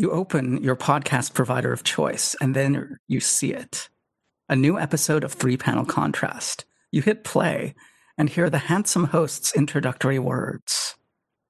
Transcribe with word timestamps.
You 0.00 0.12
open 0.12 0.62
your 0.62 0.76
podcast 0.76 1.34
provider 1.34 1.74
of 1.74 1.84
choice, 1.84 2.34
and 2.40 2.56
then 2.56 2.96
you 3.06 3.20
see 3.20 3.52
it. 3.52 3.90
A 4.48 4.56
new 4.56 4.78
episode 4.78 5.24
of 5.24 5.34
Three 5.34 5.58
Panel 5.58 5.84
Contrast. 5.84 6.64
You 6.90 7.02
hit 7.02 7.22
play 7.22 7.74
and 8.16 8.30
hear 8.30 8.48
the 8.48 8.56
handsome 8.56 9.04
host's 9.04 9.54
introductory 9.54 10.18
words. 10.18 10.96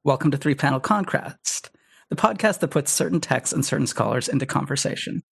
Welcome 0.02 0.32
to 0.32 0.36
Three 0.36 0.56
Panel 0.56 0.80
Contrast, 0.80 1.70
the 2.08 2.16
podcast 2.16 2.58
that 2.58 2.72
puts 2.72 2.90
certain 2.90 3.20
texts 3.20 3.52
and 3.52 3.64
certain 3.64 3.86
scholars 3.86 4.26
into 4.26 4.46
conversation. 4.46 5.22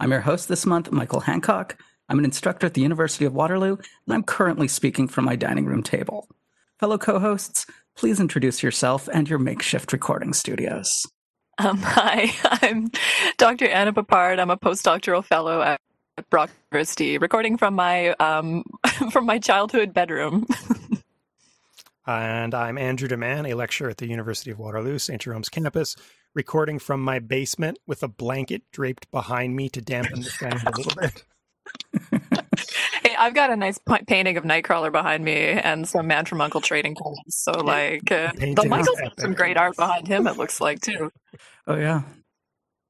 I'm 0.00 0.12
your 0.12 0.22
host 0.22 0.48
this 0.48 0.64
month, 0.64 0.90
Michael 0.90 1.20
Hancock. 1.20 1.76
I'm 2.08 2.18
an 2.18 2.24
instructor 2.24 2.66
at 2.66 2.72
the 2.72 2.80
University 2.80 3.26
of 3.26 3.34
Waterloo, 3.34 3.76
and 3.76 4.14
I'm 4.14 4.22
currently 4.22 4.66
speaking 4.66 5.06
from 5.06 5.26
my 5.26 5.36
dining 5.36 5.66
room 5.66 5.82
table. 5.82 6.26
Fellow 6.78 6.96
co 6.96 7.18
hosts, 7.18 7.66
please 7.98 8.18
introduce 8.18 8.62
yourself 8.62 9.10
and 9.12 9.28
your 9.28 9.38
makeshift 9.38 9.92
recording 9.92 10.32
studios. 10.32 10.88
Um, 11.58 11.78
hi, 11.82 12.32
I'm 12.62 12.90
Dr. 13.36 13.66
Anna 13.66 13.92
Peppard. 13.92 14.40
I'm 14.40 14.48
a 14.48 14.56
postdoctoral 14.56 15.22
fellow 15.22 15.60
at 15.60 15.78
Brock 16.30 16.48
University, 16.72 17.18
recording 17.18 17.58
from 17.58 17.74
my 17.74 18.12
um, 18.14 18.64
from 19.10 19.26
my 19.26 19.38
childhood 19.38 19.92
bedroom. 19.92 20.46
and 22.06 22.54
I'm 22.54 22.78
Andrew 22.78 23.06
Deman, 23.06 23.50
a 23.50 23.54
lecturer 23.54 23.90
at 23.90 23.98
the 23.98 24.08
University 24.08 24.50
of 24.50 24.58
Waterloo, 24.58 24.98
St. 24.98 25.20
Jerome's 25.20 25.50
campus, 25.50 25.94
recording 26.34 26.78
from 26.78 27.02
my 27.02 27.18
basement 27.18 27.78
with 27.86 28.02
a 28.02 28.08
blanket 28.08 28.62
draped 28.72 29.10
behind 29.10 29.56
me 29.56 29.68
to 29.70 29.80
dampen 29.80 30.20
the 30.20 30.30
sound 30.30 30.62
a 30.66 30.70
little 30.76 30.92
bit. 31.00 31.24
hey, 33.02 33.14
I've 33.16 33.34
got 33.34 33.50
a 33.50 33.56
nice 33.56 33.78
painting 34.06 34.36
of 34.36 34.44
Nightcrawler 34.44 34.92
behind 34.92 35.24
me 35.24 35.36
and 35.36 35.88
some 35.88 36.06
Man 36.06 36.24
from 36.24 36.40
Uncle 36.40 36.60
trading 36.60 36.94
cards. 36.94 37.20
So, 37.28 37.52
like, 37.52 38.10
uh, 38.10 38.32
but 38.54 38.68
Michael's 38.68 39.00
got 39.00 39.20
some 39.20 39.34
great 39.34 39.56
art 39.56 39.76
behind 39.76 40.08
him. 40.08 40.26
It 40.26 40.36
looks 40.36 40.60
like 40.60 40.80
too. 40.80 41.10
Oh 41.66 41.76
yeah. 41.76 42.02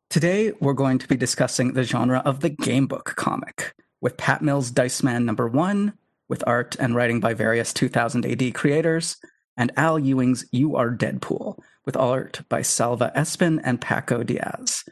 Today 0.08 0.52
we're 0.60 0.72
going 0.72 0.98
to 0.98 1.08
be 1.08 1.16
discussing 1.16 1.74
the 1.74 1.84
genre 1.84 2.22
of 2.24 2.40
the 2.40 2.50
gamebook 2.50 3.04
comic 3.04 3.74
with 4.00 4.16
Pat 4.16 4.42
Mills' 4.42 4.70
Dice 4.70 5.02
Man 5.02 5.24
number 5.24 5.46
one, 5.46 5.92
with 6.28 6.42
art 6.46 6.76
and 6.80 6.94
writing 6.94 7.20
by 7.20 7.34
various 7.34 7.72
2000 7.72 8.26
AD 8.26 8.54
creators, 8.54 9.18
and 9.56 9.72
Al 9.76 9.98
Ewing's 9.98 10.46
You 10.52 10.76
Are 10.76 10.90
Deadpool, 10.90 11.58
with 11.84 11.96
art 11.96 12.42
by 12.48 12.62
Salva 12.62 13.12
Espin 13.16 13.60
and 13.64 13.80
Paco 13.80 14.22
Diaz. 14.22 14.84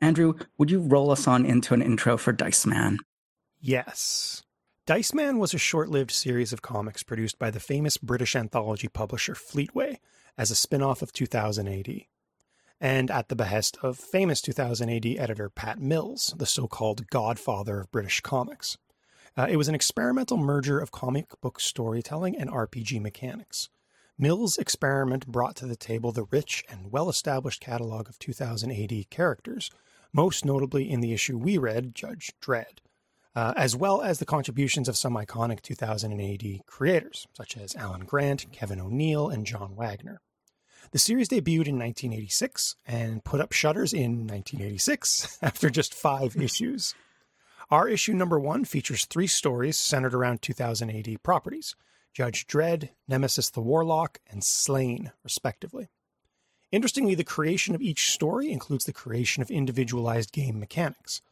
Andrew, 0.00 0.34
would 0.56 0.70
you 0.70 0.80
roll 0.80 1.10
us 1.10 1.26
on 1.26 1.44
into 1.44 1.74
an 1.74 1.82
intro 1.82 2.16
for 2.16 2.32
Dice 2.32 2.66
Man? 2.66 2.98
Yes. 3.60 4.44
Dice 4.86 5.12
Man 5.12 5.38
was 5.38 5.52
a 5.52 5.58
short 5.58 5.90
lived 5.90 6.12
series 6.12 6.52
of 6.52 6.62
comics 6.62 7.02
produced 7.02 7.38
by 7.38 7.50
the 7.50 7.60
famous 7.60 7.96
British 7.96 8.36
anthology 8.36 8.88
publisher 8.88 9.34
Fleetway 9.34 9.98
as 10.38 10.50
a 10.50 10.54
spin 10.54 10.82
off 10.82 11.02
of 11.02 11.12
2000 11.12 11.68
AD, 11.68 12.02
and 12.80 13.10
at 13.10 13.28
the 13.28 13.36
behest 13.36 13.76
of 13.82 13.98
famous 13.98 14.40
2000 14.40 14.88
AD 14.88 15.06
editor 15.06 15.50
Pat 15.50 15.80
Mills, 15.80 16.32
the 16.38 16.46
so 16.46 16.68
called 16.68 17.10
godfather 17.10 17.80
of 17.80 17.90
British 17.90 18.20
comics. 18.20 18.78
Uh, 19.36 19.46
it 19.50 19.56
was 19.56 19.68
an 19.68 19.74
experimental 19.74 20.36
merger 20.36 20.78
of 20.78 20.92
comic 20.92 21.38
book 21.40 21.60
storytelling 21.60 22.36
and 22.36 22.50
RPG 22.50 23.00
mechanics. 23.00 23.68
Mills' 24.20 24.58
experiment 24.58 25.28
brought 25.28 25.54
to 25.56 25.66
the 25.66 25.76
table 25.76 26.10
the 26.10 26.24
rich 26.24 26.64
and 26.68 26.90
well 26.90 27.08
established 27.08 27.60
catalog 27.60 28.08
of 28.08 28.18
2000 28.18 28.72
AD 28.72 29.10
characters, 29.10 29.70
most 30.12 30.44
notably 30.44 30.90
in 30.90 31.00
the 31.00 31.12
issue 31.12 31.38
we 31.38 31.56
read, 31.56 31.94
Judge 31.94 32.32
Dredd, 32.42 32.80
uh, 33.36 33.54
as 33.56 33.76
well 33.76 34.02
as 34.02 34.18
the 34.18 34.26
contributions 34.26 34.88
of 34.88 34.96
some 34.96 35.14
iconic 35.14 35.62
2000 35.62 36.20
AD 36.20 36.66
creators, 36.66 37.28
such 37.32 37.56
as 37.56 37.76
Alan 37.76 38.06
Grant, 38.06 38.50
Kevin 38.50 38.80
O'Neill, 38.80 39.28
and 39.28 39.46
John 39.46 39.76
Wagner. 39.76 40.20
The 40.90 40.98
series 40.98 41.28
debuted 41.28 41.68
in 41.68 41.78
1986 41.78 42.74
and 42.86 43.22
put 43.22 43.40
up 43.40 43.52
shutters 43.52 43.92
in 43.92 44.26
1986 44.26 45.38
after 45.42 45.70
just 45.70 45.94
five 45.94 46.34
issues. 46.42 46.92
Our 47.70 47.86
issue 47.86 48.14
number 48.14 48.40
one 48.40 48.64
features 48.64 49.04
three 49.04 49.28
stories 49.28 49.78
centered 49.78 50.14
around 50.14 50.42
2000 50.42 50.90
AD 50.90 51.22
properties 51.22 51.76
Judge 52.12 52.46
Dredd, 52.46 52.90
Nemesis 53.06 53.50
the 53.50 53.60
Warlock, 53.60 54.18
and 54.28 54.42
Slain, 54.42 55.12
respectively. 55.22 55.88
Interestingly, 56.70 57.14
the 57.14 57.24
creation 57.24 57.74
of 57.74 57.80
each 57.80 58.10
story 58.10 58.50
includes 58.50 58.84
the 58.84 58.92
creation 58.92 59.42
of 59.42 59.50
individualized 59.50 60.32
game 60.32 60.60
mechanics. 60.60 61.22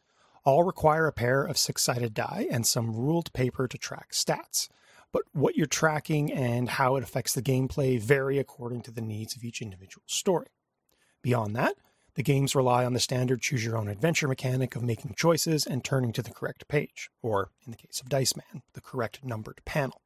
All 0.43 0.63
require 0.63 1.07
a 1.07 1.13
pair 1.13 1.43
of 1.43 1.57
six 1.57 1.83
sided 1.83 2.13
die 2.13 2.47
and 2.49 2.65
some 2.65 2.95
ruled 2.95 3.33
paper 3.33 3.67
to 3.67 3.77
track 3.77 4.11
stats. 4.11 4.69
But 5.11 5.23
what 5.33 5.55
you're 5.55 5.67
tracking 5.67 6.31
and 6.31 6.69
how 6.69 6.95
it 6.95 7.03
affects 7.03 7.33
the 7.33 7.41
gameplay 7.41 7.99
vary 7.99 8.39
according 8.39 8.81
to 8.83 8.91
the 8.91 9.01
needs 9.01 9.35
of 9.35 9.43
each 9.43 9.61
individual 9.61 10.03
story. 10.07 10.47
Beyond 11.21 11.55
that, 11.55 11.75
the 12.15 12.23
games 12.23 12.55
rely 12.55 12.83
on 12.83 12.93
the 12.93 12.99
standard 12.99 13.41
choose 13.41 13.63
your 13.63 13.77
own 13.77 13.87
adventure 13.87 14.27
mechanic 14.27 14.75
of 14.75 14.83
making 14.83 15.13
choices 15.15 15.67
and 15.67 15.83
turning 15.83 16.11
to 16.13 16.23
the 16.23 16.31
correct 16.31 16.67
page, 16.67 17.09
or 17.21 17.51
in 17.65 17.71
the 17.71 17.77
case 17.77 18.01
of 18.01 18.09
Dice 18.09 18.35
Man, 18.35 18.63
the 18.73 18.81
correct 18.81 19.23
numbered 19.23 19.61
panel. 19.65 20.01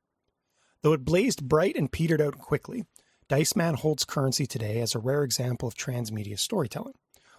Though 0.82 0.94
it 0.94 1.06
blazed 1.06 1.48
bright 1.48 1.76
and 1.76 1.92
petered 1.92 2.22
out 2.22 2.40
quickly, 2.40 2.86
Dice 3.28 3.56
Man 3.56 3.76
holds 3.76 4.04
currency 4.04 4.48
today 4.48 4.82
as 4.82 4.96
a 4.96 5.00
rare 5.00 5.24
example 5.24 5.68
of 5.68 5.76
transmedia 5.76 6.40
storytelling, 6.40 6.96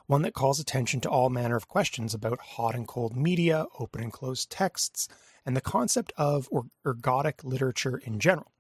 one 0.07 0.23
that 0.23 0.35
calls 0.35 0.61
attention 0.61 1.01
to 1.01 1.11
all 1.11 1.29
manner 1.29 1.57
of 1.57 1.67
questions 1.67 2.15
about 2.15 2.39
hot 2.39 2.77
and 2.77 2.87
cold 2.87 3.17
media, 3.17 3.67
open 3.81 4.01
and 4.01 4.13
closed 4.13 4.49
texts, 4.49 5.09
and 5.45 5.57
the 5.57 5.61
concept 5.61 6.13
of 6.17 6.49
ergodic 6.87 7.43
literature 7.43 8.01
in 8.05 8.21
general. 8.21 8.53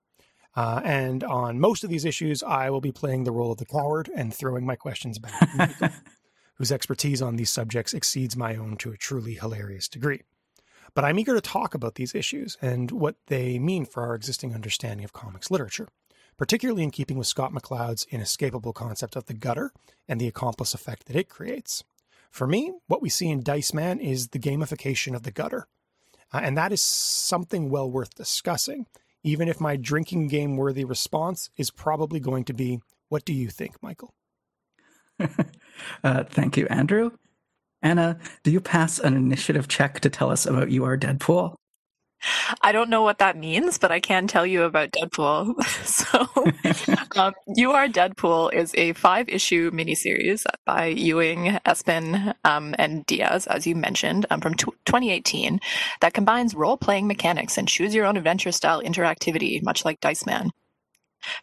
Uh, 0.56 0.80
and 0.84 1.22
on 1.24 1.60
most 1.60 1.84
of 1.84 1.90
these 1.90 2.04
issues, 2.04 2.42
I 2.42 2.68
will 2.68 2.80
be 2.80 2.92
playing 2.92 3.22
the 3.24 3.32
role 3.32 3.52
of 3.52 3.58
the 3.58 3.66
coward 3.66 4.10
and 4.14 4.34
throwing 4.34 4.66
my 4.66 4.74
questions 4.74 5.18
back, 5.18 5.80
whose 6.54 6.72
expertise 6.72 7.22
on 7.22 7.36
these 7.36 7.50
subjects 7.50 7.94
exceeds 7.94 8.36
my 8.36 8.56
own 8.56 8.76
to 8.78 8.90
a 8.90 8.96
truly 8.96 9.34
hilarious 9.34 9.88
degree. 9.88 10.22
But 10.94 11.04
I'm 11.04 11.18
eager 11.18 11.34
to 11.34 11.40
talk 11.40 11.74
about 11.74 11.94
these 11.94 12.14
issues 12.14 12.58
and 12.60 12.90
what 12.90 13.16
they 13.28 13.58
mean 13.58 13.84
for 13.84 14.02
our 14.02 14.14
existing 14.14 14.54
understanding 14.54 15.04
of 15.04 15.12
comics 15.12 15.50
literature, 15.50 15.88
particularly 16.36 16.82
in 16.82 16.90
keeping 16.90 17.16
with 17.16 17.26
Scott 17.26 17.52
McCloud's 17.52 18.06
inescapable 18.10 18.72
concept 18.72 19.16
of 19.16 19.26
the 19.26 19.34
gutter 19.34 19.72
and 20.06 20.20
the 20.20 20.28
accomplice 20.28 20.74
effect 20.74 21.06
that 21.06 21.16
it 21.16 21.28
creates. 21.28 21.82
For 22.30 22.46
me, 22.46 22.72
what 22.88 23.02
we 23.02 23.08
see 23.08 23.28
in 23.28 23.42
Dice 23.42 23.72
Man 23.72 24.00
is 24.00 24.28
the 24.28 24.38
gamification 24.38 25.14
of 25.14 25.22
the 25.22 25.30
gutter. 25.30 25.66
Uh, 26.32 26.40
and 26.42 26.56
that 26.56 26.72
is 26.72 26.80
something 26.80 27.68
well 27.68 27.90
worth 27.90 28.14
discussing 28.14 28.86
even 29.24 29.48
if 29.48 29.60
my 29.60 29.76
drinking 29.76 30.28
game 30.28 30.56
worthy 30.56 30.84
response 30.84 31.50
is 31.56 31.70
probably 31.70 32.20
going 32.20 32.44
to 32.44 32.52
be, 32.52 32.80
What 33.08 33.24
do 33.24 33.32
you 33.32 33.48
think, 33.48 33.82
Michael? 33.82 34.14
uh, 36.04 36.24
thank 36.24 36.56
you, 36.56 36.66
Andrew. 36.68 37.12
Anna, 37.82 38.18
do 38.44 38.50
you 38.50 38.60
pass 38.60 38.98
an 38.98 39.14
initiative 39.14 39.68
check 39.68 40.00
to 40.00 40.10
tell 40.10 40.30
us 40.30 40.46
about 40.46 40.70
You 40.70 40.84
Are 40.84 40.96
Deadpool? 40.96 41.56
I 42.60 42.72
don't 42.72 42.90
know 42.90 43.02
what 43.02 43.18
that 43.18 43.36
means, 43.36 43.78
but 43.78 43.90
I 43.90 44.00
can 44.00 44.26
tell 44.26 44.46
you 44.46 44.62
about 44.62 44.92
Deadpool. 44.92 45.60
so, 45.84 47.20
um, 47.20 47.34
You 47.56 47.72
Are 47.72 47.88
Deadpool 47.88 48.52
is 48.54 48.72
a 48.76 48.92
five 48.92 49.28
issue 49.28 49.70
miniseries 49.70 50.44
by 50.64 50.86
Ewing, 50.86 51.58
Espin, 51.66 52.34
um, 52.44 52.74
and 52.78 53.04
Diaz, 53.06 53.46
as 53.46 53.66
you 53.66 53.74
mentioned, 53.74 54.26
um, 54.30 54.40
from 54.40 54.54
t- 54.54 54.66
2018 54.86 55.60
that 56.00 56.14
combines 56.14 56.54
role 56.54 56.76
playing 56.76 57.06
mechanics 57.06 57.58
and 57.58 57.68
choose 57.68 57.94
your 57.94 58.06
own 58.06 58.16
adventure 58.16 58.52
style 58.52 58.82
interactivity, 58.82 59.62
much 59.62 59.84
like 59.84 60.00
Dice 60.00 60.24
Man. 60.26 60.50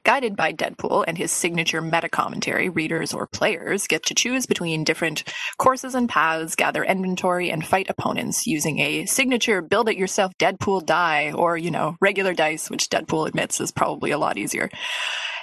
Guided 0.04 0.36
by 0.36 0.54
Deadpool 0.54 1.06
and 1.08 1.18
his 1.18 1.32
signature 1.32 1.82
meta 1.82 2.10
commentary, 2.10 2.70
readers 2.70 3.14
or 3.14 3.28
players 3.28 3.88
get 3.88 4.04
to 4.06 4.14
choose 4.14 4.46
between 4.46 4.84
different 4.84 5.24
courses 5.58 5.96
and 5.96 6.10
paths, 6.10 6.56
gather 6.56 6.84
inventory, 6.84 7.50
and 7.50 7.66
fight 7.66 7.90
opponents 7.90 8.46
using 8.48 8.80
a 8.80 9.06
signature 9.06 9.62
build 9.62 9.90
it 9.90 9.98
yourself 9.98 10.32
Deadpool 10.40 10.86
die 10.86 11.32
or, 11.32 11.58
you 11.58 11.72
know, 11.72 11.96
regular 12.02 12.34
dice, 12.34 12.70
which 12.70 12.90
Deadpool 12.90 13.28
admits 13.28 13.60
is 13.60 13.72
probably 13.72 14.12
a 14.12 14.18
lot 14.18 14.38
easier. 14.38 14.70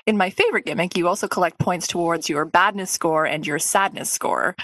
In 0.07 0.17
my 0.17 0.31
favorite 0.31 0.65
gimmick, 0.65 0.97
you 0.97 1.09
also 1.09 1.27
collect 1.27 1.59
points 1.59 1.89
towards 1.89 2.29
your 2.29 2.45
badness 2.45 2.93
score 2.93 3.27
and 3.27 3.45
your 3.45 3.59
sadness 3.59 4.11
score. 4.11 4.55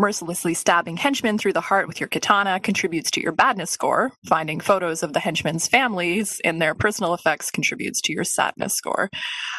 Mercilessly 0.00 0.54
stabbing 0.54 0.96
henchmen 0.96 1.36
through 1.36 1.52
the 1.52 1.60
heart 1.60 1.86
with 1.86 2.00
your 2.00 2.08
katana 2.08 2.58
contributes 2.58 3.10
to 3.10 3.20
your 3.20 3.32
badness 3.32 3.70
score. 3.70 4.12
Finding 4.26 4.58
photos 4.58 5.02
of 5.02 5.12
the 5.12 5.20
henchmen's 5.20 5.68
families 5.68 6.40
and 6.42 6.60
their 6.60 6.74
personal 6.74 7.12
effects 7.12 7.50
contributes 7.50 8.00
to 8.00 8.14
your 8.14 8.24
sadness 8.24 8.72
score. 8.72 9.10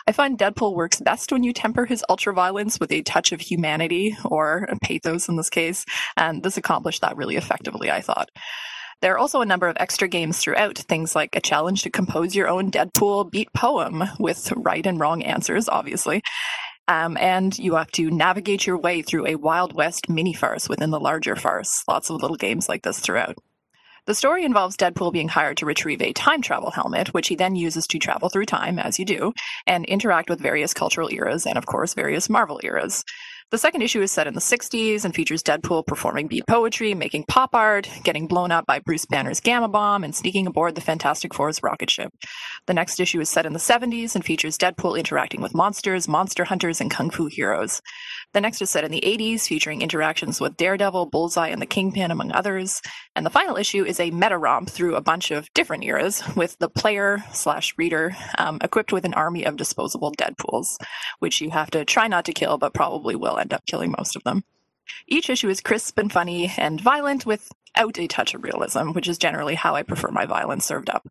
I 0.08 0.14
find 0.14 0.40
Deadpool 0.40 0.74
works 0.74 1.00
best 1.00 1.32
when 1.32 1.44
you 1.44 1.54
temper 1.54 1.86
his 1.86 2.04
ultraviolence 2.10 2.80
with 2.80 2.92
a 2.92 3.04
touch 3.04 3.32
of 3.32 3.40
humanity, 3.40 4.18
or 4.26 4.68
pathos 4.82 5.30
in 5.30 5.36
this 5.36 5.52
case, 5.52 5.86
and 6.18 6.42
this 6.42 6.58
accomplished 6.58 7.02
that 7.02 7.18
really 7.18 7.36
effectively, 7.36 7.92
I 7.92 8.02
thought. 8.02 8.30
There 9.04 9.14
are 9.14 9.20
also 9.20 9.42
a 9.42 9.48
number 9.48 9.68
of 9.68 9.78
extra 9.80 10.08
games 10.08 10.40
throughout, 10.40 10.78
things 10.78 11.16
like 11.16 11.36
a 11.36 11.42
challenge 11.42 11.84
to 11.84 11.92
compose 11.92 12.36
your 12.36 12.48
own 12.48 12.72
Deadpool 12.72 13.30
beat 13.30 13.54
poem 13.54 14.04
with 14.20 14.52
right 14.56 14.86
and 14.86 15.00
wrong 15.00 15.22
answers, 15.22 15.70
obviously, 15.70 16.24
Um, 16.92 17.16
and 17.16 17.58
you 17.58 17.76
have 17.76 17.90
to 17.94 18.12
navigate 18.12 18.68
your 18.68 18.78
way 18.78 19.02
through 19.02 19.26
a 19.26 19.36
Wild 19.36 19.72
West 19.72 20.10
mini 20.10 20.34
farce 20.34 20.68
within 20.68 20.90
the 20.90 21.00
larger 21.00 21.38
farce. 21.38 21.86
Lots 21.88 22.10
of 22.10 22.22
little 22.22 22.36
games 22.36 22.68
like 22.68 22.84
this 22.84 23.00
throughout. 23.00 23.38
The 24.08 24.14
story 24.14 24.44
involves 24.44 24.76
Deadpool 24.76 25.14
being 25.14 25.30
hired 25.30 25.56
to 25.58 25.66
retrieve 25.66 26.02
a 26.02 26.12
time 26.12 26.42
travel 26.42 26.72
helmet, 26.72 27.14
which 27.14 27.30
he 27.30 27.36
then 27.36 27.56
uses 27.56 27.88
to 27.88 28.00
travel 28.00 28.28
through 28.28 28.48
time, 28.48 28.78
as 28.78 29.00
you 29.00 29.06
do, 29.06 29.32
and 29.66 29.86
interact 29.86 30.30
with 30.30 30.42
various 30.42 30.74
cultural 30.74 31.08
eras 31.14 31.46
and, 31.46 31.58
of 31.58 31.66
course, 31.66 31.94
various 31.94 32.30
Marvel 32.30 32.60
eras. 32.62 33.06
The 33.52 33.58
second 33.58 33.82
issue 33.82 34.02
is 34.02 34.14
set 34.14 34.28
in 34.28 34.34
the 34.34 34.40
60s 34.40 35.04
and 35.04 35.14
features 35.14 35.44
Deadpool 35.44 35.86
performing 35.86 36.28
beat 36.28 36.48
poetry, 36.48 36.94
making 36.94 37.26
pop 37.28 37.54
art, 37.54 37.90
getting 38.02 38.26
blown 38.26 38.50
up 38.50 38.66
by 38.66 38.80
Bruce 38.80 39.06
Banner's 39.06 39.42
gamma 39.42 39.68
bomb, 39.68 40.06
and 40.06 40.16
sneaking 40.16 40.48
aboard 40.48 40.76
the 40.76 40.80
Fantastic 40.80 41.34
Four's 41.34 41.62
rocket 41.62 41.90
ship. 41.90 42.14
The 42.68 42.74
next 42.74 43.02
issue 43.02 43.20
is 43.20 43.30
set 43.30 43.46
in 43.46 43.52
the 43.52 43.60
70s 43.60 44.16
and 44.16 44.24
features 44.24 44.58
Deadpool 44.58 44.98
interacting 44.98 45.42
with 45.42 45.54
monsters, 45.54 46.08
monster 46.08 46.46
hunters, 46.46 46.80
and 46.80 46.90
kung 46.90 47.10
fu 47.10 47.26
heroes. 47.26 47.82
The 48.34 48.42
next 48.42 48.62
is 48.62 48.70
set 48.70 48.86
in 48.86 48.92
the 48.92 49.04
80s, 49.06 49.42
featuring 49.42 49.82
interactions 49.82 50.40
with 50.40 50.56
Daredevil, 50.56 51.08
Bullseye, 51.08 51.50
and 51.50 51.62
the 51.62 51.66
Kingpin, 51.66 52.12
among 52.12 52.32
others. 52.32 52.82
And 53.14 53.26
the 53.26 53.30
final 53.30 53.58
issue 53.58 53.84
is 53.84 54.00
a 54.00 54.12
meta 54.12 54.38
romp 54.38 54.70
through 54.70 54.96
a 54.96 55.02
bunch 55.02 55.32
of 55.32 55.54
different 55.54 55.84
eras, 55.84 56.24
with 56.36 56.58
the 56.60 56.70
player 56.70 57.24
slash 57.34 57.74
reader 57.78 58.16
um, 58.38 58.60
equipped 58.64 58.94
with 58.94 59.04
an 59.04 59.14
army 59.14 59.44
of 59.44 59.58
disposable 59.58 60.14
Deadpools, 60.14 60.78
which 61.20 61.42
you 61.42 61.50
have 61.50 61.72
to 61.72 61.84
try 61.84 62.08
not 62.08 62.24
to 62.26 62.34
kill, 62.34 62.58
but 62.58 62.74
probably 62.74 63.16
will 63.16 63.38
end 63.38 63.54
up 63.54 63.66
killing 63.66 63.94
most 63.98 64.16
of 64.16 64.24
them. 64.24 64.44
Each 65.08 65.30
issue 65.30 65.50
is 65.50 65.60
crisp 65.60 65.98
and 65.98 66.12
funny 66.12 66.54
and 66.58 66.80
violent 66.80 67.26
without 67.26 68.00
a 68.00 68.08
touch 68.08 68.34
of 68.34 68.44
realism, 68.44 68.92
which 68.92 69.10
is 69.10 69.18
generally 69.18 69.56
how 69.56 69.76
I 69.76 69.84
prefer 69.84 70.10
my 70.10 70.26
violence 70.26 70.66
served 70.66 70.90
up. 70.90 71.08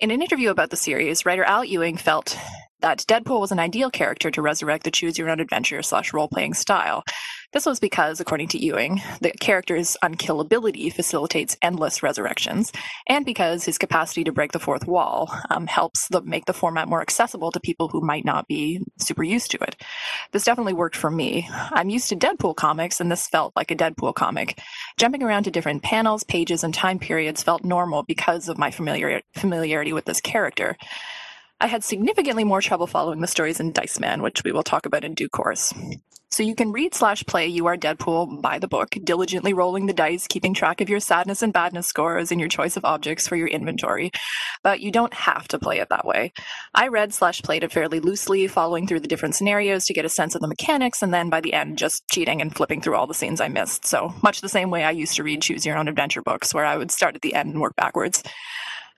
In 0.00 0.10
an 0.10 0.20
interview 0.20 0.50
about 0.50 0.70
the 0.70 0.76
series, 0.76 1.24
writer 1.24 1.44
Al 1.44 1.64
Ewing 1.64 1.96
felt 1.96 2.36
that 2.82 2.98
Deadpool 3.08 3.40
was 3.40 3.52
an 3.52 3.58
ideal 3.58 3.90
character 3.90 4.30
to 4.30 4.42
resurrect 4.42 4.84
the 4.84 4.90
choose 4.90 5.18
your 5.18 5.30
own 5.30 5.40
adventure 5.40 5.82
slash 5.82 6.12
role 6.12 6.28
playing 6.28 6.54
style. 6.54 7.02
This 7.52 7.66
was 7.66 7.80
because, 7.80 8.18
according 8.18 8.48
to 8.48 8.58
Ewing, 8.58 9.02
the 9.20 9.30
character's 9.32 9.96
unkillability 10.02 10.90
facilitates 10.90 11.56
endless 11.60 12.02
resurrections, 12.02 12.72
and 13.06 13.26
because 13.26 13.64
his 13.64 13.76
capacity 13.76 14.24
to 14.24 14.32
break 14.32 14.52
the 14.52 14.58
fourth 14.58 14.86
wall 14.86 15.30
um, 15.50 15.66
helps 15.66 16.08
the, 16.08 16.22
make 16.22 16.46
the 16.46 16.54
format 16.54 16.88
more 16.88 17.02
accessible 17.02 17.52
to 17.52 17.60
people 17.60 17.88
who 17.88 18.00
might 18.00 18.24
not 18.24 18.48
be 18.48 18.80
super 18.98 19.22
used 19.22 19.50
to 19.50 19.58
it. 19.58 19.76
This 20.32 20.44
definitely 20.44 20.72
worked 20.72 20.96
for 20.96 21.10
me. 21.10 21.46
I'm 21.52 21.90
used 21.90 22.08
to 22.08 22.16
Deadpool 22.16 22.56
comics, 22.56 23.00
and 23.00 23.12
this 23.12 23.28
felt 23.28 23.54
like 23.54 23.70
a 23.70 23.76
Deadpool 23.76 24.14
comic. 24.14 24.58
Jumping 24.96 25.22
around 25.22 25.44
to 25.44 25.50
different 25.50 25.82
panels, 25.82 26.24
pages, 26.24 26.64
and 26.64 26.72
time 26.72 26.98
periods 26.98 27.42
felt 27.42 27.64
normal 27.64 28.02
because 28.02 28.48
of 28.48 28.56
my 28.56 28.70
familiar- 28.70 29.20
familiarity 29.34 29.92
with 29.92 30.06
this 30.06 30.22
character. 30.22 30.78
I 31.62 31.68
had 31.68 31.84
significantly 31.84 32.42
more 32.42 32.60
trouble 32.60 32.88
following 32.88 33.20
the 33.20 33.28
stories 33.28 33.60
in 33.60 33.70
Dice 33.70 34.00
Man, 34.00 34.20
which 34.20 34.42
we 34.42 34.50
will 34.50 34.64
talk 34.64 34.84
about 34.84 35.04
in 35.04 35.14
due 35.14 35.28
course. 35.28 35.72
So 36.28 36.42
you 36.42 36.56
can 36.56 36.72
read 36.72 36.92
slash 36.92 37.22
play 37.24 37.46
You 37.46 37.66
Are 37.66 37.76
Deadpool 37.76 38.42
by 38.42 38.58
the 38.58 38.66
book, 38.66 38.96
diligently 39.04 39.52
rolling 39.52 39.86
the 39.86 39.92
dice, 39.92 40.26
keeping 40.26 40.54
track 40.54 40.80
of 40.80 40.88
your 40.88 40.98
sadness 40.98 41.40
and 41.40 41.52
badness 41.52 41.86
scores 41.86 42.32
and 42.32 42.40
your 42.40 42.48
choice 42.48 42.76
of 42.76 42.84
objects 42.84 43.28
for 43.28 43.36
your 43.36 43.46
inventory. 43.46 44.10
But 44.64 44.80
you 44.80 44.90
don't 44.90 45.14
have 45.14 45.46
to 45.48 45.58
play 45.60 45.78
it 45.78 45.88
that 45.90 46.04
way. 46.04 46.32
I 46.74 46.88
read 46.88 47.14
slash 47.14 47.42
played 47.42 47.62
it 47.62 47.70
fairly 47.70 48.00
loosely, 48.00 48.48
following 48.48 48.88
through 48.88 49.00
the 49.00 49.08
different 49.08 49.36
scenarios 49.36 49.84
to 49.84 49.94
get 49.94 50.04
a 50.04 50.08
sense 50.08 50.34
of 50.34 50.40
the 50.40 50.48
mechanics, 50.48 51.00
and 51.00 51.14
then 51.14 51.30
by 51.30 51.40
the 51.40 51.52
end, 51.52 51.78
just 51.78 52.08
cheating 52.10 52.40
and 52.40 52.52
flipping 52.52 52.80
through 52.80 52.96
all 52.96 53.06
the 53.06 53.14
scenes 53.14 53.40
I 53.40 53.46
missed. 53.46 53.86
So 53.86 54.12
much 54.20 54.40
the 54.40 54.48
same 54.48 54.70
way 54.70 54.82
I 54.82 54.90
used 54.90 55.14
to 55.14 55.22
read 55.22 55.42
Choose 55.42 55.64
Your 55.64 55.76
Own 55.76 55.86
Adventure 55.86 56.22
books, 56.22 56.52
where 56.52 56.66
I 56.66 56.76
would 56.76 56.90
start 56.90 57.14
at 57.14 57.22
the 57.22 57.34
end 57.34 57.50
and 57.50 57.60
work 57.60 57.76
backwards 57.76 58.24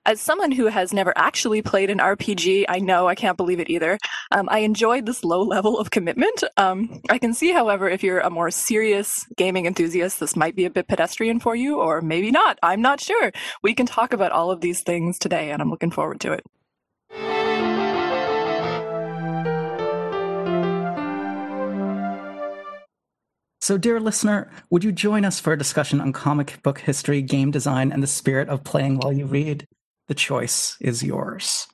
as 0.06 0.20
someone 0.20 0.52
who 0.52 0.66
has 0.66 0.92
never 0.92 1.12
actually 1.16 1.62
played 1.62 1.90
an 1.90 1.98
RPG, 1.98 2.66
I 2.68 2.78
know 2.78 3.08
I 3.08 3.14
can't 3.14 3.36
believe 3.36 3.60
it 3.60 3.70
either. 3.70 3.98
Um, 4.30 4.48
I 4.50 4.58
enjoyed 4.58 5.06
this 5.06 5.24
low 5.24 5.42
level 5.42 5.78
of 5.78 5.90
commitment. 5.90 6.44
Um, 6.56 7.00
I 7.08 7.18
can 7.18 7.32
see, 7.32 7.52
however, 7.52 7.88
if 7.88 8.02
you're 8.02 8.20
a 8.20 8.30
more 8.30 8.50
serious 8.50 9.24
gaming 9.36 9.66
enthusiast, 9.66 10.20
this 10.20 10.36
might 10.36 10.56
be 10.56 10.66
a 10.66 10.70
bit 10.70 10.88
pedestrian 10.88 11.40
for 11.40 11.56
you, 11.56 11.80
or 11.80 12.02
maybe 12.02 12.30
not. 12.30 12.58
I'm 12.62 12.82
not 12.82 13.00
sure. 13.00 13.32
We 13.62 13.74
can 13.74 13.86
talk 13.86 14.12
about 14.12 14.32
all 14.32 14.50
of 14.50 14.60
these 14.60 14.82
things 14.82 15.18
today, 15.18 15.50
and 15.50 15.62
I'm 15.62 15.70
looking 15.70 15.90
forward 15.90 16.20
to 16.20 16.32
it. 16.32 16.44
So, 23.60 23.78
dear 23.78 23.98
listener, 23.98 24.50
would 24.68 24.84
you 24.84 24.92
join 24.92 25.24
us 25.24 25.40
for 25.40 25.54
a 25.54 25.58
discussion 25.58 25.98
on 26.02 26.12
comic 26.12 26.62
book 26.62 26.80
history, 26.80 27.22
game 27.22 27.50
design, 27.50 27.90
and 27.92 28.02
the 28.02 28.06
spirit 28.06 28.50
of 28.50 28.62
playing 28.62 28.98
while 28.98 29.14
you 29.14 29.24
read? 29.24 29.66
The 30.08 30.14
choice 30.14 30.76
is 30.80 31.02
yours. 31.02 31.66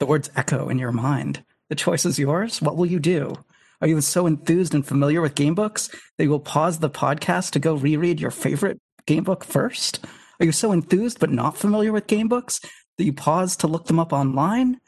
The 0.00 0.06
words 0.06 0.30
echo 0.36 0.68
in 0.68 0.78
your 0.78 0.92
mind. 0.92 1.44
The 1.68 1.76
choice 1.76 2.04
is 2.04 2.18
yours. 2.18 2.60
What 2.60 2.76
will 2.76 2.86
you 2.86 2.98
do? 2.98 3.36
Are 3.80 3.86
you 3.88 4.00
so 4.00 4.26
enthused 4.26 4.74
and 4.74 4.86
familiar 4.86 5.20
with 5.20 5.34
gamebooks 5.34 5.94
that 6.16 6.24
you 6.24 6.30
will 6.30 6.40
pause 6.40 6.78
the 6.78 6.90
podcast 6.90 7.50
to 7.50 7.58
go 7.58 7.74
reread 7.74 8.20
your 8.20 8.30
favorite 8.30 8.80
gamebook 9.06 9.44
first? 9.44 10.04
Are 10.40 10.46
you 10.46 10.52
so 10.52 10.72
enthused 10.72 11.20
but 11.20 11.30
not 11.30 11.56
familiar 11.56 11.92
with 11.92 12.06
gamebooks 12.06 12.64
that 12.96 13.04
you 13.04 13.12
pause 13.12 13.56
to 13.58 13.66
look 13.66 13.86
them 13.86 14.00
up 14.00 14.12
online? 14.12 14.80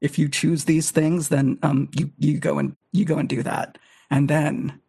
If 0.00 0.18
you 0.18 0.28
choose 0.28 0.64
these 0.64 0.90
things, 0.90 1.28
then 1.28 1.58
um, 1.62 1.88
you 1.92 2.10
you 2.18 2.38
go 2.38 2.58
and 2.58 2.76
you 2.92 3.04
go 3.04 3.18
and 3.18 3.28
do 3.28 3.42
that, 3.42 3.78
and 4.10 4.28
then 4.28 4.80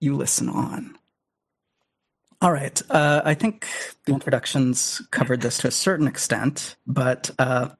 you 0.00 0.16
listen 0.16 0.48
on. 0.48 0.96
All 2.42 2.52
right. 2.52 2.80
Uh, 2.90 3.22
I 3.24 3.34
think 3.34 3.66
the 4.04 4.12
introductions 4.12 5.00
covered 5.10 5.40
this 5.40 5.58
to 5.58 5.68
a 5.68 5.70
certain 5.70 6.06
extent, 6.06 6.76
but 6.86 7.30
uh, 7.38 7.70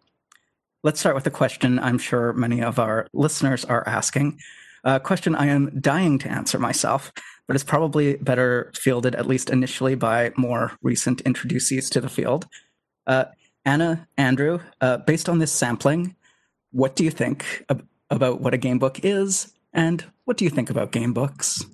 let's 0.82 0.98
start 0.98 1.14
with 1.14 1.26
a 1.26 1.30
question 1.30 1.78
I'm 1.78 1.98
sure 1.98 2.32
many 2.32 2.62
of 2.62 2.78
our 2.78 3.06
listeners 3.12 3.64
are 3.66 3.86
asking. 3.86 4.38
A 4.82 4.98
question 4.98 5.34
I 5.34 5.46
am 5.46 5.78
dying 5.80 6.18
to 6.20 6.30
answer 6.30 6.58
myself, 6.58 7.12
but 7.46 7.54
it's 7.54 7.64
probably 7.64 8.16
better 8.16 8.72
fielded, 8.74 9.14
at 9.14 9.26
least 9.26 9.50
initially, 9.50 9.94
by 9.94 10.32
more 10.36 10.72
recent 10.80 11.20
introducees 11.22 11.90
to 11.90 12.00
the 12.00 12.08
field. 12.08 12.46
Uh, 13.06 13.26
Anna, 13.64 14.08
Andrew, 14.16 14.60
uh, 14.80 14.98
based 14.98 15.28
on 15.28 15.38
this 15.38 15.52
sampling, 15.52 16.16
what 16.70 16.96
do 16.96 17.04
you 17.04 17.10
think 17.10 17.64
ab- 17.68 17.86
about 18.10 18.40
what 18.40 18.54
a 18.54 18.58
game 18.58 18.78
book 18.78 19.00
is, 19.04 19.52
and 19.72 20.04
what 20.24 20.36
do 20.36 20.44
you 20.44 20.50
think 20.50 20.70
about 20.70 20.92
game 20.92 21.12
books? 21.12 21.64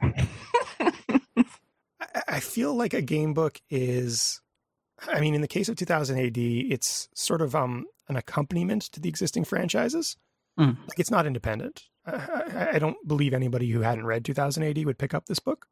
I 2.29 2.41
feel 2.41 2.75
like 2.75 2.95
a 2.95 3.03
game 3.03 3.35
book 3.35 3.61
is, 3.71 4.41
I 5.07 5.21
mean, 5.21 5.35
in 5.35 5.41
the 5.41 5.49
case 5.49 5.69
of 5.69 5.77
2000 5.77 6.19
AD, 6.19 6.37
it's 6.37 7.09
sort 7.15 7.43
of 7.43 7.55
um, 7.55 7.87
an 8.09 8.17
accompaniment 8.17 8.83
to 8.93 9.01
the 9.01 9.09
existing 9.09 9.45
franchises. 9.45 10.17
Mm. 10.59 10.77
Like 10.89 10.99
it's 10.99 11.11
not 11.11 11.27
independent. 11.27 11.85
I, 12.07 12.71
I, 12.75 12.79
don't 12.79 12.97
believe 13.07 13.33
anybody 13.33 13.71
who 13.71 13.81
hadn't 13.81 14.07
read 14.07 14.25
2000 14.25 14.63
AD 14.65 14.85
would 14.85 14.99
pick 14.99 15.15
up 15.15 15.27
this 15.27 15.39
book, 15.39 15.67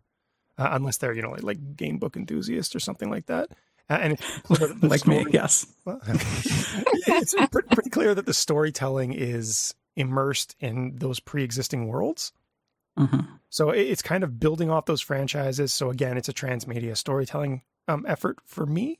uh, 0.58 0.69
unless 0.72 0.96
they're 0.96 1.12
you 1.12 1.22
know 1.22 1.31
like, 1.31 1.42
like, 1.42 1.76
game 1.76 1.98
book 1.98 2.16
enthusiast 2.16 2.76
or 2.76 2.81
something 2.81 3.10
like 3.10 3.26
that. 3.26 3.50
Uh, 3.90 3.94
and 3.94 4.20
like 4.82 5.00
story, 5.00 5.25
me, 5.25 5.30
yes. 5.32 5.66
Well, 5.85 6.00
it's 6.06 7.35
pretty 7.50 7.90
clear 7.90 8.14
that 8.14 8.26
the 8.26 8.35
storytelling 8.35 9.12
is 9.12 9.75
immersed 9.97 10.54
in 10.61 10.97
those 10.97 11.20
pre-existing 11.20 11.88
worlds. 11.88 12.32
Mm-hmm. 12.99 13.20
So 13.49 13.70
it's 13.70 14.02
kind 14.02 14.23
of 14.23 14.38
building 14.38 14.70
off 14.70 14.87
those 14.87 15.00
franchises. 15.00 15.73
So 15.73 15.90
again, 15.90 16.16
it's 16.16 16.28
a 16.28 16.32
transmedia 16.32 16.97
storytelling 16.97 17.62
um, 17.88 18.04
effort 18.06 18.38
for 18.44 18.66
me. 18.66 18.99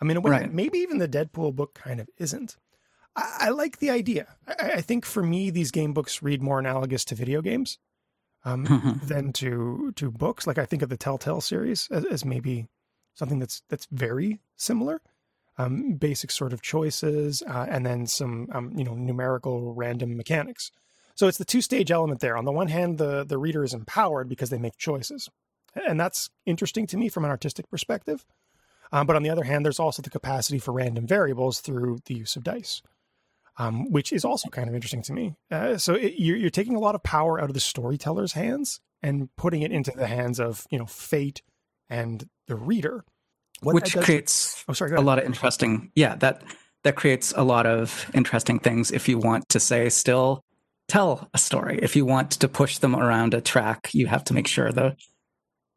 I 0.00 0.04
mean, 0.04 0.18
right. 0.18 0.52
maybe 0.52 0.78
even 0.78 0.98
the 0.98 1.08
Deadpool 1.08 1.54
book 1.54 1.74
kind 1.74 2.00
of 2.00 2.08
isn't. 2.18 2.56
I, 3.14 3.36
I 3.40 3.48
like 3.50 3.78
the 3.78 3.90
idea. 3.90 4.36
I, 4.46 4.72
I, 4.72 4.80
think 4.82 5.06
for 5.06 5.22
me, 5.22 5.50
these 5.50 5.70
game 5.70 5.94
books 5.94 6.22
read 6.22 6.42
more 6.42 6.58
analogous 6.58 7.04
to 7.06 7.14
video 7.14 7.40
games 7.40 7.78
um, 8.44 8.66
mm-hmm. 8.66 9.06
than 9.06 9.32
to 9.34 9.92
to 9.96 10.10
books. 10.10 10.46
Like 10.46 10.58
I 10.58 10.66
think 10.66 10.82
of 10.82 10.90
the 10.90 10.96
Telltale 10.98 11.40
series 11.40 11.88
as, 11.90 12.04
as 12.04 12.24
maybe 12.24 12.66
something 13.14 13.38
that's 13.38 13.62
that's 13.68 13.88
very 13.90 14.40
similar. 14.56 15.00
Um, 15.58 15.94
basic 15.94 16.30
sort 16.30 16.52
of 16.52 16.60
choices, 16.60 17.42
uh, 17.48 17.64
and 17.70 17.86
then 17.86 18.06
some 18.06 18.48
um, 18.52 18.72
you 18.76 18.84
know 18.84 18.94
numerical 18.94 19.72
random 19.74 20.16
mechanics. 20.16 20.70
So 21.16 21.26
it's 21.26 21.38
the 21.38 21.44
two 21.44 21.62
stage 21.62 21.90
element 21.90 22.20
there. 22.20 22.36
On 22.36 22.44
the 22.44 22.52
one 22.52 22.68
hand, 22.68 22.98
the, 22.98 23.24
the 23.24 23.38
reader 23.38 23.64
is 23.64 23.74
empowered 23.74 24.28
because 24.28 24.50
they 24.50 24.58
make 24.58 24.76
choices. 24.76 25.28
And 25.74 25.98
that's 25.98 26.30
interesting 26.44 26.86
to 26.88 26.96
me 26.96 27.08
from 27.08 27.24
an 27.24 27.30
artistic 27.30 27.68
perspective. 27.70 28.24
Um, 28.92 29.06
but 29.06 29.16
on 29.16 29.22
the 29.22 29.30
other 29.30 29.44
hand, 29.44 29.64
there's 29.64 29.80
also 29.80 30.02
the 30.02 30.10
capacity 30.10 30.58
for 30.58 30.72
random 30.72 31.06
variables 31.06 31.60
through 31.60 31.98
the 32.06 32.14
use 32.14 32.36
of 32.36 32.44
dice, 32.44 32.82
um, 33.58 33.90
which 33.90 34.12
is 34.12 34.24
also 34.24 34.48
kind 34.48 34.68
of 34.68 34.74
interesting 34.74 35.02
to 35.02 35.12
me. 35.12 35.34
Uh, 35.50 35.76
so 35.76 35.94
it, 35.94 36.14
you're, 36.18 36.36
you're 36.36 36.50
taking 36.50 36.76
a 36.76 36.80
lot 36.80 36.94
of 36.94 37.02
power 37.02 37.40
out 37.40 37.50
of 37.50 37.54
the 37.54 37.60
storyteller's 37.60 38.32
hands 38.32 38.80
and 39.02 39.28
putting 39.36 39.62
it 39.62 39.72
into 39.72 39.90
the 39.90 40.06
hands 40.06 40.38
of 40.38 40.66
you 40.70 40.78
know 40.78 40.86
fate 40.86 41.42
and 41.88 42.28
the 42.46 42.56
reader, 42.56 43.04
what 43.60 43.74
which 43.74 43.92
does, 43.92 44.04
creates 44.04 44.64
oh, 44.68 44.72
sorry, 44.72 44.92
a 44.92 45.00
lot 45.00 45.18
of 45.18 45.24
interesting. 45.24 45.90
Yeah, 45.94 46.14
that 46.16 46.42
that 46.84 46.96
creates 46.96 47.32
a 47.36 47.42
lot 47.42 47.66
of 47.66 48.08
interesting 48.14 48.58
things 48.58 48.90
if 48.90 49.08
you 49.08 49.18
want 49.18 49.48
to 49.50 49.60
say 49.60 49.88
still 49.88 50.44
tell 50.88 51.28
a 51.34 51.38
story. 51.38 51.78
If 51.82 51.96
you 51.96 52.04
want 52.04 52.32
to 52.32 52.48
push 52.48 52.78
them 52.78 52.94
around 52.94 53.34
a 53.34 53.40
track, 53.40 53.90
you 53.92 54.06
have 54.06 54.24
to 54.24 54.34
make 54.34 54.46
sure 54.46 54.72
that 54.72 54.96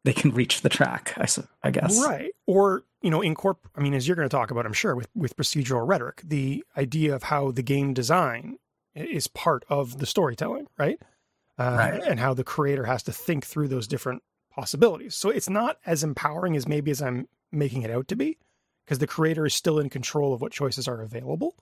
they 0.04 0.12
can 0.12 0.32
reach 0.32 0.62
the 0.62 0.68
track. 0.68 1.14
I, 1.16 1.26
I 1.62 1.70
guess 1.70 2.02
right. 2.04 2.30
Or 2.46 2.82
you 3.02 3.10
know, 3.10 3.20
incorporate. 3.20 3.72
I 3.76 3.80
mean, 3.80 3.94
as 3.94 4.06
you're 4.06 4.16
going 4.16 4.28
to 4.28 4.36
talk 4.36 4.50
about, 4.50 4.66
I'm 4.66 4.72
sure 4.72 4.94
with 4.94 5.08
with 5.14 5.36
procedural 5.36 5.86
rhetoric, 5.86 6.22
the 6.24 6.64
idea 6.76 7.14
of 7.14 7.24
how 7.24 7.50
the 7.50 7.62
game 7.62 7.94
design 7.94 8.56
is 8.94 9.26
part 9.26 9.64
of 9.68 9.98
the 9.98 10.06
storytelling, 10.06 10.66
right? 10.78 10.98
uh, 11.60 11.76
right. 11.76 12.02
and 12.02 12.18
how 12.18 12.32
the 12.32 12.42
creator 12.42 12.86
has 12.86 13.02
to 13.02 13.12
think 13.12 13.44
through 13.44 13.68
those 13.68 13.86
different 13.86 14.22
possibilities. 14.50 15.14
So 15.14 15.28
it's 15.28 15.50
not 15.50 15.76
as 15.84 16.02
empowering 16.02 16.56
as 16.56 16.66
maybe 16.66 16.90
as 16.90 17.02
I'm 17.02 17.28
making 17.52 17.82
it 17.82 17.90
out 17.90 18.08
to 18.08 18.16
be, 18.16 18.38
because 18.84 18.98
the 18.98 19.06
creator 19.06 19.44
is 19.44 19.54
still 19.54 19.78
in 19.78 19.90
control 19.90 20.32
of 20.32 20.40
what 20.40 20.52
choices 20.52 20.88
are 20.88 21.02
available. 21.02 21.54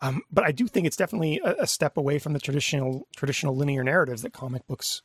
Um, 0.00 0.22
but 0.30 0.44
I 0.44 0.52
do 0.52 0.66
think 0.66 0.86
it's 0.86 0.96
definitely 0.96 1.40
a, 1.44 1.54
a, 1.60 1.66
step 1.66 1.96
away 1.96 2.18
from 2.18 2.32
the 2.32 2.40
traditional 2.40 3.06
traditional 3.16 3.56
linear 3.56 3.84
narratives 3.84 4.22
that 4.22 4.32
comic 4.32 4.66
books, 4.66 5.02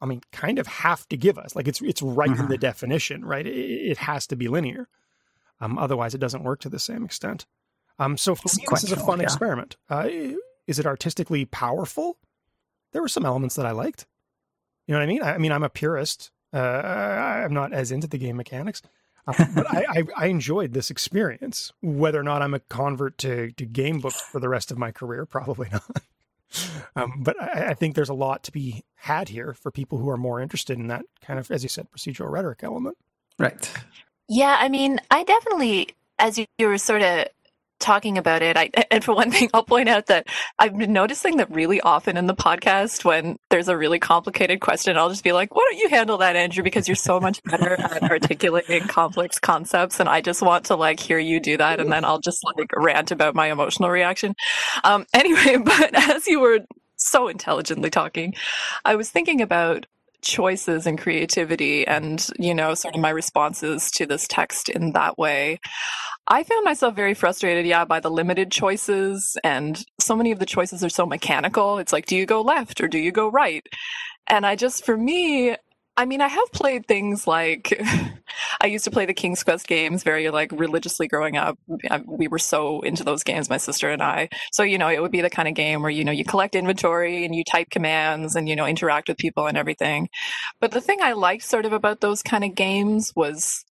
I 0.00 0.06
mean, 0.06 0.20
kind 0.30 0.58
of 0.58 0.66
have 0.66 1.08
to 1.08 1.16
give 1.16 1.38
us. 1.38 1.56
Like 1.56 1.66
it's 1.66 1.80
it's 1.80 2.02
right 2.02 2.28
mm-hmm. 2.30 2.42
in 2.42 2.48
the 2.48 2.54
mm-hmm. 2.54 2.60
definition, 2.60 3.24
right? 3.24 3.46
It, 3.46 3.50
it 3.50 3.98
has 3.98 4.26
to 4.28 4.36
be 4.36 4.48
linear. 4.48 4.88
Um, 5.60 5.78
otherwise, 5.78 6.14
it 6.14 6.20
doesn't 6.20 6.44
work 6.44 6.60
to 6.60 6.68
the 6.68 6.78
same 6.78 7.04
extent. 7.04 7.46
Um, 7.98 8.16
so 8.16 8.34
for 8.34 8.48
me, 8.56 8.64
this 8.70 8.84
is 8.84 8.92
a 8.92 8.96
fun 8.96 9.18
yeah. 9.18 9.24
experiment. 9.24 9.76
Uh, 9.88 10.08
is 10.66 10.78
it 10.78 10.86
artistically 10.86 11.44
powerful? 11.44 12.18
There 12.92 13.02
were 13.02 13.08
some 13.08 13.26
elements 13.26 13.56
that 13.56 13.66
I 13.66 13.72
liked. 13.72 14.06
You 14.86 14.94
know 14.94 15.00
what 15.00 15.04
I 15.04 15.06
mean? 15.06 15.22
I, 15.22 15.34
I 15.34 15.38
mean, 15.38 15.52
I'm 15.52 15.62
a 15.62 15.68
purist. 15.68 16.30
Uh, 16.52 16.58
I'm 16.58 17.54
not 17.54 17.72
as 17.72 17.92
into 17.92 18.06
the 18.06 18.18
game 18.18 18.36
mechanics, 18.36 18.82
but 19.26 19.66
I, 19.70 19.84
I, 19.88 20.02
I, 20.16 20.26
enjoyed 20.26 20.72
this 20.72 20.90
experience. 20.90 21.72
Whether 21.82 22.20
or 22.20 22.22
not 22.22 22.42
I'm 22.42 22.54
a 22.54 22.60
convert 22.60 23.18
to, 23.18 23.52
to 23.52 23.66
game 23.66 24.00
books 24.00 24.20
for 24.20 24.40
the 24.40 24.48
rest 24.48 24.70
of 24.70 24.78
my 24.78 24.90
career, 24.90 25.26
probably 25.26 25.68
not. 25.72 26.02
um, 26.96 27.22
but 27.22 27.40
I, 27.40 27.68
I, 27.68 27.74
think 27.74 27.94
there's 27.94 28.08
a 28.08 28.14
lot 28.14 28.42
to 28.44 28.52
be 28.52 28.84
had 28.96 29.28
here 29.28 29.54
for 29.54 29.70
people 29.70 29.98
who 29.98 30.10
are 30.10 30.16
more 30.16 30.40
interested 30.40 30.78
in 30.78 30.88
that 30.88 31.04
kind 31.22 31.38
of, 31.38 31.50
as 31.50 31.62
you 31.62 31.68
said, 31.68 31.86
procedural 31.90 32.30
rhetoric 32.30 32.60
element. 32.62 32.96
Right. 33.38 33.70
Yeah, 34.28 34.56
I 34.58 34.68
mean, 34.68 35.00
I 35.10 35.24
definitely, 35.24 35.90
as 36.18 36.38
you, 36.38 36.46
you 36.58 36.68
were 36.68 36.78
sort 36.78 37.02
of 37.02 37.26
talking 37.80 38.18
about 38.18 38.42
it, 38.42 38.56
I, 38.56 38.70
and 38.90 39.02
for 39.02 39.14
one 39.14 39.30
thing, 39.30 39.50
I'll 39.52 39.64
point 39.64 39.88
out 39.88 40.06
that 40.06 40.28
I've 40.58 40.76
been 40.76 40.92
noticing 40.92 41.38
that 41.38 41.50
really 41.50 41.80
often 41.80 42.16
in 42.16 42.26
the 42.26 42.34
podcast, 42.34 43.04
when 43.04 43.36
there's 43.50 43.68
a 43.68 43.76
really 43.76 43.98
complicated 43.98 44.60
question, 44.60 44.96
I'll 44.96 45.08
just 45.08 45.24
be 45.24 45.32
like, 45.32 45.54
"Why 45.54 45.66
don't 45.70 45.80
you 45.80 45.88
handle 45.88 46.18
that, 46.18 46.36
Andrew? 46.36 46.62
Because 46.62 46.86
you're 46.86 46.94
so 46.94 47.18
much 47.18 47.42
better 47.44 47.74
at 47.80 48.02
articulating 48.02 48.86
complex 48.86 49.38
concepts, 49.38 49.98
and 49.98 50.08
I 50.08 50.20
just 50.20 50.42
want 50.42 50.66
to 50.66 50.76
like 50.76 51.00
hear 51.00 51.18
you 51.18 51.40
do 51.40 51.56
that, 51.56 51.80
and 51.80 51.90
then 51.90 52.04
I'll 52.04 52.20
just 52.20 52.44
like 52.44 52.70
rant 52.76 53.10
about 53.10 53.34
my 53.34 53.50
emotional 53.50 53.90
reaction." 53.90 54.34
Um, 54.84 55.06
anyway, 55.14 55.56
but 55.56 55.94
as 55.94 56.26
you 56.26 56.40
were 56.40 56.60
so 56.96 57.28
intelligently 57.28 57.90
talking, 57.90 58.34
I 58.84 58.94
was 58.94 59.10
thinking 59.10 59.40
about 59.40 59.86
choices 60.22 60.86
and 60.86 61.00
creativity 61.00 61.86
and 61.86 62.28
you 62.38 62.54
know 62.54 62.74
sort 62.74 62.94
of 62.94 63.00
my 63.00 63.10
responses 63.10 63.90
to 63.90 64.04
this 64.06 64.26
text 64.28 64.68
in 64.68 64.92
that 64.92 65.16
way 65.16 65.58
i 66.26 66.42
found 66.42 66.64
myself 66.64 66.94
very 66.94 67.14
frustrated 67.14 67.66
yeah 67.66 67.84
by 67.84 68.00
the 68.00 68.10
limited 68.10 68.50
choices 68.50 69.36
and 69.44 69.84
so 69.98 70.16
many 70.16 70.32
of 70.32 70.38
the 70.38 70.46
choices 70.46 70.84
are 70.84 70.88
so 70.88 71.06
mechanical 71.06 71.78
it's 71.78 71.92
like 71.92 72.06
do 72.06 72.16
you 72.16 72.26
go 72.26 72.40
left 72.40 72.80
or 72.80 72.88
do 72.88 72.98
you 72.98 73.12
go 73.12 73.28
right 73.30 73.66
and 74.26 74.46
i 74.46 74.54
just 74.56 74.84
for 74.84 74.96
me 74.96 75.56
I 76.00 76.06
mean, 76.06 76.22
I 76.22 76.28
have 76.28 76.52
played 76.52 76.86
things 76.86 77.26
like 77.26 77.78
I 78.62 78.68
used 78.68 78.84
to 78.84 78.90
play 78.90 79.04
the 79.04 79.12
King's 79.12 79.44
Quest 79.44 79.66
games 79.66 80.02
very 80.02 80.30
like 80.30 80.50
religiously 80.50 81.08
growing 81.08 81.36
up. 81.36 81.58
We 82.06 82.26
were 82.26 82.38
so 82.38 82.80
into 82.80 83.04
those 83.04 83.22
games, 83.22 83.50
my 83.50 83.58
sister 83.58 83.90
and 83.90 84.02
I. 84.02 84.30
So, 84.50 84.62
you 84.62 84.78
know, 84.78 84.88
it 84.88 85.02
would 85.02 85.10
be 85.10 85.20
the 85.20 85.28
kind 85.28 85.46
of 85.46 85.54
game 85.54 85.82
where, 85.82 85.90
you 85.90 86.04
know, 86.04 86.10
you 86.10 86.24
collect 86.24 86.54
inventory 86.54 87.26
and 87.26 87.34
you 87.34 87.44
type 87.44 87.68
commands 87.68 88.34
and, 88.34 88.48
you 88.48 88.56
know, 88.56 88.64
interact 88.64 89.08
with 89.08 89.18
people 89.18 89.46
and 89.46 89.58
everything. 89.58 90.08
But 90.58 90.70
the 90.70 90.80
thing 90.80 91.02
I 91.02 91.12
liked 91.12 91.42
sort 91.42 91.66
of 91.66 91.74
about 91.74 92.00
those 92.00 92.22
kind 92.22 92.44
of 92.44 92.54
games 92.54 93.12
was 93.14 93.64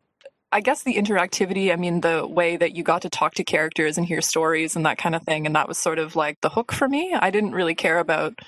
I 0.51 0.62
guess 0.62 0.82
the 0.84 0.96
interactivity, 0.96 1.72
I 1.72 1.75
mean, 1.75 2.01
the 2.01 2.25
way 2.27 2.58
that 2.58 2.75
you 2.75 2.84
got 2.84 3.03
to 3.03 3.10
talk 3.10 3.36
to 3.36 3.44
characters 3.44 3.98
and 3.98 4.08
hear 4.08 4.22
stories 4.22 4.75
and 4.75 4.86
that 4.86 4.98
kind 4.98 5.13
of 5.13 5.22
thing. 5.22 5.46
And 5.46 5.56
that 5.56 5.68
was 5.68 5.77
sort 5.77 6.00
of 6.00 6.15
like 6.15 6.41
the 6.41 6.50
hook 6.50 6.72
for 6.72 6.88
me. 6.88 7.13
I 7.13 7.29
didn't 7.29 7.51
really 7.51 7.75
care 7.75 8.00
about 8.00 8.39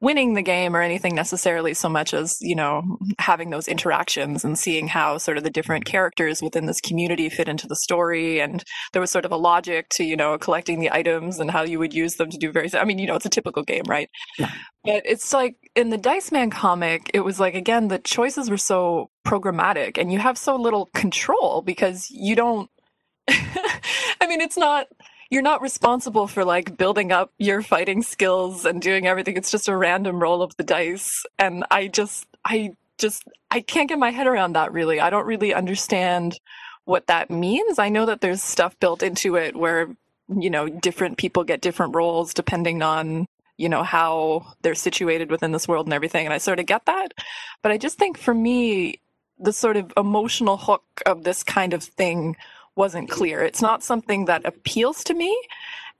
winning 0.00 0.34
the 0.34 0.42
game 0.42 0.74
or 0.74 0.80
anything 0.80 1.14
necessarily 1.14 1.74
so 1.74 1.88
much 1.88 2.14
as 2.14 2.38
you 2.40 2.54
know 2.54 2.98
having 3.18 3.50
those 3.50 3.68
interactions 3.68 4.44
and 4.44 4.58
seeing 4.58 4.88
how 4.88 5.18
sort 5.18 5.36
of 5.36 5.44
the 5.44 5.50
different 5.50 5.84
characters 5.84 6.40
within 6.42 6.66
this 6.66 6.80
community 6.80 7.28
fit 7.28 7.48
into 7.48 7.66
the 7.66 7.76
story 7.76 8.40
and 8.40 8.64
there 8.92 9.00
was 9.00 9.10
sort 9.10 9.24
of 9.24 9.32
a 9.32 9.36
logic 9.36 9.88
to 9.90 10.04
you 10.04 10.16
know 10.16 10.38
collecting 10.38 10.80
the 10.80 10.90
items 10.90 11.38
and 11.38 11.50
how 11.50 11.62
you 11.62 11.78
would 11.78 11.92
use 11.92 12.16
them 12.16 12.30
to 12.30 12.38
do 12.38 12.50
various 12.50 12.74
i 12.74 12.84
mean 12.84 12.98
you 12.98 13.06
know 13.06 13.14
it's 13.14 13.26
a 13.26 13.30
typical 13.30 13.62
game 13.62 13.84
right 13.88 14.08
yeah. 14.38 14.50
but 14.84 15.02
it's 15.04 15.32
like 15.32 15.56
in 15.76 15.90
the 15.90 15.98
dice 15.98 16.32
man 16.32 16.50
comic 16.50 17.10
it 17.12 17.20
was 17.20 17.38
like 17.38 17.54
again 17.54 17.88
the 17.88 17.98
choices 17.98 18.48
were 18.48 18.56
so 18.56 19.10
programmatic 19.26 19.98
and 19.98 20.12
you 20.12 20.18
have 20.18 20.38
so 20.38 20.56
little 20.56 20.86
control 20.94 21.62
because 21.62 22.08
you 22.10 22.34
don't 22.34 22.70
i 23.28 24.26
mean 24.26 24.40
it's 24.40 24.56
not 24.56 24.86
you're 25.30 25.42
not 25.42 25.62
responsible 25.62 26.26
for 26.26 26.44
like 26.44 26.76
building 26.76 27.12
up 27.12 27.32
your 27.38 27.62
fighting 27.62 28.02
skills 28.02 28.64
and 28.64 28.82
doing 28.82 29.06
everything. 29.06 29.36
It's 29.36 29.50
just 29.50 29.68
a 29.68 29.76
random 29.76 30.20
roll 30.20 30.42
of 30.42 30.56
the 30.56 30.64
dice. 30.64 31.24
And 31.38 31.64
I 31.70 31.86
just, 31.86 32.26
I 32.44 32.72
just, 32.98 33.24
I 33.50 33.60
can't 33.60 33.88
get 33.88 33.98
my 33.98 34.10
head 34.10 34.26
around 34.26 34.54
that 34.54 34.72
really. 34.72 35.00
I 35.00 35.08
don't 35.08 35.26
really 35.26 35.54
understand 35.54 36.38
what 36.84 37.06
that 37.06 37.30
means. 37.30 37.78
I 37.78 37.88
know 37.88 38.06
that 38.06 38.20
there's 38.20 38.42
stuff 38.42 38.78
built 38.80 39.04
into 39.04 39.36
it 39.36 39.54
where, 39.54 39.94
you 40.28 40.50
know, 40.50 40.68
different 40.68 41.16
people 41.16 41.44
get 41.44 41.60
different 41.60 41.94
roles 41.94 42.34
depending 42.34 42.82
on, 42.82 43.26
you 43.56 43.68
know, 43.68 43.84
how 43.84 44.54
they're 44.62 44.74
situated 44.74 45.30
within 45.30 45.52
this 45.52 45.68
world 45.68 45.86
and 45.86 45.94
everything. 45.94 46.24
And 46.24 46.34
I 46.34 46.38
sort 46.38 46.58
of 46.58 46.66
get 46.66 46.86
that. 46.86 47.14
But 47.62 47.70
I 47.70 47.78
just 47.78 47.98
think 47.98 48.18
for 48.18 48.34
me, 48.34 49.00
the 49.38 49.52
sort 49.52 49.76
of 49.76 49.92
emotional 49.96 50.56
hook 50.56 50.82
of 51.06 51.22
this 51.22 51.44
kind 51.44 51.72
of 51.72 51.84
thing 51.84 52.36
wasn't 52.80 53.10
clear. 53.10 53.42
It's 53.42 53.60
not 53.60 53.84
something 53.84 54.24
that 54.24 54.46
appeals 54.46 55.04
to 55.04 55.14
me. 55.14 55.30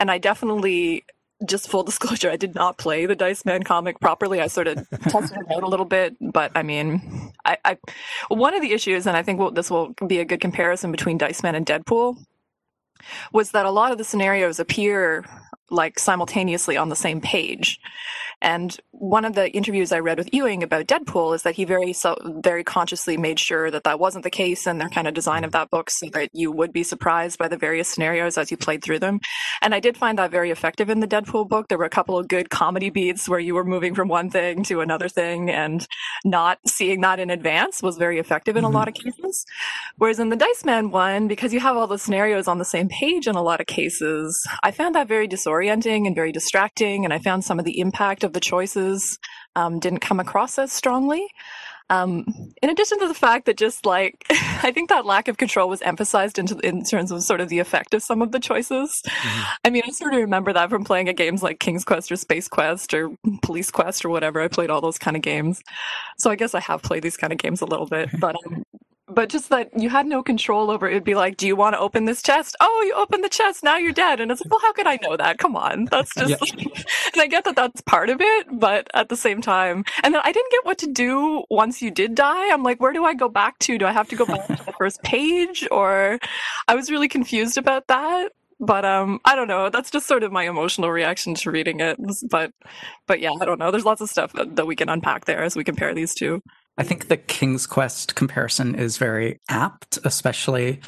And 0.00 0.10
I 0.10 0.16
definitely, 0.16 1.04
just 1.46 1.68
full 1.68 1.82
disclosure, 1.90 2.30
I 2.30 2.37
did 2.37 2.54
not 2.54 2.78
play 2.78 3.04
the 3.04 3.14
Dice 3.14 3.44
Man 3.44 3.62
comic 3.62 4.00
properly. 4.00 4.40
I 4.40 4.46
sort 4.46 4.66
of 4.66 4.88
tested 5.02 5.38
it 5.38 5.54
out 5.54 5.62
a 5.62 5.68
little 5.68 5.84
bit, 5.84 6.16
but 6.20 6.50
I 6.54 6.62
mean, 6.62 7.32
I, 7.44 7.58
I 7.64 7.78
one 8.28 8.54
of 8.54 8.62
the 8.62 8.72
issues, 8.72 9.06
and 9.06 9.14
I 9.14 9.22
think 9.22 9.38
we'll, 9.38 9.50
this 9.50 9.70
will 9.70 9.94
be 10.06 10.20
a 10.20 10.25
good 10.25 10.40
comparison 10.40 10.90
between 10.90 11.18
Dice 11.18 11.42
Man 11.42 11.54
and 11.54 11.66
Deadpool, 11.66 12.16
was 13.30 13.50
that 13.50 13.66
a 13.66 13.70
lot 13.70 13.92
of 13.92 13.99
the 13.99 14.04
scenarios 14.04 14.58
appear 14.58 15.26
like 15.70 15.99
simultaneously 15.99 16.78
on 16.78 16.88
the 16.88 16.96
same 16.96 17.20
page. 17.20 17.78
And 18.42 18.76
one 18.92 19.25
of 19.25 19.35
the 19.35 19.50
interviews 19.50 19.92
I 19.92 19.99
read 19.99 20.18
with 20.18 20.32
Ewing 20.32 20.62
about 20.62 20.87
Deadpool 20.87 21.35
is 21.35 21.42
that 21.42 21.54
he 21.54 21.64
very 21.64 21.92
so 21.92 22.16
very 22.42 22.64
consciously 22.64 23.16
made 23.16 23.38
sure 23.38 23.70
that 23.70 23.85
that 23.85 24.00
wasn't 24.00 24.25
the 24.25 24.30
case 24.30 24.66
in 24.66 24.78
their 24.78 24.88
kind 24.88 25.06
of 25.06 25.14
design 25.14 25.44
of 25.44 25.52
that 25.52 25.70
book, 25.70 25.90
so 25.90 26.09
that 26.12 26.30
you 26.32 26.50
would 26.50 26.73
be 26.73 26.82
surprised 26.82 27.38
by 27.38 27.49
the 27.49 27.56
various 27.56 27.88
scenarios 27.88 28.38
as 28.38 28.50
you 28.50 28.56
played 28.56 28.82
through 28.82 28.99
them. 28.99 29.20
And 29.62 29.75
I 29.75 29.80
did 29.80 29.97
find 29.97 30.18
that 30.18 30.30
very 30.30 30.50
effective 30.50 30.88
in 30.88 31.00
the 31.00 31.06
Deadpool 31.06 31.49
book. 31.49 31.68
There 31.68 31.78
were 31.78 31.85
a 31.85 31.90
couple 31.90 32.18
of 32.18 32.28
good 32.28 32.50
comedy 32.50 32.90
beats 32.90 33.28
where 33.28 33.40
you 33.40 33.54
were 33.54 33.64
moving 33.64 33.94
from 33.94 34.09
one 34.09 34.30
thing 34.30 34.62
to 34.64 34.80
another 34.80 35.09
thing, 35.09 35.50
and 35.50 35.87
not 36.25 36.59
seeing 36.66 37.00
that 37.02 37.20
in 37.20 37.30
advance 37.30 37.82
was 37.82 37.97
very 37.97 38.18
effective 38.18 38.56
in 38.56 38.64
mm-hmm. 38.64 38.75
a 38.75 38.78
lot 38.78 38.88
of 38.88 38.94
cases. 38.94 39.44
Whereas 39.97 40.18
in 40.18 40.30
the 40.30 40.37
Dice 40.37 40.64
Man 40.64 40.90
one, 40.90 41.28
because 41.28 41.52
you 41.52 41.61
have 41.61 41.76
all 41.76 41.87
the 41.87 41.99
scenarios 41.99 42.49
on 42.49 42.59
the 42.59 42.64
same 42.64 42.88
page 42.88 43.26
in 43.26 43.35
a 43.37 43.42
lot 43.42 43.61
of 43.61 43.66
cases, 43.66 44.42
I 44.62 44.70
found 44.70 44.94
that 44.94 45.09
very 45.09 45.28
disorienting 45.28 46.06
and 46.06 46.14
very 46.14 46.32
distracting, 46.32 47.04
and 47.04 47.12
I 47.12 47.18
found 47.18 47.44
some 47.44 47.59
of 47.59 47.64
the 47.64 47.80
impact 47.80 48.25
of 48.25 48.29
of 48.30 48.34
the 48.34 48.40
choices 48.40 49.18
um, 49.56 49.80
didn't 49.80 49.99
come 49.99 50.20
across 50.20 50.58
as 50.58 50.72
strongly. 50.72 51.26
Um, 51.90 52.25
in 52.62 52.70
addition 52.70 53.00
to 53.00 53.08
the 53.08 53.14
fact 53.14 53.46
that 53.46 53.56
just 53.56 53.84
like 53.84 54.25
I 54.30 54.70
think 54.70 54.90
that 54.90 55.04
lack 55.04 55.26
of 55.26 55.38
control 55.38 55.68
was 55.68 55.82
emphasized 55.82 56.38
into 56.38 56.56
in 56.58 56.84
terms 56.84 57.10
of 57.10 57.22
sort 57.25 57.40
of 57.40 57.49
the 57.49 57.58
effect 57.58 57.94
of 57.94 58.02
some 58.02 58.22
of 58.22 58.30
the 58.30 58.38
choices. 58.38 59.02
Mm-hmm. 59.04 59.42
I 59.64 59.70
mean, 59.70 59.82
I 59.84 59.90
sort 59.90 60.14
of 60.14 60.20
remember 60.20 60.52
that 60.52 60.70
from 60.70 60.84
playing 60.84 61.08
at 61.08 61.16
games 61.16 61.42
like 61.42 61.58
King's 61.58 61.84
Quest 61.84 62.12
or 62.12 62.16
Space 62.16 62.46
Quest 62.46 62.94
or 62.94 63.10
Police 63.42 63.72
Quest 63.72 64.04
or 64.04 64.08
whatever. 64.08 64.40
I 64.40 64.46
played 64.46 64.70
all 64.70 64.80
those 64.80 64.99
kind 64.99 65.16
of 65.16 65.22
games, 65.22 65.62
so 66.16 66.30
I 66.30 66.37
guess 66.37 66.54
I 66.54 66.60
have 66.60 66.82
played 66.82 67.02
these 67.02 67.16
kind 67.16 67.32
of 67.32 67.40
games 67.40 67.60
a 67.60 67.66
little 67.66 67.87
bit. 67.87 68.08
But 68.20 68.37
um, 68.46 68.62
but 69.14 69.29
just 69.29 69.49
that 69.50 69.71
you 69.79 69.90
had 69.90 70.07
no 70.07 70.23
control 70.23 70.71
over 70.71 70.88
it. 70.88 70.93
It'd 70.93 71.05
be 71.05 71.14
like, 71.14 71.37
do 71.37 71.47
you 71.47 71.57
want 71.57 71.75
to 71.75 71.81
open 71.81 72.05
this 72.05 72.23
chest? 72.23 72.57
Oh, 72.61 72.85
you 72.87 72.95
open 72.95 73.21
the 73.21 73.29
chest. 73.29 73.62
Now 73.62 73.76
you're 73.76 73.93
dead. 73.93 74.21
And 74.21 74.31
it's 74.31 74.40
like, 74.40 74.50
well, 74.50 74.61
how 74.61 74.73
could 74.73 74.87
I 74.87 74.99
know 75.02 75.17
that? 75.17 75.38
Come 75.38 75.57
on. 75.57 75.87
That's 75.87 76.14
just, 76.14 76.31
yeah. 76.31 76.37
like, 76.40 76.67
and 77.12 77.23
I 77.23 77.26
get 77.26 77.45
that 77.45 77.57
that's 77.57 77.81
part 77.83 78.11
of 78.11 78.21
it, 78.21 78.47
but 78.52 78.88
at 78.95 79.09
the 79.09 79.17
same 79.17 79.40
time, 79.40 79.85
and 80.02 80.14
then 80.14 80.23
I 80.25 80.33
didn't 80.33 80.50
get 80.50 80.64
what 80.64 80.79
to 80.79 80.87
do 80.87 81.45
once 81.50 81.83
you 81.83 81.90
did 81.90 82.14
die. 82.14 82.52
I'm 82.52 82.62
like, 82.62 82.81
where 82.81 82.93
do 82.93 83.05
I 83.05 83.14
go 83.14 83.29
back 83.29 83.59
to? 83.61 83.79
Do 83.79 83.87
I 83.87 83.93
have 83.93 84.09
to 84.09 84.17
go 84.17 84.26
back 84.26 84.47
to 84.47 84.64
the 84.64 84.73
first 84.79 85.02
page? 85.02 85.67
Or 85.71 86.19
I 86.69 86.75
was 86.75 86.90
really 86.90 87.09
confused 87.09 87.59
about 87.59 87.87
that 87.88 88.33
but 88.61 88.85
um 88.85 89.19
i 89.25 89.35
don't 89.35 89.49
know 89.49 89.71
that's 89.71 89.90
just 89.90 90.07
sort 90.07 90.23
of 90.23 90.31
my 90.31 90.47
emotional 90.47 90.90
reaction 90.90 91.35
to 91.35 91.50
reading 91.50 91.81
it 91.81 91.99
but 92.29 92.52
but 93.07 93.19
yeah 93.19 93.31
i 93.40 93.45
don't 93.45 93.59
know 93.59 93.71
there's 93.71 93.87
lots 93.87 94.02
of 94.02 94.11
stuff 94.11 94.33
that, 94.35 94.55
that 94.55 94.67
we 94.67 94.76
can 94.76 94.90
unpack 94.90 95.25
there 95.25 95.43
as 95.43 95.57
we 95.57 95.64
compare 95.64 95.95
these 95.95 96.14
two 96.14 96.43
I 96.80 96.82
think 96.82 97.08
the 97.08 97.18
King's 97.18 97.66
Quest 97.66 98.14
comparison 98.14 98.75
is 98.75 98.96
very 98.96 99.38
apt, 99.50 99.99
especially. 100.04 100.80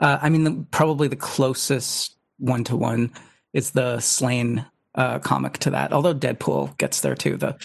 Uh, 0.00 0.18
I 0.20 0.28
mean, 0.28 0.42
the, 0.42 0.66
probably 0.72 1.06
the 1.06 1.14
closest 1.14 2.16
one 2.38 2.64
to 2.64 2.74
one 2.74 3.12
is 3.52 3.70
the 3.70 4.00
Slain 4.00 4.66
uh, 4.96 5.20
comic 5.20 5.58
to 5.58 5.70
that. 5.70 5.92
Although 5.92 6.16
Deadpool 6.16 6.76
gets 6.78 7.00
there 7.00 7.14
too. 7.14 7.36
The 7.36 7.56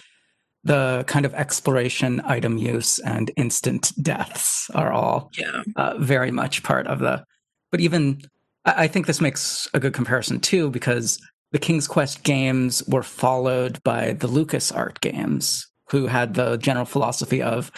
the 0.63 1.05
kind 1.07 1.25
of 1.25 1.33
exploration, 1.33 2.21
item 2.25 2.57
use, 2.57 2.99
and 2.99 3.31
instant 3.35 3.93
deaths 3.99 4.69
are 4.75 4.91
all 4.91 5.31
yeah. 5.35 5.63
uh, 5.75 5.97
very 5.97 6.29
much 6.29 6.61
part 6.61 6.85
of 6.85 6.99
the. 6.99 7.23
But 7.71 7.79
even 7.79 8.21
I 8.65 8.87
think 8.87 9.07
this 9.07 9.21
makes 9.21 9.67
a 9.73 9.79
good 9.79 9.93
comparison 9.93 10.39
too, 10.39 10.69
because 10.69 11.17
the 11.51 11.59
King's 11.59 11.87
Quest 11.87 12.23
games 12.23 12.83
were 12.87 13.01
followed 13.01 13.81
by 13.83 14.13
the 14.13 14.27
Lucas 14.27 14.71
Art 14.71 15.01
games, 15.01 15.65
who 15.91 16.07
had 16.07 16.33
the 16.33 16.57
general 16.57 16.85
philosophy 16.85 17.41
of 17.41 17.71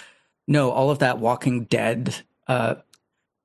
no, 0.47 0.71
all 0.71 0.89
of 0.89 0.99
that 0.99 1.19
Walking 1.19 1.65
Dead 1.65 2.15
uh, 2.47 2.75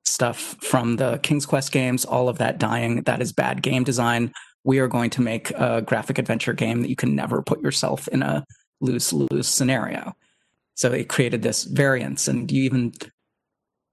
stuff 0.03 0.57
from 0.61 0.97
the 0.97 1.19
King's 1.19 1.45
Quest 1.45 1.71
games, 1.71 2.05
all 2.05 2.27
of 2.27 2.37
that 2.39 2.57
dying, 2.57 3.03
that 3.03 3.21
is 3.21 3.31
bad 3.31 3.61
game 3.61 3.83
design. 3.83 4.33
We 4.63 4.79
are 4.79 4.87
going 4.87 5.09
to 5.11 5.21
make 5.21 5.51
a 5.51 5.81
graphic 5.81 6.17
adventure 6.17 6.53
game 6.53 6.81
that 6.81 6.89
you 6.89 6.95
can 6.95 7.15
never 7.15 7.41
put 7.41 7.61
yourself 7.61 8.07
in 8.09 8.23
a 8.23 8.45
lose 8.81 9.13
lose 9.13 9.47
scenario. 9.47 10.15
So 10.75 10.91
it 10.91 11.09
created 11.09 11.41
this 11.41 11.63
variance, 11.63 12.27
and 12.27 12.51
you 12.51 12.63
even, 12.63 12.93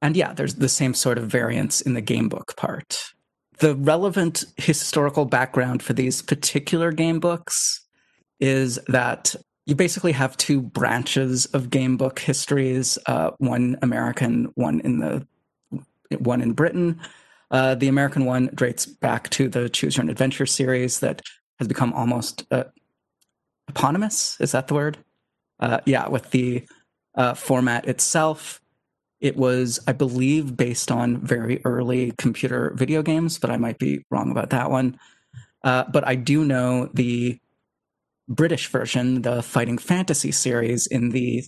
and 0.03 0.17
yeah, 0.17 0.33
there's 0.33 0.57
the 0.57 0.69
same 0.69 0.93
sort 0.93 1.17
of 1.17 1.29
variance 1.29 1.81
in 1.81 1.95
the 1.95 2.01
game 2.01 2.29
book 2.29 2.55
part. 2.57 3.13
The 3.59 3.77
relevant 3.77 4.45
historical 4.57 5.25
background 5.25 5.83
for 5.83 5.93
these 5.93 6.21
particular 6.21 6.91
game 6.91 7.21
books 7.21 7.81
is 8.41 8.79
that 8.89 9.37
you 9.67 9.75
basically 9.75 10.13
have 10.13 10.37
two 10.37 10.61
branches 10.61 11.47
of 11.47 11.71
game 11.71 11.97
book 11.97 12.19
histories 12.19 12.99
uh, 13.07 13.31
one 13.39 13.77
american 13.83 14.51
one 14.55 14.81
in 14.81 14.99
the 14.99 15.27
one 16.19 16.41
in 16.41 16.53
britain. 16.53 17.01
Uh, 17.51 17.75
the 17.75 17.89
american 17.89 18.25
one 18.25 18.47
dates 18.55 18.87
back 18.87 19.29
to 19.31 19.49
the 19.49 19.69
choose 19.69 19.97
your 19.97 20.05
own 20.05 20.11
adventure 20.11 20.47
series 20.47 21.01
that 21.01 21.23
has 21.59 21.69
become 21.69 21.93
almost 21.93 22.45
uh, 22.51 22.65
eponymous. 23.69 24.37
Is 24.41 24.53
that 24.53 24.67
the 24.69 24.75
word? 24.75 24.99
Uh, 25.61 25.81
yeah 25.87 26.09
with 26.09 26.31
the 26.31 26.67
uh, 27.15 27.35
format 27.35 27.87
itself. 27.87 28.61
It 29.21 29.37
was 29.37 29.81
i 29.87 29.93
believe 29.93 30.57
based 30.57 30.91
on 30.91 31.25
very 31.25 31.61
early 31.65 32.13
computer 32.19 32.73
video 32.75 33.03
games 33.03 33.39
but 33.39 33.51
i 33.51 33.57
might 33.57 33.79
be 33.79 34.05
wrong 34.11 34.31
about 34.31 34.51
that 34.51 34.71
one. 34.71 34.99
Uh, 35.63 35.85
but 35.91 36.07
i 36.07 36.15
do 36.15 36.45
know 36.45 36.91
the 36.93 37.41
British 38.29 38.69
version, 38.69 39.23
the 39.23 39.43
Fighting 39.43 39.79
Fantasy 39.79 40.33
series 40.33 40.87
in 40.87 41.11
the, 41.11 41.45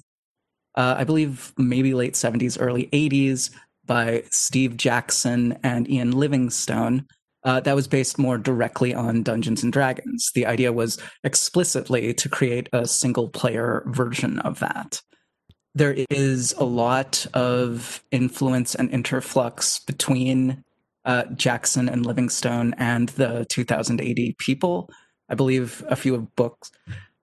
uh, 0.75 0.97
I 0.99 1.04
believe, 1.04 1.52
maybe 1.56 1.95
late 1.95 2.14
70s, 2.14 2.59
early 2.61 2.87
80s 2.92 3.50
by 3.85 4.25
Steve 4.30 4.76
Jackson 4.76 5.59
and 5.62 5.88
Ian 5.88 6.12
Livingstone. 6.12 7.06
Uh, 7.45 7.61
that 7.61 7.76
was 7.76 7.87
based 7.87 8.18
more 8.18 8.38
directly 8.38 8.92
on 8.92 9.23
Dungeons 9.23 9.62
and 9.62 9.73
Dragons. 9.73 10.30
The 10.35 10.47
idea 10.47 10.73
was 10.73 10.99
explicitly 11.23 12.12
to 12.14 12.28
create 12.28 12.68
a 12.73 12.87
single 12.87 13.28
player 13.28 13.85
version 13.87 14.40
of 14.40 14.59
that. 14.59 15.00
There 15.75 15.95
is 16.11 16.52
a 16.59 16.64
lot 16.64 17.26
of 17.35 18.02
influence 18.11 18.75
and 18.75 18.90
interflux 18.90 19.85
between 19.87 20.64
uh, 21.04 21.25
Jackson 21.37 21.88
and 21.88 22.04
Livingstone 22.04 22.75
and 22.78 23.11
the 23.11 23.47
2000 23.49 24.00
AD 24.00 24.38
people 24.38 24.90
I 25.28 25.35
believe 25.35 25.85
a 25.88 25.97
few 25.97 26.14
of 26.14 26.35
books. 26.37 26.71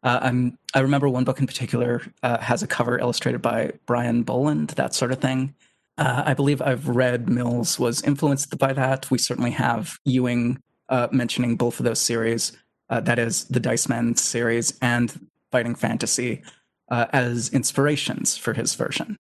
Uh, 0.03 0.31
i 0.73 0.79
remember 0.79 1.07
one 1.07 1.23
book 1.23 1.39
in 1.39 1.47
particular 1.47 2.01
uh, 2.23 2.37
has 2.39 2.61
a 2.61 2.67
cover 2.67 2.99
illustrated 2.99 3.41
by 3.41 3.71
Brian 3.85 4.23
Bolland, 4.23 4.71
that 4.71 4.93
sort 4.93 5.13
of 5.13 5.19
thing. 5.19 5.55
Uh, 5.97 6.23
I 6.25 6.33
believe 6.33 6.61
I've 6.61 6.87
read 6.87 7.29
Mills 7.29 7.79
was 7.79 8.01
influenced 8.01 8.57
by 8.57 8.73
that. 8.73 9.09
We 9.09 9.17
certainly 9.17 9.51
have 9.51 9.97
Ewing 10.03 10.61
uh, 10.89 11.07
mentioning 11.11 11.55
both 11.55 11.79
of 11.79 11.85
those 11.85 12.01
series, 12.01 12.51
uh, 12.89 12.99
that 13.01 13.19
is 13.19 13.45
the 13.45 13.59
Dice 13.59 13.87
Man 13.87 14.15
series 14.15 14.77
and 14.81 15.27
Fighting 15.51 15.75
Fantasy, 15.75 16.41
uh, 16.89 17.05
as 17.13 17.49
inspirations 17.53 18.35
for 18.35 18.53
his 18.53 18.75
version. 18.75 19.17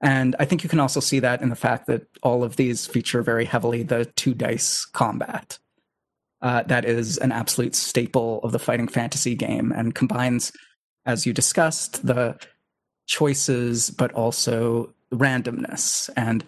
And 0.00 0.36
I 0.38 0.44
think 0.44 0.62
you 0.62 0.70
can 0.70 0.80
also 0.80 1.00
see 1.00 1.18
that 1.18 1.42
in 1.42 1.48
the 1.48 1.56
fact 1.56 1.86
that 1.86 2.06
all 2.22 2.44
of 2.44 2.56
these 2.56 2.86
feature 2.86 3.22
very 3.22 3.44
heavily 3.44 3.82
the 3.82 4.04
two 4.04 4.34
dice 4.34 4.84
combat 4.86 5.58
uh, 6.42 6.62
that 6.64 6.84
is 6.84 7.18
an 7.18 7.32
absolute 7.32 7.74
staple 7.74 8.40
of 8.42 8.52
the 8.52 8.58
fighting 8.58 8.88
fantasy 8.88 9.34
game 9.34 9.72
and 9.72 9.94
combines, 9.94 10.52
as 11.04 11.26
you 11.26 11.32
discussed, 11.32 12.06
the 12.06 12.38
choices, 13.06 13.90
but 13.90 14.12
also 14.12 14.94
randomness. 15.12 16.08
And 16.16 16.44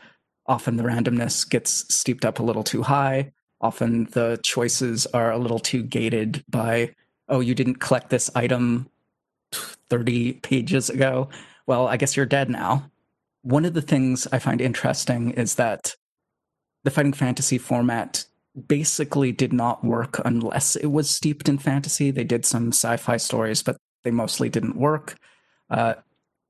often 0.47 0.77
the 0.77 0.85
randomness 0.85 1.49
gets 1.49 1.95
steeped 1.95 2.25
up 2.25 2.39
a 2.39 2.43
little 2.43 2.65
too 2.65 2.83
high. 2.83 3.33
Often 3.61 4.07
the 4.07 4.41
choices 4.43 5.07
are 5.07 5.31
a 5.31 5.39
little 5.39 5.59
too 5.59 5.83
gated 5.83 6.45
by, 6.49 6.95
oh, 7.29 7.41
you 7.41 7.55
didn't 7.55 7.77
collect 7.77 8.11
this 8.11 8.31
item 8.35 8.89
30 9.53 10.35
pages 10.35 10.89
ago. 10.89 11.29
Well, 11.67 11.87
I 11.87 11.97
guess 11.97 12.17
you're 12.17 12.27
dead 12.27 12.49
now. 12.49 12.91
One 13.43 13.65
of 13.65 13.75
the 13.75 13.83
things 13.83 14.27
I 14.33 14.39
find 14.39 14.61
interesting 14.61 15.33
is 15.33 15.57
that 15.57 15.95
the 16.85 16.91
fighting 16.91 17.13
fantasy 17.13 17.59
format 17.59 18.25
basically 18.67 19.33
did 19.33 19.53
not 19.53 19.85
work 19.85 20.21
unless 20.25 20.77
it 20.77 20.87
was 20.87 21.11
steeped 21.11 21.49
in 21.49 21.59
fantasy. 21.59 22.11
They 22.11 22.25
did 22.25 22.45
some 22.45 22.69
sci 22.69 22.97
fi 22.97 23.17
stories, 23.17 23.63
but 23.63 23.77
they 24.05 24.11
mostly 24.11 24.49
didn't 24.49 24.77
work. 24.77 25.17
Uh, 25.71 25.95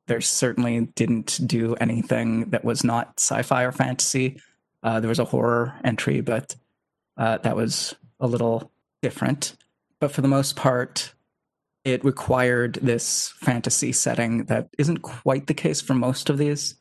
they 0.07 0.21
certainly 0.21 0.81
didn't 0.97 1.41
do 1.47 1.75
anything 1.77 2.51
that 2.51 2.65
was 2.65 2.83
not 2.83 3.15
sci 3.19 3.43
fi 3.43 3.63
or 3.63 3.73
fantasy. 3.73 4.41
Uh, 4.83 4.99
there 5.01 5.09
was 5.09 5.21
a 5.21 5.25
horror 5.25 5.75
entry, 5.85 6.21
but 6.21 6.57
uh, 7.17 7.39
that 7.39 7.57
was 7.57 7.95
a 8.19 8.27
little 8.27 8.73
different. 9.01 9.57
But 10.01 10.11
for 10.11 10.23
the 10.23 10.29
most 10.29 10.57
part, 10.57 11.15
it 11.85 12.05
required 12.05 12.75
this 12.83 13.33
fantasy 13.37 13.93
setting 13.93 14.45
that 14.45 14.69
isn't 14.79 14.99
quite 14.99 15.47
the 15.47 15.55
case 15.55 15.81
for 15.81 15.95
most 15.95 16.31
of 16.31 16.39
these. 16.39 16.75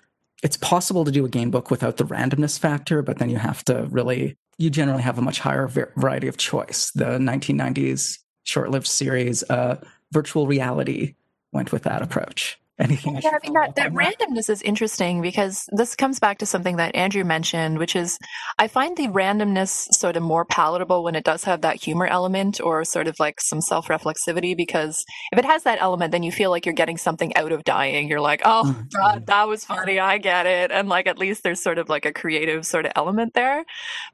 It's 0.43 0.57
possible 0.57 1.05
to 1.05 1.11
do 1.11 1.25
a 1.25 1.29
game 1.29 1.51
book 1.51 1.69
without 1.69 1.97
the 1.97 2.05
randomness 2.05 2.57
factor, 2.57 3.03
but 3.03 3.19
then 3.19 3.29
you 3.29 3.37
have 3.37 3.63
to 3.65 3.87
really 3.91 4.37
you 4.61 4.69
generally 4.69 5.01
have 5.01 5.17
a 5.17 5.21
much 5.21 5.39
higher 5.39 5.67
variety 5.67 6.27
of 6.27 6.37
choice. 6.37 6.91
The 6.91 7.17
1990s 7.17 8.19
short-lived 8.43 8.87
series, 8.87 9.43
uh, 9.49 9.83
Virtual 10.11 10.47
Reality, 10.47 11.15
went 11.51 11.71
with 11.71 11.83
that 11.83 12.01
approach 12.01 12.60
anything. 12.79 13.19
Yeah, 13.21 13.31
I 13.31 13.39
mean 13.43 13.53
that, 13.53 13.75
that 13.75 13.93
randomness 13.93 14.49
is 14.49 14.61
interesting 14.61 15.21
because 15.21 15.65
this 15.71 15.95
comes 15.95 16.19
back 16.19 16.39
to 16.39 16.45
something 16.45 16.77
that 16.77 16.95
Andrew 16.95 17.23
mentioned, 17.23 17.77
which 17.77 17.95
is 17.95 18.17
I 18.57 18.67
find 18.67 18.97
the 18.97 19.07
randomness 19.07 19.93
sort 19.93 20.17
of 20.17 20.23
more 20.23 20.45
palatable 20.45 21.03
when 21.03 21.15
it 21.15 21.23
does 21.23 21.43
have 21.43 21.61
that 21.61 21.81
humor 21.81 22.07
element 22.07 22.59
or 22.61 22.83
sort 22.83 23.07
of 23.07 23.15
like 23.19 23.39
some 23.41 23.61
self 23.61 23.87
reflexivity. 23.87 24.55
Because 24.55 25.03
if 25.31 25.39
it 25.39 25.45
has 25.45 25.63
that 25.63 25.81
element, 25.81 26.11
then 26.11 26.23
you 26.23 26.31
feel 26.31 26.49
like 26.49 26.65
you're 26.65 26.73
getting 26.73 26.97
something 26.97 27.35
out 27.35 27.51
of 27.51 27.63
dying. 27.63 28.07
You're 28.07 28.21
like, 28.21 28.41
oh, 28.45 28.63
mm-hmm. 28.65 28.81
God, 28.95 29.25
that 29.27 29.47
was 29.47 29.65
funny. 29.65 29.99
I 29.99 30.17
get 30.17 30.45
it. 30.45 30.71
And 30.71 30.89
like 30.89 31.07
at 31.07 31.17
least 31.17 31.43
there's 31.43 31.61
sort 31.61 31.77
of 31.77 31.89
like 31.89 32.05
a 32.05 32.13
creative 32.13 32.65
sort 32.65 32.85
of 32.85 32.91
element 32.95 33.33
there. 33.33 33.63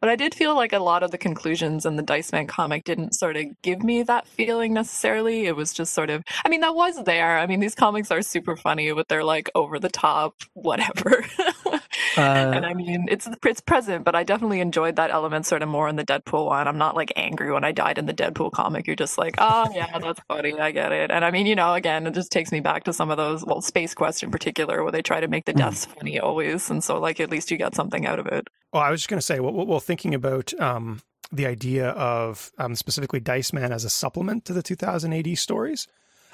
But 0.02 0.10
I 0.10 0.16
did 0.16 0.36
feel 0.36 0.56
like 0.56 0.74
a 0.74 0.80
lot 0.80 1.04
of 1.04 1.12
the 1.12 1.18
conclusions 1.18 1.86
in 1.86 1.96
the 1.96 2.04
Dice 2.04 2.32
Man 2.32 2.48
comic 2.48 2.84
didn't 2.84 3.14
sort 3.14 3.38
of 3.38 3.46
give 3.62 3.84
me 3.84 4.04
that 4.04 4.28
feeling 4.28 4.74
necessarily. 4.74 5.46
It 5.46 5.56
was 5.56 5.74
just 5.74 5.94
sort 5.94 6.10
of, 6.10 6.24
I 6.46 6.50
mean, 6.50 6.62
that 6.62 6.76
was 6.76 7.04
there. 7.06 7.38
I 7.38 7.48
mean, 7.48 7.60
these 7.60 7.76
comics 7.76 8.12
are 8.12 8.22
super 8.22 8.47
funny 8.56 8.92
with 8.92 9.08
their 9.08 9.24
like 9.24 9.50
over 9.56 9.80
the 9.80 9.90
top 9.90 10.36
whatever. 10.54 11.26
uh, 11.40 11.82
and 12.18 12.66
I 12.66 12.74
mean, 12.74 13.08
it's 13.10 13.28
it's 13.46 13.62
present, 13.62 14.06
but 14.06 14.16
I 14.16 14.24
definitely 14.24 14.62
enjoyed 14.62 14.96
that 14.96 15.12
element 15.12 15.46
sort 15.46 15.62
of 15.62 15.70
more 15.70 15.90
in 15.90 15.96
the 15.96 16.06
Deadpool 16.06 16.46
one. 16.46 16.68
I'm 16.68 16.78
not 16.78 16.96
like 16.96 17.12
angry 17.16 17.52
when 17.52 17.64
I 17.64 17.72
died 17.72 17.98
in 17.98 18.06
the 18.06 18.14
Deadpool 18.14 18.52
comic. 18.52 18.88
You're 18.88 18.96
just 18.96 19.18
like, 19.18 19.36
oh 19.38 19.70
yeah, 19.74 19.98
that's 20.00 20.22
funny. 20.28 20.54
I 20.60 20.72
get 20.72 20.92
it. 20.92 21.12
And 21.12 21.26
I 21.26 21.32
mean, 21.32 21.46
you 21.46 21.56
know, 21.56 21.74
again, 21.74 22.08
it 22.08 22.14
just 22.14 22.32
takes 22.32 22.52
me 22.52 22.60
back 22.60 22.86
to 22.86 22.94
some 22.94 23.12
of 23.12 23.18
those, 23.18 23.46
well, 23.46 23.62
Space 23.62 23.94
Quest 23.94 24.24
in 24.24 24.32
particular, 24.32 24.84
where 24.84 24.92
they 24.92 25.02
try 25.02 25.20
to 25.20 25.28
make 25.28 25.46
the 25.46 25.52
hmm. 25.52 25.60
deaths 25.60 25.86
mm. 25.86 25.96
funny 25.96 26.20
always, 26.20 26.70
and 26.70 26.84
so 26.84 27.00
like 27.00 27.20
at 27.20 27.30
least 27.30 27.52
you 27.52 27.58
get 27.58 27.76
something 27.76 28.06
out 28.06 28.20
of 28.20 28.28
it. 28.28 28.48
Well, 28.74 28.84
I 28.84 28.92
was 28.92 29.02
just 29.02 29.10
going 29.10 29.20
to 29.20 29.26
say, 29.26 29.40
well, 29.40 29.54
well, 29.54 29.80
thinking 29.80 30.14
about 30.14 30.54
um, 30.60 31.02
the 31.32 31.46
idea 31.46 31.90
of 31.90 32.52
um, 32.58 32.76
specifically 32.76 33.20
Dice 33.20 33.54
Man 33.54 33.72
as 33.72 33.84
a 33.84 33.90
supplement 33.90 34.46
to 34.46 34.54
the 34.54 34.64
2000 34.64 35.14
AD 35.14 35.38
stories. 35.38 35.88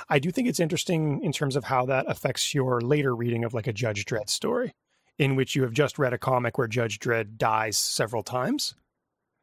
I 0.10 0.20
do 0.20 0.32
think 0.32 0.48
it's 0.48 0.60
interesting 0.60 1.22
in 1.24 1.32
terms 1.32 1.56
of 1.56 1.66
how 1.66 1.86
that 1.86 2.06
affects 2.08 2.54
your 2.54 2.82
later 2.82 3.16
reading 3.16 3.44
of 3.44 3.54
like 3.54 3.68
a 3.68 3.74
Judge 3.74 4.06
Dredd 4.06 4.30
story, 4.30 4.74
in 5.18 5.36
which 5.36 5.56
you 5.56 5.64
have 5.64 5.74
just 5.74 6.00
read 6.00 6.14
a 6.14 6.18
comic 6.18 6.58
where 6.58 6.68
Judge 6.68 7.00
Dredd 7.00 7.38
dies 7.38 7.78
several 7.78 8.24
times. 8.24 8.76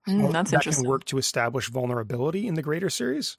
Mm, 0.08 0.32
that's 0.32 0.50
that 0.50 0.58
interesting. 0.58 0.84
can 0.84 0.90
work 0.90 1.04
to 1.06 1.18
establish 1.18 1.68
vulnerability 1.68 2.46
in 2.46 2.54
the 2.54 2.62
greater 2.62 2.90
series 2.90 3.36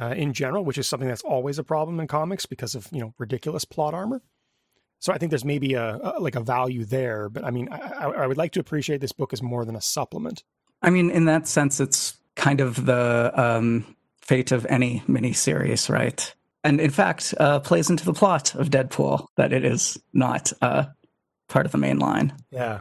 uh, 0.00 0.14
in 0.16 0.32
general, 0.32 0.64
which 0.64 0.78
is 0.78 0.86
something 0.86 1.08
that's 1.08 1.22
always 1.22 1.58
a 1.58 1.64
problem 1.64 2.00
in 2.00 2.06
comics 2.06 2.46
because 2.46 2.74
of 2.74 2.88
you 2.90 3.00
know 3.00 3.14
ridiculous 3.18 3.64
plot 3.64 3.94
armor. 3.94 4.22
So 4.98 5.12
I 5.12 5.18
think 5.18 5.30
there's 5.30 5.44
maybe 5.44 5.74
a, 5.74 5.96
a 5.96 6.20
like 6.20 6.36
a 6.36 6.40
value 6.40 6.84
there, 6.84 7.28
but 7.28 7.44
I 7.44 7.50
mean, 7.50 7.68
I, 7.70 8.04
I 8.04 8.26
would 8.26 8.36
like 8.36 8.52
to 8.52 8.60
appreciate 8.60 9.00
this 9.00 9.12
book 9.12 9.32
as 9.32 9.42
more 9.42 9.64
than 9.64 9.76
a 9.76 9.80
supplement. 9.80 10.44
I 10.82 10.90
mean, 10.90 11.10
in 11.10 11.24
that 11.26 11.48
sense, 11.48 11.80
it's 11.80 12.16
kind 12.36 12.60
of 12.60 12.86
the 12.86 13.32
um, 13.34 13.96
fate 14.20 14.52
of 14.52 14.66
any 14.66 15.02
miniseries, 15.08 15.90
right? 15.90 16.34
And 16.64 16.80
in 16.80 16.90
fact 16.90 17.34
uh, 17.38 17.60
plays 17.60 17.90
into 17.90 18.04
the 18.04 18.12
plot 18.12 18.54
of 18.54 18.70
Deadpool 18.70 19.26
that 19.36 19.52
it 19.52 19.64
is 19.64 19.98
not 20.12 20.52
uh, 20.60 20.84
part 21.48 21.66
of 21.66 21.72
the 21.72 21.78
main 21.78 21.98
line. 21.98 22.32
Yeah. 22.50 22.80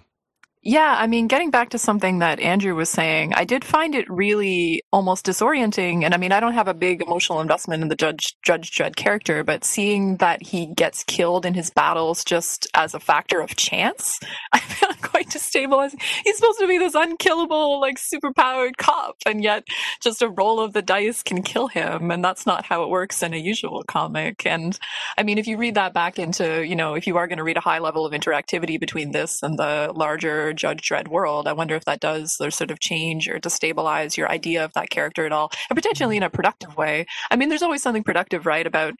Yeah, 0.62 0.98
I 1.00 1.08
mean, 1.08 1.28
getting 1.28 1.52
back 1.52 1.70
to 1.70 1.78
something 1.78 2.20
that 2.20 2.42
Andrew 2.42 2.76
was 2.76 2.90
saying, 2.90 3.34
I 3.34 3.46
did 3.46 3.64
find 3.64 3.96
it 3.96 4.10
really 4.10 4.84
almost 4.92 5.26
disorienting. 5.26 6.04
And 6.04 6.14
I 6.14 6.18
mean, 6.18 6.34
I 6.34 6.42
don't 6.42 6.54
have 6.54 6.68
a 6.68 6.74
big 6.74 7.02
emotional 7.02 7.40
investment 7.40 7.82
in 7.82 7.88
the 7.88 7.96
Judge 7.96 8.36
Judge 8.44 8.72
Dredd 8.72 8.98
character, 8.98 9.46
but 9.46 9.64
seeing 9.64 10.18
that 10.18 10.42
he 10.44 10.66
gets 10.66 11.06
killed 11.06 11.46
in 11.46 11.54
his 11.54 11.70
battles 11.70 12.26
just 12.26 12.68
as 12.74 12.94
a 12.94 13.00
factor 13.00 13.40
of 13.40 13.56
chance, 13.56 14.20
I 14.52 14.60
quite 15.02 15.20
quite 15.20 15.30
destabilizing. 15.30 16.02
He's 16.24 16.38
supposed 16.38 16.60
to 16.60 16.68
be 16.68 16.78
this 16.78 16.96
unkillable, 16.96 17.80
like 17.80 17.98
superpowered 17.98 18.78
cop, 18.78 19.16
and 19.26 19.44
yet 19.44 19.66
just 20.02 20.22
a 20.22 20.30
roll 20.30 20.60
of 20.60 20.74
the 20.74 20.82
dice 20.82 21.24
can 21.24 21.42
kill 21.42 21.68
him, 21.68 22.12
and 22.12 22.24
that's 22.24 22.46
not 22.46 22.66
how 22.66 22.84
it 22.84 22.90
works 22.90 23.22
in 23.24 23.34
a 23.34 23.38
usual 23.38 23.84
comic. 23.88 24.46
And 24.46 24.78
I 25.18 25.24
mean, 25.24 25.38
if 25.38 25.48
you 25.48 25.58
read 25.58 25.76
that 25.76 25.94
back 25.94 26.20
into, 26.20 26.66
you 26.66 26.76
know, 26.76 26.96
if 26.96 27.08
you 27.08 27.18
are 27.18 27.28
going 27.28 27.38
to 27.38 27.44
read 27.44 27.58
a 27.58 27.62
high 27.62 27.80
level 27.80 28.06
of 28.06 28.14
interactivity 28.14 28.80
between 28.80 29.12
this 29.12 29.42
and 29.44 29.58
the 29.58 29.92
larger 29.96 30.49
Judge 30.54 30.88
Dredd 30.88 31.08
world, 31.08 31.48
I 31.48 31.54
wonder 31.54 31.76
if 31.76 31.86
that 31.86 32.00
does 32.00 32.36
sort 32.36 32.72
of 32.72 32.80
change 32.80 33.28
or 33.28 33.40
destabilize 33.40 34.18
your 34.18 34.30
idea 34.30 34.64
of 34.64 34.74
that 34.74 34.90
character 34.90 35.26
at 35.26 35.32
all, 35.32 35.52
and 35.70 35.76
potentially 35.78 36.18
in 36.18 36.24
a 36.24 36.30
productive 36.30 36.78
way. 36.78 37.06
I 37.32 37.36
mean, 37.36 37.50
there's 37.50 37.64
always 37.64 37.82
something 37.82 38.04
productive, 38.04 38.46
right, 38.46 38.66
about 38.66 38.94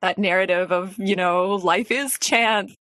that 0.00 0.18
narrative 0.18 0.72
of 0.72 0.96
you 0.98 1.16
know 1.16 1.54
life 1.54 1.90
is 1.90 2.18
chance 2.20 2.74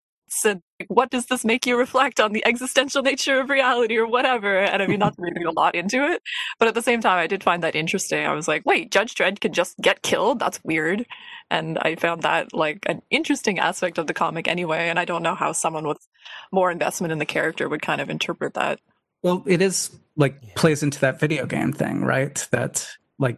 and 0.45 0.61
what 0.87 1.11
does 1.11 1.25
this 1.27 1.43
make 1.45 1.65
you 1.65 1.77
reflect 1.77 2.19
on 2.19 2.31
the 2.31 2.45
existential 2.45 3.01
nature 3.01 3.39
of 3.39 3.49
reality 3.49 3.97
or 3.97 4.07
whatever? 4.07 4.57
And 4.57 4.81
i 4.81 4.87
mean 4.87 4.99
not 4.99 5.15
reading 5.17 5.45
a 5.45 5.51
lot 5.51 5.75
into 5.75 6.03
it 6.09 6.21
but 6.59 6.67
at 6.67 6.73
the 6.73 6.81
same 6.81 7.01
time 7.01 7.19
i 7.19 7.27
did 7.27 7.43
find 7.43 7.63
that 7.63 7.75
interesting. 7.75 8.25
I 8.25 8.33
was 8.33 8.47
like 8.47 8.65
wait 8.65 8.91
judge 8.91 9.15
dredd 9.15 9.39
can 9.39 9.53
just 9.53 9.77
get 9.79 10.01
killed? 10.01 10.39
That's 10.39 10.59
weird. 10.63 11.05
And 11.49 11.77
i 11.79 11.95
found 11.95 12.21
that 12.23 12.53
like 12.53 12.79
an 12.87 13.01
interesting 13.09 13.59
aspect 13.59 13.97
of 13.97 14.07
the 14.07 14.13
comic 14.13 14.47
anyway 14.47 14.89
and 14.89 14.97
i 14.97 15.05
don't 15.05 15.23
know 15.23 15.35
how 15.35 15.51
someone 15.51 15.87
with 15.87 16.05
more 16.51 16.71
investment 16.71 17.11
in 17.11 17.19
the 17.19 17.25
character 17.25 17.67
would 17.69 17.81
kind 17.81 18.01
of 18.01 18.09
interpret 18.09 18.53
that. 18.53 18.79
Well 19.23 19.43
it 19.45 19.61
is 19.61 19.95
like 20.15 20.55
plays 20.55 20.83
into 20.83 20.99
that 21.01 21.19
video 21.19 21.45
game 21.45 21.73
thing 21.73 22.01
right? 22.03 22.47
That 22.51 22.87
like 23.19 23.37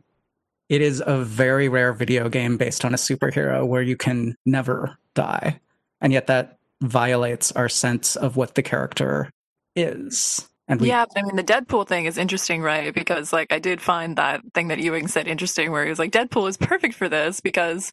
it 0.70 0.82
is 0.82 1.04
a 1.06 1.20
very 1.24 1.70
rare 1.70 1.94
video 1.94 2.30
game 2.30 2.58
based 2.58 2.86
on 2.86 2.94
a 2.94 2.98
superhero 2.98 3.66
where 3.68 3.82
you 3.82 3.98
can 3.98 4.36
never 4.46 4.98
die. 5.14 5.60
And 6.02 6.12
yet 6.12 6.28
that 6.28 6.58
violates 6.84 7.52
our 7.54 7.70
sense 7.70 8.16
of 8.16 8.36
what 8.36 8.56
the 8.56 8.64
character 8.64 9.30
is. 9.76 10.48
And 10.68 10.80
we, 10.80 10.88
yeah, 10.88 11.06
but 11.06 11.20
I 11.20 11.24
mean, 11.26 11.36
the 11.36 11.44
Deadpool 11.44 11.88
thing 11.88 12.06
is 12.06 12.18
interesting, 12.18 12.62
right? 12.62 12.94
Because 12.94 13.34
like 13.34 13.52
I 13.52 13.60
did 13.60 13.82
find 13.82 14.16
that 14.16 14.42
thing 14.54 14.70
that 14.70 14.80
Ewing 14.80 15.08
said 15.08 15.28
interesting, 15.28 15.72
where 15.72 15.84
he 15.84 15.90
was 15.90 16.00
like, 16.00 16.12
Deadpool 16.12 16.48
is 16.48 16.56
perfect 16.58 16.96
for 16.96 17.10
this 17.10 17.42
because, 17.42 17.92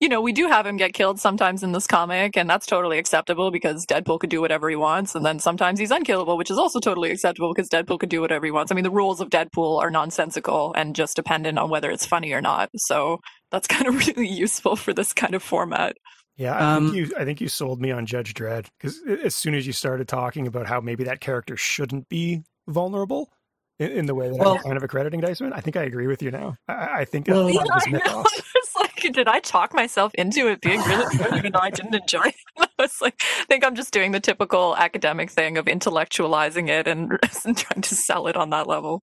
you 0.00 0.08
know, 0.08 0.20
we 0.20 0.32
do 0.32 0.46
have 0.46 0.66
him 0.66 0.76
get 0.76 0.92
killed 0.92 1.18
sometimes 1.18 1.62
in 1.62 1.72
this 1.72 1.86
comic, 1.86 2.36
and 2.36 2.48
that's 2.48 2.66
totally 2.66 2.98
acceptable 2.98 3.50
because 3.50 3.86
Deadpool 3.86 4.20
could 4.20 4.28
do 4.28 4.42
whatever 4.42 4.68
he 4.68 4.76
wants, 4.76 5.14
and 5.14 5.24
then 5.24 5.38
sometimes 5.38 5.80
he's 5.80 5.90
unkillable, 5.90 6.36
which 6.36 6.50
is 6.50 6.58
also 6.58 6.78
totally 6.78 7.10
acceptable 7.10 7.54
because 7.54 7.70
Deadpool 7.70 7.98
could 7.98 8.10
do 8.10 8.20
whatever 8.20 8.44
he 8.44 8.52
wants. 8.52 8.70
I 8.70 8.74
mean, 8.74 8.84
the 8.84 8.90
rules 8.90 9.22
of 9.22 9.30
Deadpool 9.30 9.80
are 9.80 9.90
nonsensical 9.90 10.74
and 10.74 10.94
just 10.94 11.16
dependent 11.16 11.58
on 11.58 11.70
whether 11.70 11.90
it's 11.90 12.04
funny 12.06 12.32
or 12.32 12.42
not. 12.42 12.68
So 12.76 13.20
that's 13.50 13.66
kind 13.66 13.86
of 13.86 14.06
really 14.06 14.28
useful 14.28 14.76
for 14.76 14.92
this 14.92 15.14
kind 15.14 15.34
of 15.34 15.42
format. 15.42 15.96
Yeah, 16.40 16.54
I, 16.54 16.76
um, 16.76 16.86
think 16.86 16.96
you, 16.96 17.14
I 17.18 17.24
think 17.26 17.40
you 17.42 17.48
sold 17.48 17.82
me 17.82 17.90
on 17.90 18.06
Judge 18.06 18.32
Dredd 18.32 18.66
because 18.78 18.98
as 19.22 19.34
soon 19.34 19.54
as 19.54 19.66
you 19.66 19.74
started 19.74 20.08
talking 20.08 20.46
about 20.46 20.66
how 20.66 20.80
maybe 20.80 21.04
that 21.04 21.20
character 21.20 21.54
shouldn't 21.54 22.08
be 22.08 22.44
vulnerable 22.66 23.30
in, 23.78 23.90
in 23.90 24.06
the 24.06 24.14
way 24.14 24.30
that 24.30 24.38
well, 24.38 24.54
I'm 24.54 24.62
kind 24.62 24.78
of 24.78 24.82
accrediting 24.82 25.20
Diceman, 25.20 25.52
I 25.52 25.60
think 25.60 25.76
I 25.76 25.82
agree 25.82 26.06
with 26.06 26.22
you 26.22 26.30
now. 26.30 26.56
I, 26.66 27.00
I 27.00 27.04
think 27.04 27.28
well, 27.28 27.50
yeah, 27.50 27.60
I 27.70 27.90
know. 27.90 28.24
it's 28.54 28.74
like, 28.80 29.12
did 29.12 29.28
I 29.28 29.40
talk 29.40 29.74
myself 29.74 30.14
into 30.14 30.48
it 30.48 30.62
being 30.62 30.80
really 30.80 31.14
good 31.18 31.36
even 31.36 31.52
though 31.52 31.60
I 31.60 31.68
didn't 31.68 31.94
enjoy 31.94 32.28
it? 32.28 32.34
I 32.58 32.68
was 32.78 32.96
like, 33.02 33.20
I 33.20 33.44
think 33.44 33.62
I'm 33.62 33.74
just 33.74 33.92
doing 33.92 34.12
the 34.12 34.20
typical 34.20 34.74
academic 34.78 35.30
thing 35.30 35.58
of 35.58 35.66
intellectualizing 35.66 36.70
it 36.70 36.88
and, 36.88 37.18
and 37.44 37.56
trying 37.58 37.82
to 37.82 37.94
sell 37.94 38.28
it 38.28 38.36
on 38.36 38.48
that 38.48 38.66
level. 38.66 39.02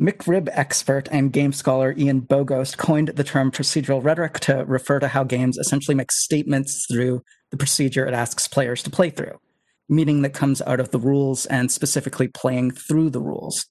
McRib 0.00 0.48
expert 0.52 1.08
and 1.10 1.32
game 1.32 1.52
scholar 1.52 1.92
Ian 1.98 2.22
Bogost 2.22 2.76
coined 2.76 3.08
the 3.08 3.24
term 3.24 3.50
procedural 3.50 4.02
rhetoric 4.02 4.38
to 4.40 4.64
refer 4.64 5.00
to 5.00 5.08
how 5.08 5.24
games 5.24 5.58
essentially 5.58 5.96
make 5.96 6.12
statements 6.12 6.86
through 6.88 7.24
the 7.50 7.56
procedure 7.56 8.06
it 8.06 8.14
asks 8.14 8.46
players 8.46 8.82
to 8.84 8.90
play 8.90 9.10
through, 9.10 9.40
meaning 9.88 10.22
that 10.22 10.34
comes 10.34 10.62
out 10.62 10.78
of 10.78 10.92
the 10.92 11.00
rules 11.00 11.46
and 11.46 11.72
specifically 11.72 12.28
playing 12.28 12.70
through 12.70 13.10
the 13.10 13.20
rules, 13.20 13.66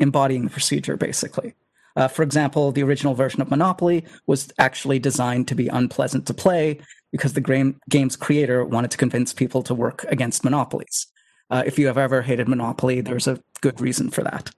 embodying 0.00 0.44
the 0.44 0.50
procedure 0.50 0.96
basically. 0.96 1.54
Uh, 1.94 2.08
for 2.08 2.24
example, 2.24 2.72
the 2.72 2.82
original 2.82 3.14
version 3.14 3.40
of 3.40 3.50
Monopoly 3.50 4.04
was 4.26 4.52
actually 4.58 4.98
designed 4.98 5.46
to 5.46 5.54
be 5.54 5.68
unpleasant 5.68 6.26
to 6.26 6.34
play 6.34 6.80
because 7.12 7.34
the 7.34 7.40
game, 7.40 7.78
game's 7.88 8.16
creator 8.16 8.64
wanted 8.64 8.90
to 8.90 8.96
convince 8.96 9.32
people 9.32 9.62
to 9.62 9.72
work 9.72 10.04
against 10.08 10.42
monopolies. 10.42 11.06
Uh, 11.48 11.62
if 11.64 11.78
you 11.78 11.86
have 11.86 11.98
ever 11.98 12.22
hated 12.22 12.48
Monopoly, 12.48 13.00
there's 13.00 13.28
a 13.28 13.38
good 13.60 13.80
reason 13.80 14.10
for 14.10 14.24
that. 14.24 14.50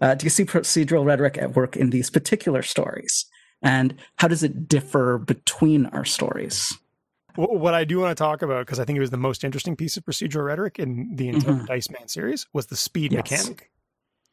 Uh, 0.00 0.14
do 0.14 0.24
you 0.24 0.30
see 0.30 0.44
procedural 0.44 1.04
rhetoric 1.04 1.38
at 1.38 1.54
work 1.54 1.76
in 1.76 1.90
these 1.90 2.10
particular 2.10 2.62
stories? 2.62 3.26
And 3.62 3.94
how 4.16 4.28
does 4.28 4.42
it 4.42 4.68
differ 4.68 5.18
between 5.18 5.86
our 5.86 6.04
stories? 6.04 6.76
What 7.36 7.74
I 7.74 7.84
do 7.84 7.98
want 7.98 8.16
to 8.16 8.22
talk 8.22 8.42
about, 8.42 8.64
because 8.64 8.80
I 8.80 8.84
think 8.84 8.96
it 8.96 9.00
was 9.00 9.10
the 9.10 9.16
most 9.16 9.44
interesting 9.44 9.76
piece 9.76 9.96
of 9.96 10.04
procedural 10.04 10.44
rhetoric 10.44 10.78
in 10.78 11.16
the 11.16 11.28
entire 11.28 11.54
mm-hmm. 11.54 11.64
Dice 11.66 11.90
Man 11.90 12.08
series, 12.08 12.46
was 12.52 12.66
the 12.66 12.76
speed 12.76 13.12
yes. 13.12 13.30
mechanic. 13.30 13.70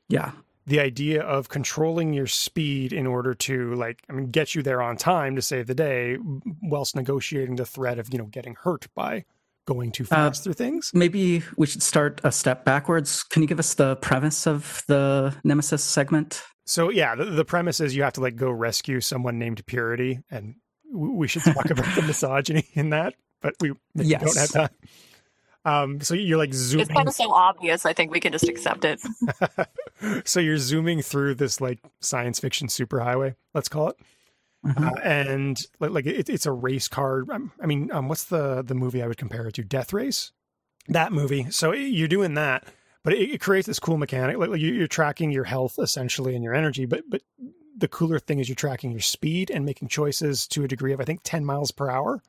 Yeah. 0.08 0.32
The 0.66 0.80
idea 0.80 1.22
of 1.22 1.50
controlling 1.50 2.14
your 2.14 2.28
speed 2.28 2.94
in 2.94 3.06
order 3.06 3.34
to, 3.34 3.74
like, 3.76 4.04
I 4.10 4.14
mean, 4.14 4.32
get 4.32 4.56
you 4.56 4.64
there 4.64 4.82
on 4.82 4.96
time 4.96 5.36
to 5.36 5.42
save 5.42 5.68
the 5.68 5.76
day, 5.76 6.18
whilst 6.62 6.96
negotiating 6.96 7.58
the 7.58 7.66
threat 7.66 8.00
of, 8.00 8.14
you 8.14 8.18
know, 8.18 8.28
getting 8.28 8.56
hurt 8.56 8.88
by 8.96 9.26
going 9.66 9.92
too 9.92 10.04
uh, 10.04 10.08
fast 10.08 10.42
uh, 10.42 10.44
through 10.44 10.54
things. 10.54 10.92
Maybe 10.94 11.44
we 11.58 11.68
should 11.68 11.84
start 11.84 12.22
a 12.24 12.32
step 12.32 12.66
backwards. 12.66 13.24
Can 13.24 13.42
you 13.42 13.48
give 13.48 13.60
us 13.60 13.74
the 13.74 13.96
premise 13.98 14.48
of 14.48 14.84
the 14.88 15.36
Nemesis 15.44 15.84
segment? 15.84 16.44
So 16.66 16.90
yeah, 16.90 17.16
the, 17.16 17.26
the 17.26 17.46
premise 17.46 17.80
is 17.80 17.96
you 17.96 18.04
have 18.04 18.14
to 18.14 18.22
like 18.22 18.36
go 18.36 18.50
rescue 18.50 19.02
someone 19.02 19.38
named 19.40 19.66
Purity, 19.66 20.20
and 20.30 20.56
we 20.92 21.28
should 21.28 21.44
talk 21.44 21.70
about 21.70 21.94
the 21.96 22.02
misogyny 22.08 22.68
in 22.74 22.92
that, 22.92 23.16
but 23.42 23.56
we 23.60 23.74
yes. 23.96 24.22
don't 24.22 24.38
have 24.38 24.52
time. 24.52 24.78
Um, 25.66 26.02
so 26.02 26.14
you're 26.14 26.38
like 26.38 26.54
zooming. 26.54 26.88
It's 26.88 26.94
kind 26.94 27.08
of 27.08 27.14
so 27.14 27.32
obvious. 27.32 27.86
I 27.86 27.94
think 27.94 28.12
we 28.12 28.20
can 28.20 28.32
just 28.34 28.48
accept 28.48 28.86
it. 28.86 29.00
so 30.26 30.40
you're 30.40 30.58
zooming 30.58 31.02
through 31.02 31.36
this 31.36 31.62
like 31.62 31.80
science 32.02 32.40
fiction 32.40 32.68
superhighway. 32.68 33.36
Let's 33.54 33.70
call 33.70 33.90
it. 33.90 33.96
Mm-hmm. 34.66 34.84
Uh, 34.84 34.92
and 35.04 35.66
like, 35.80 35.92
like 35.92 36.06
it, 36.06 36.30
it's 36.30 36.46
a 36.46 36.52
race 36.52 36.88
car. 36.88 37.24
Um, 37.32 37.52
I 37.62 37.66
mean, 37.66 37.92
um, 37.92 38.08
what's 38.08 38.26
the 38.26 38.64
the 38.64 38.76
movie 38.76 39.02
I 39.04 39.08
would 39.08 39.18
compare 39.18 39.48
it 39.48 39.54
to? 39.56 39.64
Death 39.64 39.94
Race. 39.94 40.32
That 40.88 41.12
movie. 41.12 41.50
So 41.50 41.74
you're 41.74 42.08
doing 42.08 42.34
that, 42.36 42.66
but 43.04 43.14
it, 43.14 43.32
it 43.32 43.42
creates 43.42 43.68
this 43.68 43.80
cool 43.80 43.98
mechanic. 43.98 44.38
Like, 44.38 44.50
like 44.50 44.62
you're 44.62 44.88
tracking 44.88 45.32
your 45.32 45.44
health 45.44 45.80
essentially 45.80 46.36
and 46.36 46.44
your 46.44 46.54
energy, 46.54 46.86
but 46.86 47.04
but 47.10 47.22
the 47.78 47.88
cooler 47.88 48.20
thing 48.20 48.40
is 48.40 48.48
you're 48.48 48.56
tracking 48.56 48.92
your 48.92 49.02
speed 49.02 49.50
and 49.50 49.66
making 49.66 49.88
choices 49.88 50.48
to 50.48 50.64
a 50.64 50.68
degree 50.68 50.94
of 50.94 51.02
I 51.02 51.06
think 51.06 51.22
10 51.24 51.44
miles 51.44 51.72
per 51.72 51.90
hour, 51.90 52.22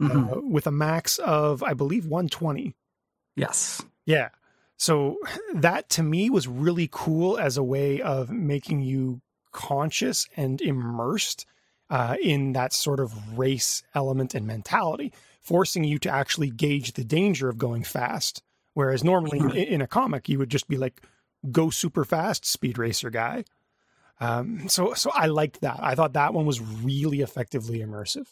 mm-hmm. 0.00 0.32
uh, 0.32 0.40
with 0.40 0.66
a 0.66 0.72
max 0.72 1.18
of 1.18 1.62
I 1.62 1.74
believe 1.74 2.06
120. 2.06 2.74
Yes. 3.36 3.82
Yeah. 4.06 4.30
So 4.78 5.18
that 5.54 5.88
to 5.90 6.02
me 6.02 6.30
was 6.30 6.48
really 6.48 6.88
cool 6.90 7.36
as 7.36 7.56
a 7.56 7.62
way 7.62 8.00
of 8.00 8.30
making 8.30 8.80
you 8.80 9.20
conscious 9.52 10.26
and 10.36 10.60
immersed 10.60 11.46
uh, 11.90 12.16
in 12.22 12.52
that 12.52 12.72
sort 12.72 13.00
of 13.00 13.38
race 13.38 13.82
element 13.94 14.34
and 14.34 14.46
mentality, 14.46 15.12
forcing 15.40 15.84
you 15.84 15.98
to 15.98 16.10
actually 16.10 16.50
gauge 16.50 16.92
the 16.92 17.04
danger 17.04 17.48
of 17.48 17.58
going 17.58 17.84
fast. 17.84 18.42
Whereas 18.74 19.02
normally 19.02 19.38
in, 19.38 19.50
in 19.50 19.80
a 19.80 19.86
comic, 19.86 20.28
you 20.28 20.38
would 20.38 20.50
just 20.50 20.68
be 20.68 20.76
like, 20.76 21.02
go 21.50 21.70
super 21.70 22.04
fast, 22.04 22.44
speed 22.44 22.78
racer 22.78 23.10
guy. 23.10 23.44
Um, 24.20 24.68
so, 24.68 24.94
so 24.94 25.10
I 25.14 25.26
liked 25.26 25.60
that. 25.60 25.78
I 25.80 25.94
thought 25.94 26.14
that 26.14 26.34
one 26.34 26.46
was 26.46 26.60
really 26.60 27.20
effectively 27.20 27.78
immersive. 27.78 28.26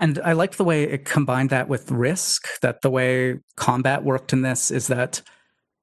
And 0.00 0.18
I 0.24 0.32
liked 0.32 0.58
the 0.58 0.64
way 0.64 0.82
it 0.82 1.04
combined 1.04 1.50
that 1.50 1.68
with 1.68 1.90
risk, 1.90 2.60
that 2.60 2.82
the 2.82 2.90
way 2.90 3.38
combat 3.56 4.02
worked 4.02 4.32
in 4.32 4.42
this 4.42 4.72
is 4.72 4.88
that 4.88 5.22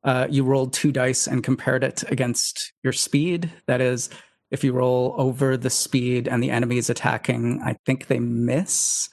uh, 0.04 0.28
you 0.30 0.44
rolled 0.44 0.74
two 0.74 0.92
dice 0.92 1.28
and 1.28 1.44
compared 1.44 1.84
it 1.84 2.04
against 2.12 2.74
your 2.84 2.92
speed. 2.92 3.52
That 3.68 3.80
is, 3.80 4.10
if 4.52 4.64
you 4.64 4.74
roll 4.74 5.16
over 5.18 5.56
the 5.56 5.70
speed 5.70 6.28
and 6.28 6.44
the 6.44 6.52
enemy 6.52 6.78
is 6.78 6.90
attacking, 6.90 7.62
I 7.64 7.78
think 7.86 8.08
they 8.08 8.20
miss. 8.20 9.10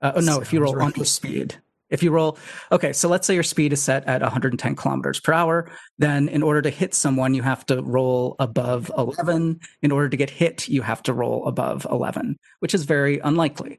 Uh, 0.00 0.12
oh, 0.16 0.20
no, 0.20 0.40
if 0.40 0.52
you 0.52 0.60
roll 0.60 0.74
right. 0.74 0.86
under 0.86 1.04
speed. 1.04 1.56
If 1.90 2.02
you 2.02 2.10
roll, 2.10 2.38
okay, 2.72 2.94
so 2.94 3.06
let's 3.06 3.26
say 3.26 3.34
your 3.34 3.42
speed 3.42 3.74
is 3.74 3.82
set 3.82 4.06
at 4.06 4.22
110 4.22 4.74
kilometers 4.76 5.20
per 5.20 5.34
hour. 5.34 5.70
Then, 5.98 6.26
in 6.30 6.42
order 6.42 6.62
to 6.62 6.70
hit 6.70 6.94
someone, 6.94 7.34
you 7.34 7.42
have 7.42 7.66
to 7.66 7.82
roll 7.82 8.34
above 8.38 8.90
11. 8.96 9.60
In 9.82 9.92
order 9.92 10.08
to 10.08 10.16
get 10.16 10.30
hit, 10.30 10.66
you 10.68 10.80
have 10.80 11.02
to 11.02 11.12
roll 11.12 11.46
above 11.46 11.86
11, 11.90 12.38
which 12.60 12.74
is 12.74 12.84
very 12.84 13.18
unlikely. 13.18 13.78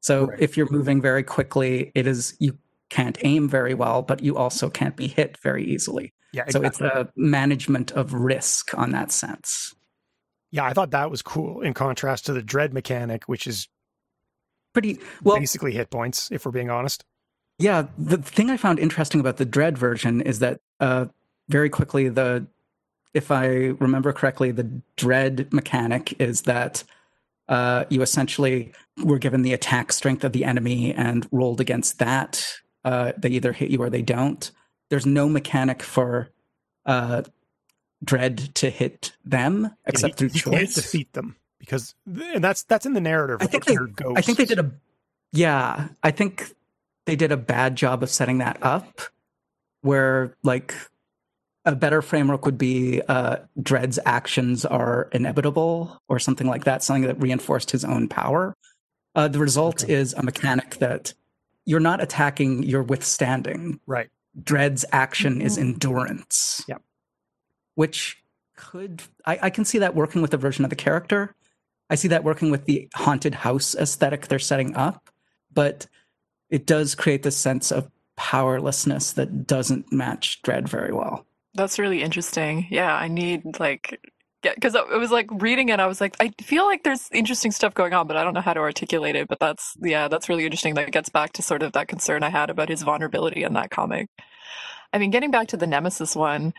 So, 0.00 0.26
right. 0.26 0.38
if 0.38 0.58
you're 0.58 0.70
moving 0.70 1.00
very 1.00 1.22
quickly, 1.22 1.90
it 1.94 2.06
is 2.06 2.36
you 2.38 2.58
can't 2.90 3.16
aim 3.22 3.48
very 3.48 3.72
well, 3.72 4.02
but 4.02 4.22
you 4.22 4.36
also 4.36 4.68
can't 4.68 4.94
be 4.94 5.08
hit 5.08 5.38
very 5.42 5.64
easily. 5.64 6.12
Yeah, 6.34 6.42
exactly. 6.42 6.68
So, 6.68 6.86
it's 6.86 6.94
a 6.94 7.12
management 7.16 7.92
of 7.92 8.12
risk 8.12 8.76
on 8.76 8.92
that 8.92 9.10
sense. 9.10 9.74
Yeah, 10.54 10.66
I 10.66 10.72
thought 10.72 10.92
that 10.92 11.10
was 11.10 11.20
cool 11.20 11.62
in 11.62 11.74
contrast 11.74 12.26
to 12.26 12.32
the 12.32 12.40
Dredd 12.40 12.72
mechanic, 12.72 13.24
which 13.24 13.48
is 13.48 13.66
pretty 14.72 15.00
well 15.24 15.36
basically 15.36 15.72
hit 15.72 15.90
points, 15.90 16.30
if 16.30 16.46
we're 16.46 16.52
being 16.52 16.70
honest. 16.70 17.04
Yeah, 17.58 17.88
the 17.98 18.18
thing 18.18 18.50
I 18.50 18.56
found 18.56 18.78
interesting 18.78 19.18
about 19.18 19.38
the 19.38 19.46
Dredd 19.46 19.76
version 19.76 20.20
is 20.20 20.38
that 20.38 20.60
uh, 20.78 21.06
very 21.48 21.68
quickly 21.68 22.08
the 22.08 22.46
if 23.14 23.32
I 23.32 23.46
remember 23.80 24.12
correctly, 24.12 24.52
the 24.52 24.70
Dredd 24.96 25.52
mechanic 25.52 26.14
is 26.20 26.42
that 26.42 26.84
uh, 27.48 27.86
you 27.88 28.00
essentially 28.00 28.72
were 29.02 29.18
given 29.18 29.42
the 29.42 29.54
attack 29.54 29.90
strength 29.90 30.22
of 30.22 30.30
the 30.30 30.44
enemy 30.44 30.94
and 30.94 31.26
rolled 31.32 31.60
against 31.60 31.98
that. 31.98 32.46
Uh, 32.84 33.10
they 33.16 33.30
either 33.30 33.52
hit 33.52 33.70
you 33.70 33.82
or 33.82 33.90
they 33.90 34.02
don't. 34.02 34.52
There's 34.88 35.04
no 35.04 35.28
mechanic 35.28 35.82
for 35.82 36.30
uh, 36.86 37.22
Dredd 38.02 38.54
to 38.54 38.70
hit 38.70 39.12
them 39.24 39.76
except 39.84 40.20
yeah, 40.20 40.28
he, 40.28 40.28
through 40.28 40.28
he 40.30 40.38
choice. 40.38 40.74
Can't 40.74 40.74
defeat 40.74 41.12
them 41.12 41.36
because, 41.58 41.94
and 42.06 42.42
that's 42.42 42.62
that's 42.62 42.86
in 42.86 42.94
the 42.94 43.00
narrative. 43.00 43.38
I 43.40 43.46
think 43.46 43.64
they, 43.64 43.76
I 44.16 44.20
think 44.22 44.38
they 44.38 44.44
did 44.46 44.58
a, 44.58 44.70
yeah, 45.32 45.88
I 46.02 46.10
think 46.10 46.54
they 47.06 47.16
did 47.16 47.32
a 47.32 47.36
bad 47.36 47.76
job 47.76 48.02
of 48.02 48.10
setting 48.10 48.38
that 48.38 48.58
up, 48.62 49.00
where 49.82 50.36
like 50.42 50.74
a 51.64 51.74
better 51.74 52.02
framework 52.02 52.44
would 52.44 52.58
be 52.58 53.00
uh, 53.08 53.36
Dredd's 53.58 53.98
actions 54.04 54.64
are 54.64 55.08
inevitable 55.12 56.02
or 56.08 56.18
something 56.18 56.46
like 56.46 56.64
that, 56.64 56.82
something 56.82 57.04
that 57.04 57.20
reinforced 57.20 57.70
his 57.70 57.84
own 57.84 58.08
power. 58.08 58.54
Uh, 59.14 59.28
the 59.28 59.38
result 59.38 59.84
okay. 59.84 59.94
is 59.94 60.12
a 60.12 60.22
mechanic 60.22 60.76
that 60.76 61.14
you're 61.64 61.80
not 61.80 62.02
attacking, 62.02 62.64
you're 62.64 62.82
withstanding. 62.82 63.80
Right. 63.86 64.10
Dredd's 64.42 64.84
action 64.92 65.40
is 65.40 65.56
mm-hmm. 65.56 65.70
endurance. 65.70 66.62
Yeah. 66.68 66.78
Which 67.74 68.22
could, 68.56 69.02
I, 69.26 69.38
I 69.42 69.50
can 69.50 69.64
see 69.64 69.78
that 69.78 69.94
working 69.94 70.22
with 70.22 70.34
a 70.34 70.38
version 70.38 70.64
of 70.64 70.70
the 70.70 70.76
character. 70.76 71.34
I 71.90 71.96
see 71.96 72.08
that 72.08 72.24
working 72.24 72.50
with 72.50 72.64
the 72.64 72.88
haunted 72.94 73.34
house 73.34 73.74
aesthetic 73.74 74.28
they're 74.28 74.38
setting 74.38 74.74
up, 74.74 75.10
but 75.52 75.86
it 76.50 76.66
does 76.66 76.94
create 76.94 77.22
this 77.22 77.36
sense 77.36 77.70
of 77.72 77.90
powerlessness 78.16 79.12
that 79.12 79.46
doesn't 79.46 79.92
match 79.92 80.40
Dredd 80.42 80.68
very 80.68 80.92
well. 80.92 81.26
That's 81.54 81.78
really 81.78 82.02
interesting. 82.02 82.66
Yeah, 82.70 82.94
I 82.94 83.08
need 83.08 83.58
like 83.58 84.00
because 84.42 84.74
it 84.74 84.98
was 84.98 85.10
like 85.10 85.28
reading 85.30 85.70
it, 85.70 85.80
I 85.80 85.86
was 85.86 86.00
like, 86.00 86.16
I 86.20 86.32
feel 86.42 86.64
like 86.64 86.82
there's 86.82 87.08
interesting 87.12 87.50
stuff 87.50 87.72
going 87.74 87.94
on, 87.94 88.06
but 88.06 88.16
I 88.16 88.22
don't 88.22 88.34
know 88.34 88.40
how 88.40 88.52
to 88.52 88.60
articulate 88.60 89.16
it. 89.16 89.28
But 89.28 89.40
that's 89.40 89.76
yeah, 89.80 90.08
that's 90.08 90.28
really 90.28 90.44
interesting. 90.44 90.74
That 90.74 90.90
gets 90.90 91.08
back 91.08 91.32
to 91.34 91.42
sort 91.42 91.62
of 91.62 91.72
that 91.72 91.88
concern 91.88 92.22
I 92.22 92.30
had 92.30 92.50
about 92.50 92.68
his 92.68 92.82
vulnerability 92.82 93.42
in 93.42 93.54
that 93.54 93.70
comic. 93.70 94.08
I 94.92 94.98
mean, 94.98 95.10
getting 95.10 95.30
back 95.30 95.48
to 95.48 95.56
the 95.56 95.66
Nemesis 95.66 96.14
one, 96.14 96.54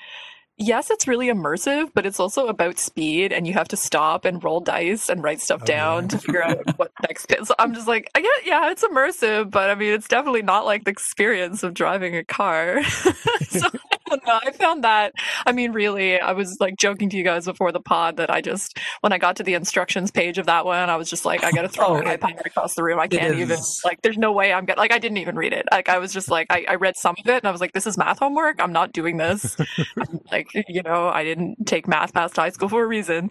yes, 0.57 0.89
it's 0.89 1.07
really 1.07 1.27
immersive, 1.27 1.91
but 1.93 2.05
it's 2.05 2.19
also 2.19 2.47
about 2.47 2.79
speed, 2.79 3.33
and 3.33 3.45
you 3.47 3.53
have 3.53 3.67
to 3.69 3.77
stop 3.77 4.25
and 4.25 4.43
roll 4.43 4.59
dice 4.59 5.09
and 5.09 5.23
write 5.23 5.41
stuff 5.41 5.61
oh, 5.63 5.65
down 5.65 6.03
yeah. 6.03 6.07
to 6.09 6.17
figure 6.17 6.43
out 6.43 6.77
what 6.77 6.91
next. 7.03 7.27
Pit. 7.27 7.45
So 7.45 7.55
I'm 7.57 7.73
just 7.73 7.87
like, 7.87 8.09
I 8.15 8.21
get, 8.21 8.45
yeah, 8.45 8.71
it's 8.71 8.83
immersive, 8.83 9.49
but 9.49 9.69
I 9.69 9.75
mean, 9.75 9.93
it's 9.93 10.07
definitely 10.07 10.43
not 10.43 10.65
like 10.65 10.83
the 10.83 10.91
experience 10.91 11.63
of 11.63 11.73
driving 11.73 12.15
a 12.15 12.23
car. 12.23 12.83
so 13.49 13.67
I 14.27 14.51
found 14.51 14.83
that. 14.83 15.13
I 15.45 15.51
mean, 15.51 15.71
really, 15.71 16.19
I 16.19 16.33
was 16.33 16.57
like 16.59 16.77
joking 16.77 17.09
to 17.09 17.17
you 17.17 17.23
guys 17.23 17.45
before 17.45 17.71
the 17.71 17.79
pod 17.79 18.17
that 18.17 18.29
I 18.29 18.41
just, 18.41 18.77
when 19.01 19.13
I 19.13 19.17
got 19.17 19.37
to 19.37 19.43
the 19.43 19.53
instructions 19.53 20.11
page 20.11 20.37
of 20.37 20.45
that 20.45 20.65
one, 20.65 20.89
I 20.89 20.95
was 20.95 21.09
just 21.09 21.25
like, 21.25 21.43
I 21.43 21.51
got 21.51 21.63
to 21.63 21.69
throw 21.69 21.85
oh, 21.87 22.01
my 22.01 22.17
iPad 22.17 22.45
across 22.45 22.75
the 22.75 22.83
room. 22.83 22.99
I 22.99 23.07
can't 23.07 23.35
even, 23.35 23.59
like, 23.83 24.01
there's 24.01 24.17
no 24.17 24.31
way 24.31 24.53
I'm 24.53 24.65
getting, 24.65 24.79
like, 24.79 24.93
I 24.93 24.99
didn't 24.99 25.17
even 25.17 25.35
read 25.35 25.53
it. 25.53 25.65
Like, 25.71 25.89
I 25.89 25.97
was 25.97 26.13
just 26.13 26.29
like, 26.29 26.47
I, 26.49 26.65
I 26.69 26.75
read 26.75 26.95
some 26.95 27.15
of 27.17 27.27
it 27.27 27.37
and 27.37 27.47
I 27.47 27.51
was 27.51 27.61
like, 27.61 27.73
this 27.73 27.87
is 27.87 27.97
math 27.97 28.19
homework. 28.19 28.61
I'm 28.61 28.73
not 28.73 28.93
doing 28.93 29.17
this. 29.17 29.57
like, 30.31 30.44
you 30.67 30.83
know, 30.83 31.09
I 31.09 31.23
didn't 31.23 31.65
take 31.65 31.87
math 31.87 32.13
past 32.13 32.35
high 32.35 32.49
school 32.49 32.69
for 32.69 32.83
a 32.83 32.87
reason. 32.87 33.29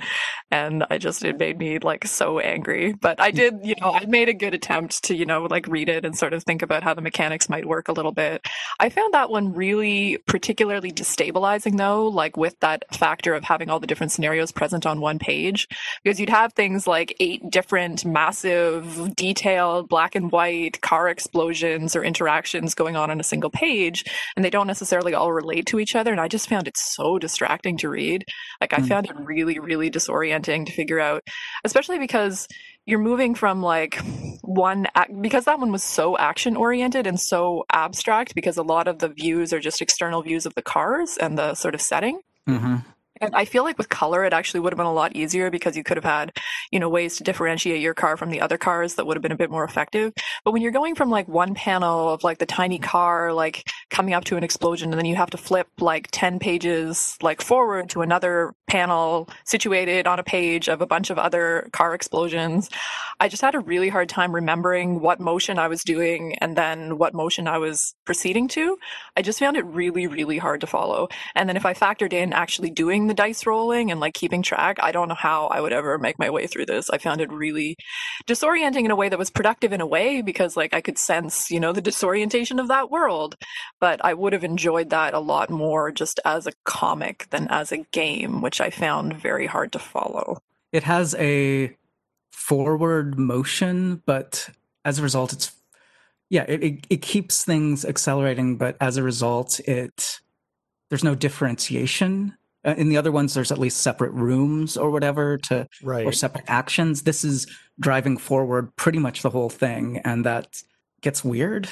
And 0.50 0.84
I 0.90 0.98
just, 0.98 1.24
it 1.24 1.38
made 1.38 1.58
me 1.58 1.78
like 1.78 2.06
so 2.06 2.38
angry. 2.38 2.92
But 2.92 3.20
I 3.20 3.30
did, 3.30 3.60
you 3.62 3.74
know, 3.80 3.92
I 3.92 4.06
made 4.06 4.28
a 4.28 4.34
good 4.34 4.54
attempt 4.54 5.04
to, 5.04 5.16
you 5.16 5.26
know, 5.26 5.44
like 5.44 5.66
read 5.66 5.88
it 5.88 6.04
and 6.04 6.16
sort 6.16 6.32
of 6.32 6.44
think 6.44 6.62
about 6.62 6.82
how 6.82 6.94
the 6.94 7.02
mechanics 7.02 7.48
might 7.48 7.66
work 7.66 7.88
a 7.88 7.92
little 7.92 8.12
bit. 8.12 8.46
I 8.80 8.88
found 8.88 9.14
that 9.14 9.30
one 9.30 9.52
really 9.52 10.18
particularly 10.26 10.54
particularly 10.54 10.92
destabilizing 10.92 11.76
though, 11.76 12.06
like 12.06 12.36
with 12.36 12.58
that 12.60 12.84
factor 12.94 13.34
of 13.34 13.44
having 13.44 13.68
all 13.68 13.80
the 13.80 13.86
different 13.86 14.12
scenarios 14.12 14.52
present 14.52 14.86
on 14.86 15.00
one 15.00 15.18
page, 15.18 15.68
because 16.02 16.18
you'd 16.18 16.30
have 16.30 16.52
things 16.52 16.86
like 16.86 17.14
eight 17.20 17.42
different 17.50 18.04
massive, 18.04 19.14
detailed 19.14 19.88
black 19.88 20.14
and 20.14 20.32
white 20.32 20.80
car 20.80 21.08
explosions 21.08 21.94
or 21.94 22.02
interactions 22.02 22.74
going 22.74 22.96
on 22.96 23.10
on 23.10 23.20
a 23.20 23.24
single 23.24 23.50
page, 23.50 24.04
and 24.36 24.44
they 24.44 24.50
don't 24.50 24.66
necessarily 24.66 25.12
all 25.12 25.32
relate 25.32 25.66
to 25.66 25.78
each 25.78 25.94
other. 25.94 26.12
And 26.12 26.20
I 26.20 26.28
just 26.28 26.48
found 26.48 26.66
it 26.66 26.76
so 26.76 27.03
distracting 27.18 27.76
to 27.78 27.88
read. 27.88 28.24
Like 28.60 28.72
I 28.72 28.78
mm. 28.78 28.88
found 28.88 29.06
it 29.06 29.16
really, 29.16 29.58
really 29.58 29.90
disorienting 29.90 30.66
to 30.66 30.72
figure 30.72 31.00
out, 31.00 31.22
especially 31.64 31.98
because 31.98 32.48
you're 32.86 32.98
moving 32.98 33.34
from 33.34 33.62
like 33.62 33.98
one 34.42 34.86
because 35.20 35.46
that 35.46 35.58
one 35.58 35.72
was 35.72 35.82
so 35.82 36.18
action 36.18 36.56
oriented 36.56 37.06
and 37.06 37.18
so 37.18 37.64
abstract 37.72 38.34
because 38.34 38.56
a 38.56 38.62
lot 38.62 38.88
of 38.88 38.98
the 38.98 39.08
views 39.08 39.52
are 39.52 39.60
just 39.60 39.80
external 39.80 40.22
views 40.22 40.46
of 40.46 40.54
the 40.54 40.62
cars 40.62 41.16
and 41.16 41.38
the 41.38 41.54
sort 41.54 41.74
of 41.74 41.80
setting. 41.80 42.20
Mm-hmm. 42.48 42.76
And 43.24 43.34
I 43.34 43.44
feel 43.44 43.64
like 43.64 43.78
with 43.78 43.88
color, 43.88 44.24
it 44.24 44.32
actually 44.32 44.60
would 44.60 44.72
have 44.72 44.76
been 44.76 44.86
a 44.86 44.92
lot 44.92 45.16
easier 45.16 45.50
because 45.50 45.76
you 45.76 45.84
could 45.84 45.96
have 45.96 46.04
had, 46.04 46.36
you 46.70 46.78
know, 46.78 46.88
ways 46.88 47.16
to 47.16 47.24
differentiate 47.24 47.80
your 47.80 47.94
car 47.94 48.16
from 48.16 48.30
the 48.30 48.40
other 48.40 48.58
cars 48.58 48.94
that 48.94 49.06
would 49.06 49.16
have 49.16 49.22
been 49.22 49.32
a 49.32 49.36
bit 49.36 49.50
more 49.50 49.64
effective. 49.64 50.12
But 50.44 50.52
when 50.52 50.62
you're 50.62 50.72
going 50.72 50.94
from 50.94 51.10
like 51.10 51.28
one 51.28 51.54
panel 51.54 52.12
of 52.12 52.24
like 52.24 52.38
the 52.38 52.46
tiny 52.46 52.78
car, 52.78 53.32
like 53.32 53.68
coming 53.90 54.14
up 54.14 54.24
to 54.24 54.36
an 54.36 54.44
explosion, 54.44 54.90
and 54.90 54.98
then 54.98 55.06
you 55.06 55.16
have 55.16 55.30
to 55.30 55.38
flip 55.38 55.68
like 55.78 56.08
10 56.10 56.38
pages 56.38 57.16
like 57.22 57.40
forward 57.40 57.90
to 57.90 58.02
another 58.02 58.54
panel 58.66 59.28
situated 59.44 60.06
on 60.06 60.18
a 60.18 60.24
page 60.24 60.68
of 60.68 60.80
a 60.80 60.86
bunch 60.86 61.10
of 61.10 61.18
other 61.18 61.68
car 61.72 61.94
explosions, 61.94 62.68
I 63.20 63.28
just 63.28 63.42
had 63.42 63.54
a 63.54 63.60
really 63.60 63.88
hard 63.88 64.08
time 64.08 64.34
remembering 64.34 65.00
what 65.00 65.20
motion 65.20 65.58
I 65.58 65.68
was 65.68 65.82
doing 65.82 66.36
and 66.40 66.56
then 66.56 66.98
what 66.98 67.14
motion 67.14 67.46
I 67.46 67.58
was 67.58 67.94
proceeding 68.04 68.48
to. 68.48 68.76
I 69.16 69.22
just 69.22 69.38
found 69.38 69.56
it 69.56 69.64
really, 69.64 70.06
really 70.06 70.38
hard 70.38 70.60
to 70.62 70.66
follow. 70.66 71.08
And 71.34 71.48
then 71.48 71.56
if 71.56 71.64
I 71.64 71.74
factored 71.74 72.12
in 72.12 72.32
actually 72.32 72.70
doing 72.70 73.06
the 73.06 73.13
dice 73.14 73.46
rolling 73.46 73.90
and 73.90 74.00
like 74.00 74.14
keeping 74.14 74.42
track, 74.42 74.78
I 74.82 74.92
don't 74.92 75.08
know 75.08 75.14
how 75.14 75.46
I 75.46 75.60
would 75.60 75.72
ever 75.72 75.98
make 75.98 76.18
my 76.18 76.30
way 76.30 76.46
through 76.46 76.66
this. 76.66 76.90
I 76.90 76.98
found 76.98 77.20
it 77.20 77.32
really 77.32 77.76
disorienting 78.26 78.84
in 78.84 78.90
a 78.90 78.96
way 78.96 79.08
that 79.08 79.18
was 79.18 79.30
productive 79.30 79.72
in 79.72 79.80
a 79.80 79.86
way 79.86 80.22
because 80.22 80.56
like 80.56 80.74
I 80.74 80.80
could 80.80 80.98
sense, 80.98 81.50
you 81.50 81.60
know, 81.60 81.72
the 81.72 81.82
disorientation 81.82 82.58
of 82.58 82.68
that 82.68 82.90
world. 82.90 83.36
But 83.80 84.04
I 84.04 84.14
would 84.14 84.32
have 84.32 84.44
enjoyed 84.44 84.90
that 84.90 85.14
a 85.14 85.20
lot 85.20 85.50
more 85.50 85.90
just 85.90 86.20
as 86.24 86.46
a 86.46 86.52
comic 86.64 87.26
than 87.30 87.48
as 87.48 87.72
a 87.72 87.78
game, 87.92 88.42
which 88.42 88.60
I 88.60 88.70
found 88.70 89.14
very 89.16 89.46
hard 89.46 89.72
to 89.72 89.78
follow. 89.78 90.38
It 90.72 90.82
has 90.84 91.14
a 91.16 91.76
forward 92.32 93.18
motion, 93.18 94.02
but 94.06 94.50
as 94.84 94.98
a 94.98 95.02
result, 95.02 95.32
it's 95.32 95.52
yeah, 96.30 96.44
it, 96.48 96.64
it, 96.64 96.86
it 96.90 97.02
keeps 97.02 97.44
things 97.44 97.84
accelerating, 97.84 98.56
but 98.56 98.76
as 98.80 98.96
a 98.96 99.02
result, 99.02 99.60
it 99.60 100.20
there's 100.88 101.04
no 101.04 101.14
differentiation 101.14 102.36
in 102.64 102.88
the 102.88 102.96
other 102.96 103.12
ones, 103.12 103.34
there's 103.34 103.52
at 103.52 103.58
least 103.58 103.80
separate 103.80 104.12
rooms 104.12 104.76
or 104.76 104.90
whatever 104.90 105.36
to 105.38 105.68
right. 105.82 106.06
or 106.06 106.12
separate 106.12 106.44
actions. 106.48 107.02
This 107.02 107.24
is 107.24 107.46
driving 107.78 108.16
forward 108.16 108.74
pretty 108.76 108.98
much 108.98 109.22
the 109.22 109.30
whole 109.30 109.50
thing, 109.50 109.98
and 110.04 110.24
that 110.24 110.62
gets 111.00 111.24
weird. 111.24 111.68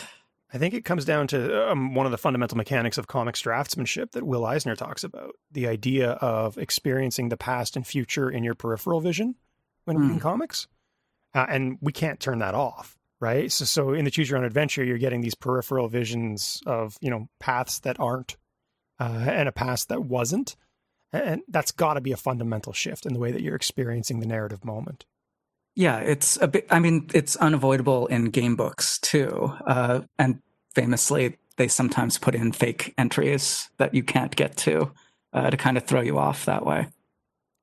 I 0.55 0.59
think 0.59 0.75
it 0.75 0.85
comes 0.85 1.07
down 1.07 1.29
to 1.29 1.71
um, 1.71 1.95
one 1.95 2.05
of 2.05 2.13
the 2.13 2.19
fundamental 2.19 2.59
mechanics 2.59 2.99
of 2.99 3.07
comics 3.07 3.41
draftsmanship 3.41 4.13
that 4.13 4.27
Will 4.27 4.45
Eisner 4.45 4.77
talks 4.77 5.03
about 5.03 5.35
the 5.51 5.67
idea 5.67 6.11
of 6.11 6.59
experiencing 6.59 7.31
the 7.31 7.39
past 7.39 7.75
and 7.75 7.87
future 7.87 8.31
in 8.31 8.45
your 8.45 8.55
peripheral 8.55 9.01
vision 9.01 9.35
when 9.85 9.97
mm. 9.97 10.03
reading 10.03 10.21
comics. 10.21 10.69
Uh, 11.35 11.47
and 11.49 11.79
we 11.81 11.91
can't 11.91 12.21
turn 12.21 12.41
that 12.41 12.55
off, 12.55 12.99
right? 13.19 13.51
So, 13.51 13.65
so 13.65 13.95
in 13.95 14.05
the 14.05 14.11
Choose 14.11 14.29
Your 14.29 14.39
Own 14.39 14.45
Adventure, 14.45 14.85
you're 14.85 14.99
getting 14.99 15.23
these 15.23 15.35
peripheral 15.35 15.89
visions 15.89 16.61
of, 16.67 16.99
you 17.01 17.09
know, 17.09 17.29
paths 17.41 17.81
that 17.81 17.99
aren't 17.99 18.37
uh, 19.01 19.25
and 19.27 19.49
a 19.49 19.53
past 19.53 19.89
that 19.89 20.05
wasn't. 20.05 20.55
And 21.13 21.43
that's 21.49 21.73
got 21.73 21.95
to 21.95 22.01
be 22.01 22.13
a 22.13 22.17
fundamental 22.17 22.73
shift 22.73 23.05
in 23.05 23.13
the 23.13 23.19
way 23.19 23.33
that 23.33 23.43
you're 23.43 23.57
experiencing 23.57 24.21
the 24.21 24.27
narrative 24.27 24.65
moment. 24.65 25.05
Yeah, 25.75 25.99
it's 25.99 26.39
a 26.41 26.49
bit, 26.49 26.67
I 26.71 26.79
mean, 26.79 27.09
it's 27.15 27.37
unavoidable 27.37 28.07
in 28.07 28.27
game 28.27 28.57
books 28.57 28.99
too. 28.99 29.53
Uh, 29.67 30.03
and 30.19 30.41
famously, 30.75 31.39
they 31.57 31.69
sometimes 31.69 32.19
put 32.19 32.35
in 32.35 32.53
fake 32.53 32.95
entries 32.97 33.71
that 33.79 33.95
you 33.95 34.03
can't 34.03 34.35
get 34.37 34.57
to 34.59 34.91
uh, 35.33 35.51
to 35.51 35.57
kind 35.57 35.77
of 35.77 35.85
throw 35.85 36.01
you 36.01 36.19
off 36.19 36.45
that 36.45 36.65
way. 36.65 36.89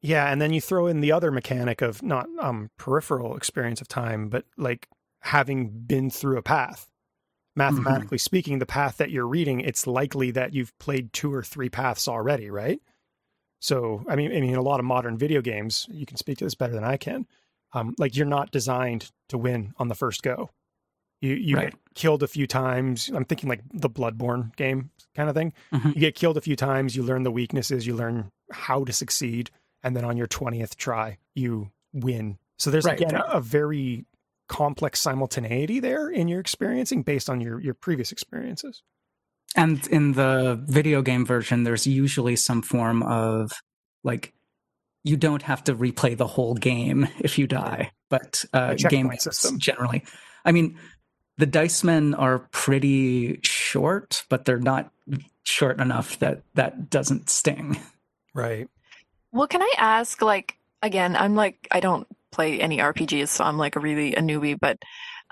Yeah, 0.02 0.32
and 0.32 0.42
then 0.42 0.54
you 0.54 0.62
throw 0.62 0.88
in 0.88 1.02
the 1.02 1.12
other 1.12 1.32
mechanic 1.32 1.82
of 1.82 2.02
not 2.02 2.28
um, 2.40 2.70
peripheral 2.78 3.36
experience 3.36 3.82
of 3.82 3.88
time, 3.88 4.30
but 4.30 4.46
like 4.58 4.88
having 5.22 5.70
been 5.70 6.10
through 6.10 6.38
a 6.38 6.42
path. 6.42 6.88
Mathematically 7.56 8.18
mm-hmm. 8.18 8.22
speaking, 8.22 8.60
the 8.60 8.66
path 8.66 8.98
that 8.98 9.12
you're 9.12 9.28
reading, 9.28 9.60
it's 9.60 9.86
likely 9.86 10.32
that 10.32 10.54
you've 10.54 10.78
played 10.80 11.12
two 11.12 11.34
or 11.34 11.44
three 11.44 11.70
paths 11.70 12.08
already, 12.08 12.50
right? 12.50 12.80
So, 13.60 14.04
I 14.08 14.16
mean, 14.16 14.32
I 14.36 14.40
mean, 14.40 14.56
a 14.56 14.62
lot 14.62 14.80
of 14.80 14.86
modern 14.86 15.18
video 15.18 15.42
games, 15.42 15.88
you 15.92 16.06
can 16.06 16.18
speak 16.18 16.38
to 16.40 16.46
this 16.46 16.56
better 16.56 16.74
than 16.74 16.84
I 16.84 16.98
can. 16.98 17.28
Um, 17.74 17.94
like 17.98 18.16
you're 18.16 18.26
not 18.26 18.52
designed 18.52 19.12
to 19.30 19.38
win 19.38 19.74
on 19.78 19.90
the 19.90 19.96
first 19.96 20.24
go. 20.24 20.50
You 21.22 21.34
you 21.34 21.56
right. 21.58 21.72
get 21.72 21.80
killed 21.96 22.24
a 22.24 22.28
few 22.28 22.48
times. 22.48 23.12
I'm 23.14 23.26
thinking 23.26 23.50
like 23.50 23.62
the 23.74 23.90
Bloodborne 23.90 24.56
game 24.56 24.92
kind 25.16 25.30
of 25.30 25.36
thing. 25.36 25.54
Mm-hmm. 25.74 25.90
You 25.90 26.00
get 26.00 26.16
killed 26.16 26.38
a 26.38 26.42
few 26.42 26.56
times. 26.56 26.96
You 26.96 27.04
learn 27.04 27.24
the 27.24 27.32
weaknesses. 27.32 27.86
You 27.86 27.96
learn 27.96 28.32
how 28.52 28.86
to 28.86 28.94
succeed, 28.94 29.52
and 29.84 29.96
then 29.96 30.06
on 30.06 30.16
your 30.16 30.28
twentieth 30.28 30.78
try, 30.78 31.18
you 31.36 31.72
win. 31.94 32.38
So 32.58 32.72
there's 32.72 32.86
right. 32.86 33.00
again 33.00 33.16
a, 33.16 33.24
a 33.34 33.42
very 33.42 34.06
complex 34.48 35.00
simultaneity 35.00 35.80
there 35.80 36.10
in 36.10 36.28
your 36.28 36.40
experiencing 36.40 37.04
based 37.04 37.30
on 37.30 37.42
your 37.42 37.60
your 37.60 37.74
previous 37.74 38.12
experiences. 38.12 38.82
And 39.56 39.86
in 39.88 40.14
the 40.14 40.62
video 40.66 41.02
game 41.02 41.26
version, 41.26 41.64
there's 41.64 41.88
usually 41.88 42.36
some 42.36 42.62
form 42.62 43.04
of 43.04 43.52
like 44.04 44.34
you 45.04 45.18
don't 45.18 45.42
have 45.42 45.64
to 45.64 45.76
replay 45.76 46.16
the 46.16 46.28
whole 46.28 46.54
game 46.54 47.08
if 47.20 47.38
you 47.38 47.48
die. 47.48 47.92
but 48.10 48.44
uh, 48.54 48.74
game 48.76 49.12
system 49.18 49.60
generally. 49.60 50.04
I 50.46 50.52
mean, 50.52 50.78
the 51.38 51.46
dice 51.46 51.84
men 51.84 52.14
are 52.16 52.40
pretty 52.52 53.40
short, 53.44 54.24
but 54.30 54.46
they're 54.46 54.60
not 54.60 54.92
short 55.44 55.80
enough 55.80 56.20
that 56.20 56.42
that 56.56 56.90
doesn't 56.90 57.30
sting. 57.30 57.80
Right. 58.34 58.70
Well, 59.32 59.48
can 59.48 59.62
I 59.62 59.74
ask, 59.78 60.22
like, 60.22 60.56
again, 60.82 61.16
I'm 61.16 61.36
like, 61.36 61.68
I 61.72 61.80
don't 61.80 62.08
play 62.32 62.60
any 62.60 62.78
RPGs, 62.78 63.30
so 63.30 63.44
I'm 63.44 63.58
like 63.58 63.76
a 63.76 63.80
really 63.80 64.16
a 64.16 64.22
newbie, 64.22 64.60
but 64.60 64.80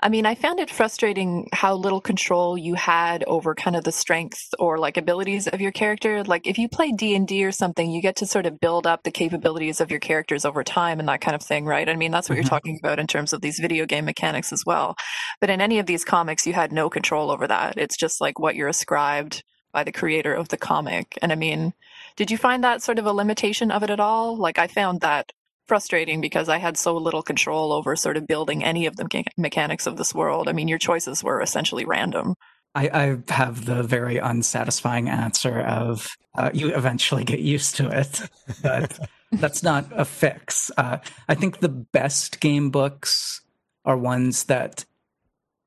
I 0.00 0.08
mean, 0.08 0.26
I 0.26 0.36
found 0.36 0.60
it 0.60 0.70
frustrating 0.70 1.48
how 1.52 1.74
little 1.74 2.00
control 2.00 2.56
you 2.56 2.74
had 2.74 3.24
over 3.24 3.56
kind 3.56 3.74
of 3.74 3.82
the 3.82 3.90
strength 3.90 4.54
or 4.56 4.78
like 4.78 4.96
abilities 4.96 5.48
of 5.48 5.60
your 5.60 5.72
character. 5.72 6.22
Like 6.22 6.46
if 6.46 6.56
you 6.56 6.68
play 6.68 6.92
D&D 6.92 7.44
or 7.44 7.50
something, 7.50 7.90
you 7.90 8.00
get 8.00 8.14
to 8.16 8.26
sort 8.26 8.46
of 8.46 8.60
build 8.60 8.86
up 8.86 9.02
the 9.02 9.10
capabilities 9.10 9.80
of 9.80 9.90
your 9.90 9.98
characters 9.98 10.44
over 10.44 10.62
time 10.62 11.00
and 11.00 11.08
that 11.08 11.20
kind 11.20 11.34
of 11.34 11.42
thing, 11.42 11.64
right? 11.64 11.88
I 11.88 11.96
mean, 11.96 12.12
that's 12.12 12.28
what 12.28 12.34
mm-hmm. 12.34 12.42
you're 12.42 12.48
talking 12.48 12.78
about 12.80 13.00
in 13.00 13.08
terms 13.08 13.32
of 13.32 13.40
these 13.40 13.58
video 13.58 13.86
game 13.86 14.04
mechanics 14.04 14.52
as 14.52 14.62
well. 14.64 14.96
But 15.40 15.50
in 15.50 15.60
any 15.60 15.80
of 15.80 15.86
these 15.86 16.04
comics, 16.04 16.46
you 16.46 16.52
had 16.52 16.70
no 16.70 16.88
control 16.88 17.32
over 17.32 17.48
that. 17.48 17.76
It's 17.76 17.96
just 17.96 18.20
like 18.20 18.38
what 18.38 18.54
you're 18.54 18.68
ascribed 18.68 19.42
by 19.72 19.82
the 19.82 19.92
creator 19.92 20.32
of 20.32 20.48
the 20.48 20.56
comic. 20.56 21.18
And 21.22 21.32
I 21.32 21.34
mean, 21.34 21.72
did 22.14 22.30
you 22.30 22.38
find 22.38 22.62
that 22.62 22.82
sort 22.82 23.00
of 23.00 23.06
a 23.06 23.12
limitation 23.12 23.72
of 23.72 23.82
it 23.82 23.90
at 23.90 24.00
all? 24.00 24.36
Like 24.36 24.58
I 24.58 24.68
found 24.68 25.00
that 25.00 25.32
frustrating 25.68 26.20
because 26.20 26.48
I 26.48 26.58
had 26.58 26.76
so 26.76 26.96
little 26.96 27.22
control 27.22 27.72
over 27.72 27.94
sort 27.94 28.16
of 28.16 28.26
building 28.26 28.64
any 28.64 28.86
of 28.86 28.96
the 28.96 29.24
mechanics 29.36 29.86
of 29.86 29.96
this 29.96 30.14
world. 30.14 30.48
I 30.48 30.52
mean, 30.52 30.66
your 30.66 30.78
choices 30.78 31.22
were 31.22 31.40
essentially 31.40 31.84
random. 31.84 32.34
I, 32.74 32.88
I 32.88 33.32
have 33.32 33.64
the 33.64 33.82
very 33.82 34.18
unsatisfying 34.18 35.08
answer 35.08 35.60
of 35.60 36.08
uh, 36.36 36.50
you 36.52 36.74
eventually 36.74 37.24
get 37.24 37.40
used 37.40 37.76
to 37.76 37.88
it, 37.88 38.20
but 38.62 38.98
that's 39.32 39.62
not 39.62 39.86
a 39.92 40.04
fix. 40.04 40.70
Uh, 40.76 40.98
I 41.28 41.34
think 41.34 41.60
the 41.60 41.68
best 41.68 42.40
game 42.40 42.70
books 42.70 43.42
are 43.84 43.96
ones 43.96 44.44
that 44.44 44.84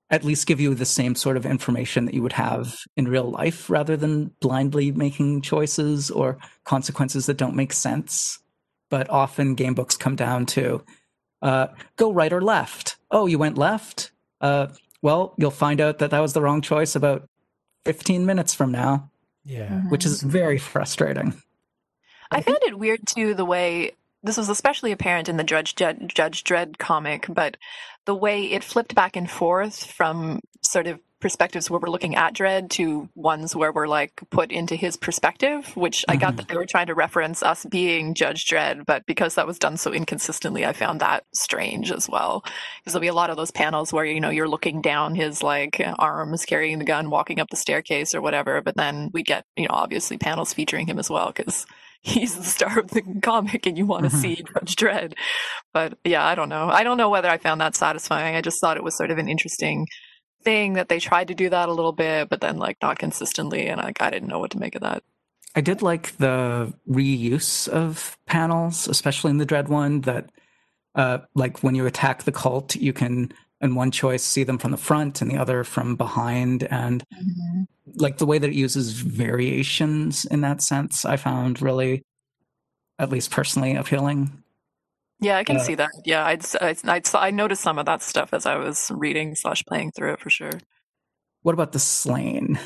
at 0.10 0.26
least 0.26 0.46
give 0.46 0.60
you 0.60 0.76
the 0.76 0.86
same 0.86 1.16
sort 1.16 1.38
of 1.38 1.46
information 1.46 2.06
that 2.06 2.14
you 2.14 2.22
would 2.22 2.34
have 2.34 2.76
in 2.98 3.08
real 3.08 3.32
life 3.32 3.70
rather 3.70 3.96
than 3.96 4.32
blindly 4.42 4.92
making 4.92 5.42
choices 5.42 6.12
or 6.12 6.38
consequences 6.66 7.26
that 7.26 7.38
don't 7.38 7.56
make 7.56 7.72
sense 7.72 8.38
but 8.92 9.10
often 9.10 9.56
game 9.56 9.74
books 9.74 9.98
come 9.98 10.16
down 10.16 10.46
to 10.46 10.84
uh, 11.42 11.68
go 11.96 12.14
right 12.14 12.32
or 12.32 12.42
left. 12.42 12.98
Oh, 13.10 13.26
you 13.26 13.40
went 13.40 13.58
left? 13.58 14.12
Uh, 14.40 14.68
well, 15.02 15.34
you'll 15.38 15.50
find 15.50 15.82
out 15.82 15.98
that 15.98 16.12
that 16.12 16.20
was 16.20 16.34
the 16.34 16.42
wrong 16.42 16.62
choice 16.62 16.96
about 16.96 17.28
15 17.86 18.28
minutes 18.28 18.54
from 18.54 18.72
now. 18.72 19.10
Yeah. 19.44 19.70
Mm-hmm. 19.70 19.90
Which 19.90 20.06
is 20.06 20.22
very 20.22 20.60
frustrating. 20.60 21.42
I 22.30 22.42
found 22.42 22.60
it 22.62 22.78
weird 22.78 23.02
too 23.08 23.34
the 23.34 23.46
way 23.46 23.94
this 24.24 24.38
was 24.38 24.50
especially 24.50 24.92
apparent 24.92 25.30
in 25.30 25.38
the 25.38 25.44
Judge 25.44 25.76
Judge 25.76 26.44
Dredd 26.44 26.78
comic, 26.78 27.26
but 27.28 27.58
the 28.06 28.14
way 28.14 28.46
it 28.46 28.64
flipped 28.64 28.94
back 28.94 29.16
and 29.16 29.30
forth 29.30 29.84
from 29.84 30.42
sort 30.62 30.86
of 30.86 31.00
perspectives 31.22 31.70
where 31.70 31.80
we're 31.80 31.90
looking 31.90 32.16
at 32.16 32.34
Dredd 32.34 32.70
to 32.72 33.08
ones 33.16 33.56
where 33.56 33.72
we're 33.72 33.88
like 33.88 34.22
put 34.30 34.52
into 34.52 34.76
his 34.76 34.98
perspective, 34.98 35.76
which 35.78 36.00
mm-hmm. 36.00 36.12
I 36.12 36.16
got 36.18 36.30
mm-hmm. 36.30 36.38
that 36.38 36.48
they 36.50 36.58
were 36.58 36.66
trying 36.66 36.88
to 36.88 36.96
reference 36.96 37.42
us 37.44 37.66
being 37.66 38.14
Judge 38.14 38.46
Dredd 38.46 38.86
but 38.86 39.06
because 39.06 39.36
that 39.36 39.48
was 39.48 39.60
done 39.60 39.78
so 39.78 39.94
inconsistently, 39.94 40.66
I 40.66 40.74
found 40.74 41.00
that 41.02 41.24
strange 41.34 41.92
as 41.92 42.10
well. 42.10 42.44
Because 42.80 42.94
there'll 42.94 43.02
be 43.02 43.08
a 43.08 43.14
lot 43.14 43.30
of 43.30 43.38
those 43.38 43.52
panels 43.52 43.94
where, 43.94 44.06
you 44.06 44.20
know, 44.20 44.30
you're 44.30 44.48
looking 44.48 44.82
down 44.82 45.16
his 45.16 45.44
like 45.44 45.82
arms 46.00 46.46
carrying 46.46 46.80
the 46.80 46.86
gun, 46.86 47.10
walking 47.10 47.40
up 47.40 47.50
the 47.50 47.58
staircase 47.58 48.14
or 48.16 48.22
whatever, 48.22 48.62
but 48.62 48.76
then 48.76 49.10
we 49.14 49.24
get, 49.24 49.46
you 49.56 49.64
know, 49.64 49.74
obviously 49.74 50.18
panels 50.18 50.54
featuring 50.54 50.88
him 50.88 51.00
as 51.00 51.10
well 51.10 51.32
because 51.36 51.66
he's 52.02 52.36
the 52.36 52.44
star 52.44 52.80
of 52.80 52.90
the 52.92 53.04
comic 53.22 53.68
and 53.68 53.78
you 53.78 53.86
want 53.86 54.04
to 54.04 54.10
mm-hmm. 54.10 54.22
see 54.22 54.36
Judge 54.36 54.76
Dredd. 54.76 55.14
But 55.74 55.98
yeah, 56.04 56.26
I 56.26 56.36
don't 56.36 56.50
know. 56.50 56.70
I 56.70 56.84
don't 56.84 56.98
know 56.98 57.10
whether 57.10 57.30
I 57.30 57.38
found 57.38 57.62
that 57.62 57.76
satisfying. 57.76 58.36
I 58.36 58.42
just 58.42 58.60
thought 58.60 58.78
it 58.78 58.84
was 58.84 58.98
sort 58.98 59.12
of 59.12 59.18
an 59.18 59.30
interesting 59.30 59.88
thing 60.44 60.74
that 60.74 60.90
they 60.90 61.00
tried 61.00 61.28
to 61.30 61.36
do 61.36 61.50
that 61.50 61.70
a 61.70 61.74
little 61.74 61.92
bit, 61.92 62.30
but 62.30 62.42
then 62.42 62.58
like 62.58 62.78
not 62.82 63.00
consistently, 63.00 63.68
and 63.68 63.82
like 63.82 64.02
I 64.02 64.10
didn't 64.10 64.30
know 64.30 64.40
what 64.40 64.52
to 64.52 64.60
make 64.60 64.76
of 64.76 64.82
that. 64.82 65.04
I 65.56 65.62
did 65.62 65.82
like 65.82 66.18
the 66.18 66.74
reuse 66.90 67.68
of 67.68 68.18
panels, 68.26 68.88
especially 68.88 69.32
in 69.32 69.38
the 69.38 69.46
Dredd 69.46 69.68
one. 69.68 70.02
That 70.02 70.32
uh, 70.96 71.20
like 71.36 71.60
when 71.60 71.76
you 71.76 71.86
attack 71.86 72.24
the 72.24 72.32
cult, 72.32 72.76
you 72.76 72.94
can 72.94 73.34
in 73.62 73.76
one 73.76 73.92
choice 73.92 74.24
see 74.24 74.44
them 74.44 74.58
from 74.58 74.72
the 74.72 74.78
front 74.78 75.22
and 75.22 75.30
the 75.30 75.38
other 75.38 75.64
from 75.64 75.96
behind, 75.96 76.64
and 76.64 77.04
mm-hmm. 77.14 77.64
like 77.96 78.18
the 78.18 78.26
way 78.26 78.38
that 78.38 78.50
it 78.50 78.56
uses 78.56 78.92
variations 78.94 80.26
in 80.26 80.42
that 80.42 80.62
sense, 80.62 81.06
I 81.06 81.18
found 81.18 81.62
really, 81.62 82.04
at 82.98 83.10
least 83.10 83.32
personally, 83.32 83.76
appealing. 83.76 84.44
Yeah, 85.22 85.38
I 85.38 85.44
can 85.44 85.58
uh, 85.58 85.64
see 85.64 85.76
that. 85.76 85.92
Yeah, 86.04 86.26
I'd, 86.26 86.44
I'd, 86.60 86.88
I'd, 86.88 87.16
I 87.16 87.32
noticed 87.32 87.62
some 87.62 87.78
of 87.78 87.86
that 87.86 88.02
stuff 88.02 88.34
as 88.34 88.46
I 88.46 88.56
was 88.58 88.92
reading 88.94 89.36
slash 89.36 89.64
playing 89.66 89.92
through 89.92 90.14
it 90.14 90.20
for 90.20 90.30
sure. 90.30 90.60
What 91.44 91.54
about 91.54 91.72
the 91.72 91.80
slain? 91.80 92.60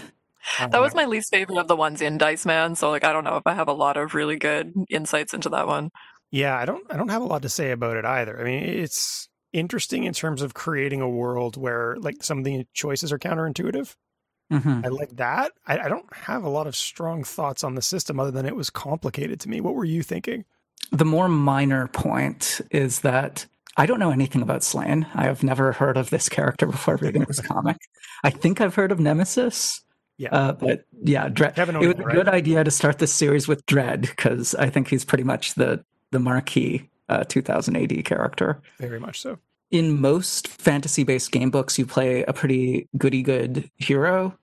That 0.59 0.79
was 0.79 0.95
my 0.95 1.05
least 1.05 1.31
favorite 1.31 1.57
of 1.57 1.67
the 1.67 1.75
ones 1.75 2.01
in 2.01 2.17
Dice 2.17 2.45
Man. 2.45 2.75
So 2.75 2.91
like, 2.91 3.03
I 3.03 3.11
don't 3.11 3.23
know 3.23 3.37
if 3.37 3.43
I 3.45 3.53
have 3.53 3.67
a 3.67 3.73
lot 3.73 3.97
of 3.97 4.13
really 4.13 4.37
good 4.37 4.73
insights 4.89 5.33
into 5.33 5.49
that 5.49 5.67
one. 5.67 5.89
Yeah, 6.31 6.57
I 6.57 6.65
don't. 6.65 6.85
I 6.89 6.97
don't 6.97 7.09
have 7.09 7.21
a 7.21 7.25
lot 7.25 7.41
to 7.43 7.49
say 7.49 7.71
about 7.71 7.97
it 7.97 8.05
either. 8.05 8.39
I 8.39 8.43
mean, 8.43 8.63
it's 8.63 9.29
interesting 9.53 10.03
in 10.03 10.13
terms 10.13 10.41
of 10.41 10.53
creating 10.53 11.01
a 11.01 11.09
world 11.09 11.57
where 11.57 11.95
like 11.99 12.23
some 12.23 12.39
of 12.39 12.43
the 12.43 12.65
choices 12.73 13.11
are 13.11 13.19
counterintuitive. 13.19 13.95
Mm-hmm. 14.51 14.81
I 14.85 14.87
like 14.89 15.15
that. 15.15 15.51
I, 15.65 15.79
I 15.79 15.89
don't 15.89 16.13
have 16.13 16.43
a 16.43 16.49
lot 16.49 16.67
of 16.67 16.75
strong 16.75 17.23
thoughts 17.23 17.63
on 17.63 17.75
the 17.75 17.81
system 17.81 18.19
other 18.19 18.31
than 18.31 18.45
it 18.45 18.55
was 18.55 18.69
complicated 18.69 19.39
to 19.41 19.49
me. 19.49 19.61
What 19.61 19.75
were 19.75 19.85
you 19.85 20.03
thinking? 20.03 20.45
The 20.91 21.05
more 21.05 21.27
minor 21.27 21.87
point 21.87 22.61
is 22.71 23.01
that 23.01 23.45
I 23.77 23.85
don't 23.85 23.99
know 23.99 24.11
anything 24.11 24.41
about 24.41 24.63
Slain. 24.63 25.05
I 25.13 25.25
have 25.25 25.43
never 25.43 25.73
heard 25.73 25.97
of 25.97 26.09
this 26.09 26.29
character 26.29 26.65
before 26.65 26.95
reading 26.97 27.25
this 27.27 27.41
comic. 27.47 27.77
I 28.23 28.29
think 28.29 28.61
I've 28.61 28.75
heard 28.75 28.91
of 28.91 28.99
Nemesis. 28.99 29.81
Yeah. 30.17 30.29
Uh, 30.31 30.53
but 30.53 30.85
yeah, 31.03 31.27
Dredd. 31.27 31.57
It 31.57 31.87
was 31.87 31.99
a 31.99 32.03
right? 32.03 32.15
good 32.15 32.29
idea 32.29 32.63
to 32.63 32.71
start 32.71 32.99
this 32.99 33.13
series 33.13 33.47
with 33.47 33.65
Dredd 33.65 34.01
because 34.01 34.55
I 34.55 34.69
think 34.69 34.87
he's 34.87 35.03
pretty 35.03 35.25
much 35.25 35.55
the 35.55 35.83
the 36.11 36.19
marquee 36.19 36.89
uh, 37.09 37.25
2000 37.25 37.75
AD 37.75 38.05
character. 38.05 38.61
Very 38.79 38.99
much 38.99 39.19
so. 39.19 39.39
In 39.71 39.99
most 39.99 40.47
fantasy 40.47 41.03
based 41.03 41.31
game 41.31 41.51
books, 41.51 41.77
you 41.77 41.85
play 41.85 42.23
a 42.23 42.31
pretty 42.31 42.87
goody 42.97 43.21
good 43.21 43.69
hero. 43.75 44.37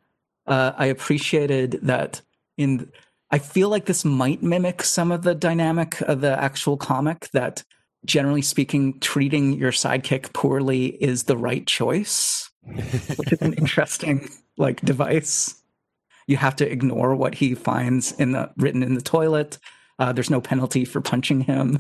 Uh, 0.47 0.73
I 0.77 0.87
appreciated 0.87 1.79
that 1.83 2.21
in 2.59 2.91
I 3.33 3.39
feel 3.39 3.71
like 3.71 3.87
this 3.87 4.05
might 4.05 4.43
mimic 4.43 4.83
some 4.83 5.11
of 5.11 5.23
the 5.23 5.35
dynamic 5.35 6.01
of 6.03 6.21
the 6.21 6.39
actual 6.39 6.77
comic 6.77 7.31
that 7.33 7.65
generally 8.05 8.43
speaking, 8.43 9.01
treating 9.01 9.55
your 9.55 9.73
sidekick 9.73 10.35
poorly 10.35 11.03
is 11.03 11.25
the 11.25 11.37
right 11.37 11.67
choice, 11.67 12.51
which 13.17 13.33
is 13.33 13.41
an 13.41 13.55
interesting 13.59 14.29
like 14.59 14.83
device. 14.83 15.63
You 16.27 16.37
have 16.37 16.57
to 16.57 16.71
ignore 16.71 17.17
what 17.17 17.35
he 17.35 17.55
finds 17.55 18.13
in 18.13 18.33
the 18.33 18.51
written 18.59 18.83
in 18.83 18.95
the 18.95 19.01
toilet. 19.01 19.59
Uh, 19.99 20.13
there's 20.13 20.31
no 20.31 20.41
penalty 20.41 20.85
for 20.85 21.01
punching 21.01 21.41
him. 21.41 21.79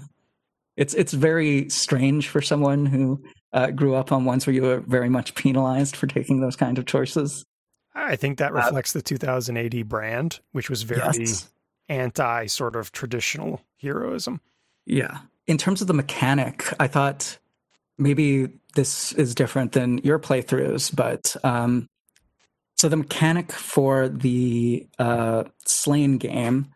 It's 0.78 0.94
it's 0.94 1.12
very 1.12 1.68
strange 1.68 2.28
for 2.28 2.40
someone 2.40 2.86
who 2.86 3.22
uh, 3.52 3.70
grew 3.72 3.94
up 3.94 4.10
on 4.10 4.24
ones 4.24 4.46
where 4.46 4.54
you 4.54 4.62
were 4.62 4.80
very 4.80 5.10
much 5.10 5.34
penalized 5.34 5.96
for 5.96 6.06
taking 6.06 6.40
those 6.40 6.56
kind 6.56 6.78
of 6.78 6.86
choices. 6.86 7.44
I 7.94 8.16
think 8.16 8.38
that 8.38 8.52
uh, 8.52 8.54
reflects 8.54 8.94
uh, 8.94 8.98
the 8.98 9.02
2000 9.02 9.56
AD 9.56 9.88
brand, 9.88 10.40
which 10.52 10.70
was 10.70 10.82
very 10.82 11.00
yes. 11.18 11.50
anti 11.88 12.46
sort 12.46 12.76
of 12.76 12.92
traditional 12.92 13.60
heroism. 13.80 14.40
Yeah. 14.86 15.18
In 15.46 15.58
terms 15.58 15.80
of 15.80 15.88
the 15.88 15.94
mechanic, 15.94 16.64
I 16.80 16.86
thought 16.86 17.38
maybe 17.98 18.48
this 18.74 19.12
is 19.12 19.34
different 19.34 19.72
than 19.72 19.98
your 19.98 20.18
playthroughs, 20.18 20.94
but 20.94 21.36
um, 21.44 21.88
so 22.76 22.88
the 22.88 22.96
mechanic 22.96 23.52
for 23.52 24.08
the 24.08 24.86
uh, 24.98 25.44
Slain 25.66 26.18
game 26.18 26.68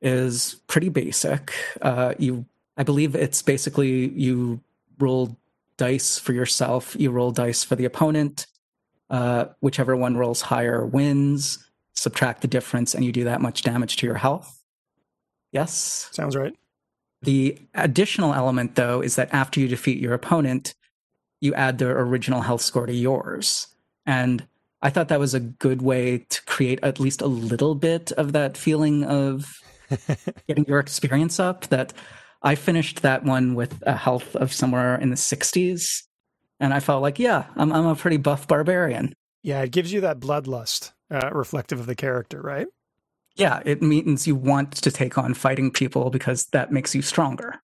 is 0.00 0.56
pretty 0.66 0.88
basic. 0.88 1.52
Uh, 1.80 2.14
you, 2.18 2.46
I 2.76 2.82
believe 2.82 3.14
it's 3.14 3.42
basically 3.42 4.08
you 4.10 4.60
roll 4.98 5.36
dice 5.76 6.18
for 6.18 6.32
yourself, 6.32 6.96
you 6.98 7.10
roll 7.10 7.32
dice 7.32 7.64
for 7.64 7.76
the 7.76 7.84
opponent, 7.84 8.46
uh, 9.12 9.44
whichever 9.60 9.94
one 9.94 10.16
rolls 10.16 10.40
higher 10.40 10.84
wins. 10.84 11.64
Subtract 11.94 12.40
the 12.40 12.48
difference, 12.48 12.94
and 12.94 13.04
you 13.04 13.12
do 13.12 13.24
that 13.24 13.42
much 13.42 13.62
damage 13.62 13.96
to 13.96 14.06
your 14.06 14.16
health. 14.16 14.60
Yes? 15.52 16.08
Sounds 16.10 16.34
right. 16.34 16.54
The 17.20 17.58
additional 17.74 18.32
element, 18.32 18.74
though, 18.74 19.02
is 19.02 19.16
that 19.16 19.32
after 19.32 19.60
you 19.60 19.68
defeat 19.68 20.00
your 20.00 20.14
opponent, 20.14 20.74
you 21.40 21.52
add 21.54 21.78
their 21.78 22.00
original 22.00 22.40
health 22.40 22.62
score 22.62 22.86
to 22.86 22.94
yours. 22.94 23.68
And 24.06 24.46
I 24.80 24.88
thought 24.88 25.08
that 25.08 25.20
was 25.20 25.34
a 25.34 25.40
good 25.40 25.82
way 25.82 26.18
to 26.30 26.44
create 26.46 26.80
at 26.82 26.98
least 26.98 27.20
a 27.20 27.26
little 27.26 27.74
bit 27.74 28.10
of 28.12 28.32
that 28.32 28.56
feeling 28.56 29.04
of 29.04 29.60
getting 30.48 30.64
your 30.66 30.80
experience 30.80 31.38
up. 31.38 31.66
That 31.68 31.92
I 32.42 32.54
finished 32.54 33.02
that 33.02 33.24
one 33.24 33.54
with 33.54 33.80
a 33.86 33.96
health 33.96 34.34
of 34.34 34.52
somewhere 34.52 34.96
in 34.96 35.10
the 35.10 35.16
60s 35.16 36.04
and 36.62 36.72
I 36.72 36.78
felt 36.78 37.02
like, 37.02 37.18
yeah, 37.18 37.46
I'm 37.56 37.72
I'm 37.72 37.86
a 37.86 37.96
pretty 37.96 38.16
buff 38.16 38.46
barbarian. 38.46 39.14
Yeah, 39.42 39.62
it 39.62 39.72
gives 39.72 39.92
you 39.92 40.00
that 40.02 40.20
bloodlust, 40.20 40.92
uh, 41.10 41.30
reflective 41.32 41.80
of 41.80 41.86
the 41.86 41.96
character, 41.96 42.40
right? 42.40 42.68
Yeah, 43.34 43.60
it 43.64 43.82
means 43.82 44.28
you 44.28 44.36
want 44.36 44.70
to 44.76 44.90
take 44.92 45.18
on 45.18 45.34
fighting 45.34 45.72
people 45.72 46.10
because 46.10 46.46
that 46.52 46.70
makes 46.70 46.94
you 46.94 47.02
stronger. 47.02 47.60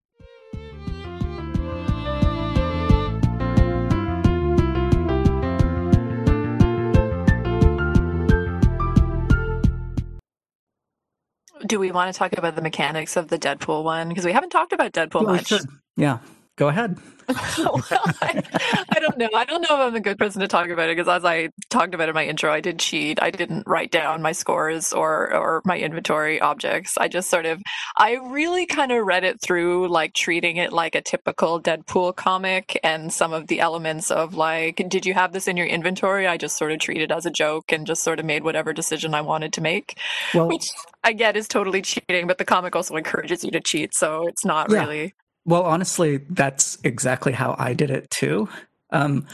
Do 11.66 11.78
we 11.78 11.92
want 11.92 12.12
to 12.12 12.18
talk 12.18 12.32
about 12.36 12.56
the 12.56 12.62
mechanics 12.62 13.16
of 13.16 13.28
the 13.28 13.38
Deadpool 13.38 13.84
one? 13.84 14.08
Because 14.08 14.24
we 14.24 14.32
haven't 14.32 14.50
talked 14.50 14.72
about 14.72 14.92
Deadpool 14.92 15.22
yeah, 15.22 15.28
much. 15.28 15.52
Yeah 15.96 16.18
go 16.58 16.68
ahead. 16.68 16.98
well, 17.58 17.82
I, 18.22 18.42
I 18.90 19.00
don't 19.00 19.18
know. 19.18 19.28
I 19.34 19.44
don't 19.44 19.60
know 19.60 19.74
if 19.74 19.80
I'm 19.88 19.94
a 19.94 20.00
good 20.00 20.18
person 20.18 20.40
to 20.40 20.48
talk 20.48 20.70
about 20.70 20.88
it 20.88 20.96
because, 20.96 21.08
as 21.08 21.26
I 21.26 21.50
talked 21.68 21.94
about 21.94 22.08
in 22.08 22.14
my 22.14 22.24
intro, 22.24 22.50
I 22.50 22.60
did 22.60 22.78
cheat. 22.78 23.22
I 23.22 23.30
didn't 23.30 23.64
write 23.66 23.90
down 23.90 24.22
my 24.22 24.32
scores 24.32 24.94
or 24.94 25.34
or 25.34 25.60
my 25.66 25.78
inventory 25.78 26.40
objects. 26.40 26.96
I 26.96 27.06
just 27.08 27.28
sort 27.28 27.44
of, 27.44 27.60
I 27.98 28.14
really 28.14 28.64
kind 28.64 28.92
of 28.92 29.04
read 29.04 29.24
it 29.24 29.42
through, 29.42 29.88
like 29.88 30.14
treating 30.14 30.56
it 30.56 30.72
like 30.72 30.94
a 30.94 31.02
typical 31.02 31.60
Deadpool 31.60 32.16
comic, 32.16 32.80
and 32.82 33.12
some 33.12 33.34
of 33.34 33.46
the 33.48 33.60
elements 33.60 34.10
of 34.10 34.34
like, 34.34 34.82
did 34.88 35.04
you 35.04 35.12
have 35.12 35.32
this 35.34 35.48
in 35.48 35.58
your 35.58 35.66
inventory? 35.66 36.26
I 36.26 36.38
just 36.38 36.56
sort 36.56 36.72
of 36.72 36.78
treated 36.78 37.12
as 37.12 37.26
a 37.26 37.30
joke 37.30 37.72
and 37.72 37.86
just 37.86 38.02
sort 38.02 38.20
of 38.20 38.24
made 38.24 38.42
whatever 38.42 38.72
decision 38.72 39.12
I 39.12 39.20
wanted 39.20 39.52
to 39.52 39.60
make, 39.60 39.98
Well, 40.32 40.48
which 40.48 40.70
I 41.04 41.12
get 41.12 41.36
is 41.36 41.46
totally 41.46 41.82
cheating, 41.82 42.26
but 42.26 42.38
the 42.38 42.46
comic 42.46 42.74
also 42.74 42.96
encourages 42.96 43.44
you 43.44 43.50
to 43.50 43.60
cheat, 43.60 43.94
so 43.94 44.26
it's 44.26 44.46
not 44.46 44.70
Yeah. 44.70 44.80
really. 44.80 45.14
Well, 45.48 45.62
honestly, 45.64 46.18
that's 46.30 46.76
exactly 46.84 47.32
how 47.32 47.56
I 47.58 47.72
did 47.72 47.90
it 47.90 48.10
too. 48.10 48.48
Um, 48.90 49.26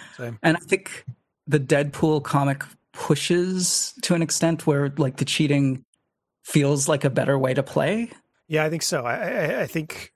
and 0.42 0.56
I 0.56 0.60
think 0.60 1.04
the 1.46 1.60
Deadpool 1.60 2.22
comic 2.22 2.62
pushes 2.92 3.92
to 4.02 4.14
an 4.14 4.22
extent 4.22 4.66
where 4.66 4.92
like 4.96 5.16
the 5.16 5.24
cheating 5.24 5.84
feels 6.44 6.88
like 6.88 7.04
a 7.04 7.10
better 7.10 7.38
way 7.38 7.52
to 7.54 7.62
play. 7.62 8.10
Yeah, 8.48 8.64
I 8.64 8.70
think 8.70 8.82
so. 8.82 9.04
I 9.04 9.14
I, 9.16 9.60
I 9.62 9.66
think 9.66 10.12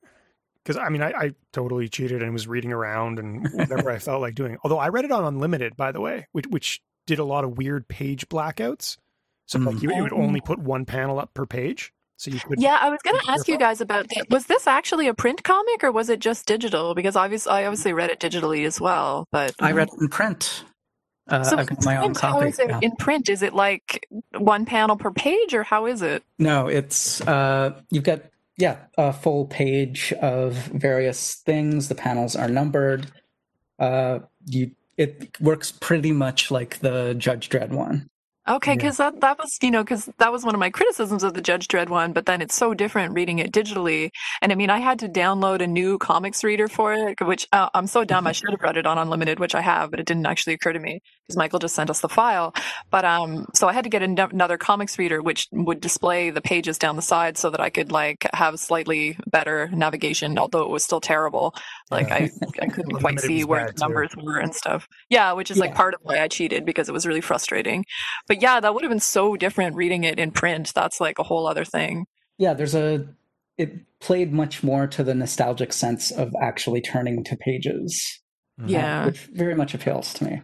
because 0.63 0.77
I 0.77 0.89
mean 0.89 1.03
I, 1.03 1.11
I 1.13 1.35
totally 1.53 1.89
cheated 1.89 2.23
and 2.23 2.33
was 2.33 2.47
reading 2.47 2.73
around 2.73 3.19
and 3.19 3.47
whatever 3.53 3.91
I 3.91 3.99
felt 3.99 4.21
like 4.21 4.35
doing. 4.35 4.57
Although 4.65 4.79
I 4.79 4.89
read 4.89 5.05
it 5.05 5.13
on 5.13 5.25
unlimited, 5.25 5.77
by 5.77 5.93
the 5.93 6.01
way, 6.01 6.27
which 6.33 6.47
which 6.49 6.81
did 7.07 7.19
a 7.19 7.25
lot 7.25 7.45
of 7.45 7.57
weird 7.59 7.89
page 7.89 8.29
blackouts. 8.29 8.97
So 9.47 9.59
like 9.59 9.77
Mm. 9.77 9.83
you, 9.83 9.91
it 9.91 10.03
would 10.03 10.13
only 10.13 10.41
put 10.43 10.59
one 10.59 10.85
panel 10.85 11.19
up 11.19 11.33
per 11.33 11.47
page, 11.47 11.93
so 12.19 12.31
you 12.31 12.41
could 12.41 12.61
Yeah, 12.61 12.77
I 12.81 12.91
was 12.91 13.01
going 13.03 13.19
to 13.19 13.31
ask 13.31 13.49
you 13.49 13.55
careful. 13.55 13.67
guys 13.69 13.81
about 13.81 14.07
that. 14.11 14.29
Was 14.29 14.47
this 14.47 14.67
actually 14.67 15.09
a 15.09 15.15
print 15.15 15.43
comic 15.45 15.83
or 15.83 15.91
was 15.93 16.11
it 16.11 16.19
just 16.21 16.47
digital? 16.47 16.95
Because 16.95 17.17
obviously, 17.17 17.53
I 17.53 17.65
obviously 17.65 17.93
read 17.95 18.11
it 18.11 18.21
digitally 18.21 18.67
as 18.67 18.81
well. 18.81 19.27
But 19.33 19.55
I 19.61 19.73
read 19.73 19.89
it 19.89 20.01
in 20.01 20.09
print. 20.09 20.65
Uh, 21.29 21.45
So 21.45 21.57
I've 21.57 21.67
got 21.67 21.85
my 21.85 21.97
own 21.97 22.15
copy. 22.15 22.49
is 22.49 22.59
it 22.59 22.69
yeah. 22.69 22.81
in 22.83 22.95
print? 22.97 23.29
Is 23.29 23.43
it 23.43 23.55
like 23.55 24.07
one 24.37 24.65
panel 24.67 24.97
per 24.97 25.11
page, 25.13 25.55
or 25.55 25.63
how 25.63 25.87
is 25.87 26.03
it? 26.03 26.23
No, 26.39 26.67
it's 26.67 27.21
uh, 27.23 27.81
you've 27.91 28.05
got 28.05 28.23
yeah 28.57 28.79
a 28.97 29.13
full 29.13 29.47
page 29.47 30.13
of 30.21 30.55
various 30.55 31.37
things. 31.37 31.89
The 31.89 31.95
panels 31.95 32.35
are 32.35 32.49
numbered. 32.49 33.13
Uh, 33.79 34.21
you 34.47 34.73
it 34.97 35.39
works 35.41 35.71
pretty 35.71 36.11
much 36.13 36.51
like 36.51 36.81
the 36.81 37.15
Judge 37.17 37.49
Dredd 37.49 37.71
one. 37.71 38.09
Okay, 38.49 38.73
Yeah. 38.73 38.77
because 38.77 38.97
that 38.97 39.21
that 39.21 39.39
was 39.39 39.59
you 39.63 39.71
know 39.71 39.85
because 39.85 40.09
that 40.19 40.33
was 40.33 40.45
one 40.45 40.55
of 40.55 40.59
my 40.59 40.71
criticisms 40.71 41.23
of 41.23 41.35
the 41.35 41.43
Judge 41.43 41.69
Dredd 41.69 41.91
one, 41.91 42.13
but 42.15 42.27
then 42.27 42.41
it's 42.41 42.55
so 42.55 42.73
different 42.75 43.15
reading 43.15 43.39
it 43.41 43.53
digitally. 43.53 44.11
And 44.43 44.53
I 44.53 44.55
mean, 44.55 44.71
I 44.71 44.79
had 44.79 44.99
to 45.01 45.09
download 45.09 45.61
a 45.63 45.67
new 45.67 45.99
comics 45.99 46.43
reader 46.43 46.69
for 46.69 46.95
it, 46.95 47.21
which 47.21 47.47
uh, 47.53 47.69
I'm 47.75 47.87
so 47.87 48.05
dumb. 48.05 48.27
I 48.27 48.33
should 48.33 48.51
have 48.51 48.63
read 48.63 48.77
it 48.79 48.87
on 48.87 48.97
unlimited, 48.99 49.39
which 49.39 49.55
I 49.55 49.61
have, 49.61 49.91
but 49.91 50.01
it 50.01 50.07
didn't 50.07 50.27
actually 50.27 50.55
occur 50.55 50.73
to 50.73 50.79
me 50.81 51.01
because 51.29 51.37
Michael 51.37 51.59
just 51.59 51.75
sent 51.75 51.91
us 51.91 52.01
the 52.01 52.09
file. 52.09 52.55
But 52.91 53.05
um, 53.05 53.47
so 53.55 53.69
I 53.69 53.75
had 53.75 53.85
to 53.85 53.91
get 53.91 54.03
an- 54.03 54.19
another 54.19 54.57
comics 54.57 54.99
reader, 54.99 55.21
which 55.23 55.47
would 55.53 55.79
display 55.81 56.31
the 56.31 56.41
pages 56.41 56.79
down 56.79 56.97
the 56.97 57.03
side 57.03 57.37
so 57.37 57.51
that 57.51 57.61
I 57.61 57.69
could 57.69 57.93
like 57.93 58.27
have 58.33 58.59
slightly 58.59 59.19
better 59.27 59.69
navigation, 59.69 60.39
although 60.39 60.63
it 60.63 60.71
was 60.71 60.83
still 60.83 61.03
terrible. 61.03 61.55
Like 61.91 62.11
I, 62.11 62.31
I 62.63 62.67
couldn't 62.69 62.93
quite 63.01 63.21
see 63.21 63.45
where 63.45 63.67
the 63.67 63.73
too. 63.75 63.81
numbers 63.85 64.11
were 64.17 64.39
and 64.39 64.55
stuff. 64.55 64.89
Yeah, 65.11 65.33
which 65.35 65.51
is 65.51 65.59
like 65.59 65.75
part 65.75 65.93
of 65.93 66.01
why 66.03 66.19
I 66.23 66.29
cheated 66.29 66.65
because 66.65 66.89
it 66.89 66.93
was 66.93 67.07
really 67.07 67.21
frustrating. 67.21 67.85
But 68.27 68.41
yeah, 68.41 68.59
that 68.61 68.73
would 68.75 68.83
have 68.83 68.91
been 68.91 68.99
so 68.99 69.37
different 69.37 69.77
reading 69.77 70.05
it 70.05 70.19
in 70.19 70.31
print. 70.31 70.73
That's 70.75 70.99
like 70.99 71.19
a 71.19 71.23
whole 71.25 71.47
other 71.47 71.65
thing. 71.67 72.07
Yeah, 72.39 72.55
there's 72.55 72.75
a. 72.75 73.07
It 73.59 73.73
played 74.01 74.33
much 74.33 74.63
more 74.63 74.87
to 74.87 75.03
the 75.03 75.15
nostalgic 75.15 75.73
sense 75.75 76.11
of 76.13 76.33
actually 76.41 76.81
turning 76.81 77.25
to 77.25 77.37
pages, 77.37 78.21
uh, 78.63 78.67
Yeah. 78.69 79.07
which 79.07 79.19
very 79.33 79.57
much 79.57 79.75
appeals 79.75 80.15
to 80.15 80.25
me. 80.25 80.43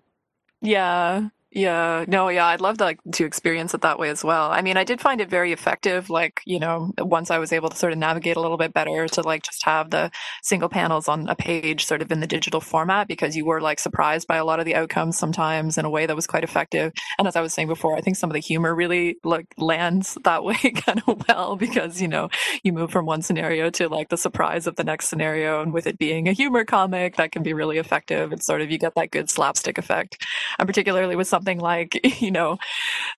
Yeah. 0.65 1.31
Yeah. 1.55 2.05
No, 2.09 2.29
yeah, 2.31 2.47
I'd 2.47 2.61
love 2.61 2.79
to 2.79 2.85
like 2.85 2.99
to 3.13 3.25
experience 3.25 3.75
it 3.75 3.83
that 3.83 3.97
way 3.97 4.11
as 4.11 4.25
well. 4.25 4.51
I 4.51 4.61
mean, 4.61 4.77
I 4.77 4.83
did 4.83 5.01
find 5.01 5.21
it 5.21 5.31
very 5.31 5.53
effective 5.53 6.11
like, 6.11 6.41
you 6.45 6.59
know, 6.59 6.93
once 6.99 7.31
I 7.31 7.39
was 7.39 7.53
able 7.53 7.69
to 7.69 7.77
sort 7.77 7.93
of 7.93 7.99
navigate 7.99 8.37
a 8.37 8.41
little 8.41 8.57
bit 8.57 8.75
better 8.75 9.07
to 9.07 9.23
like 9.23 9.45
just 9.45 9.65
have 9.65 9.91
the 9.91 10.11
single 10.43 10.69
panels 10.69 11.07
on 11.09 11.29
a 11.29 11.37
page 11.37 11.87
sort 11.87 12.03
of 12.03 12.11
in 12.11 12.19
the 12.19 12.27
digital 12.27 12.61
format 12.61 13.07
because 13.07 13.37
you 13.37 13.45
were 13.45 13.61
like 13.61 13.79
surprised 13.79 14.27
by 14.27 14.37
a 14.37 14.45
lot 14.45 14.59
of 14.59 14.65
the 14.65 14.75
outcomes 14.75 15.17
sometimes 15.17 15.79
in 15.79 15.85
a 15.85 15.91
way 15.91 16.07
that 16.07 16.17
was 16.17 16.27
quite 16.27 16.43
effective. 16.43 16.93
And 17.21 17.29
as 17.29 17.37
I 17.37 17.41
was 17.41 17.55
saying 17.55 17.69
before, 17.69 17.97
I 17.97 18.01
think 18.01 18.17
some 18.17 18.31
of 18.31 18.35
the 18.35 18.41
humor 18.41 18.75
really 18.75 19.19
like 19.23 19.47
lands 19.57 20.19
that 20.25 20.43
way 20.49 20.57
kind 20.57 21.05
of 21.07 21.23
well 21.29 21.55
because, 21.55 22.03
you 22.03 22.09
know, 22.09 22.31
you 22.65 22.73
move 22.73 22.91
from 22.91 23.07
one 23.07 23.23
scenario 23.23 23.71
to 23.71 23.89
like 23.89 24.09
the 24.09 24.17
surprise 24.17 24.67
of 24.67 24.75
the 24.75 24.83
next 24.83 25.09
scenario 25.09 25.63
and 25.63 25.73
with 25.73 25.87
it 25.87 25.99
being 25.99 26.27
a 26.27 26.33
humor 26.33 26.65
comic 26.65 27.15
that 27.15 27.31
can 27.31 27.45
be 27.45 27.53
really 27.53 27.79
effective. 27.79 28.33
It's 28.33 28.45
sort 28.45 28.61
of 28.61 28.73
you 28.73 28.79
get 28.79 28.97
that 28.97 29.13
good 29.13 29.31
slapstick 29.31 29.79
effect 29.79 30.21
and 30.59 30.67
particularly 30.67 31.15
with 31.15 31.29
something 31.29 31.44
like 31.59 32.01
you 32.21 32.31
know 32.31 32.59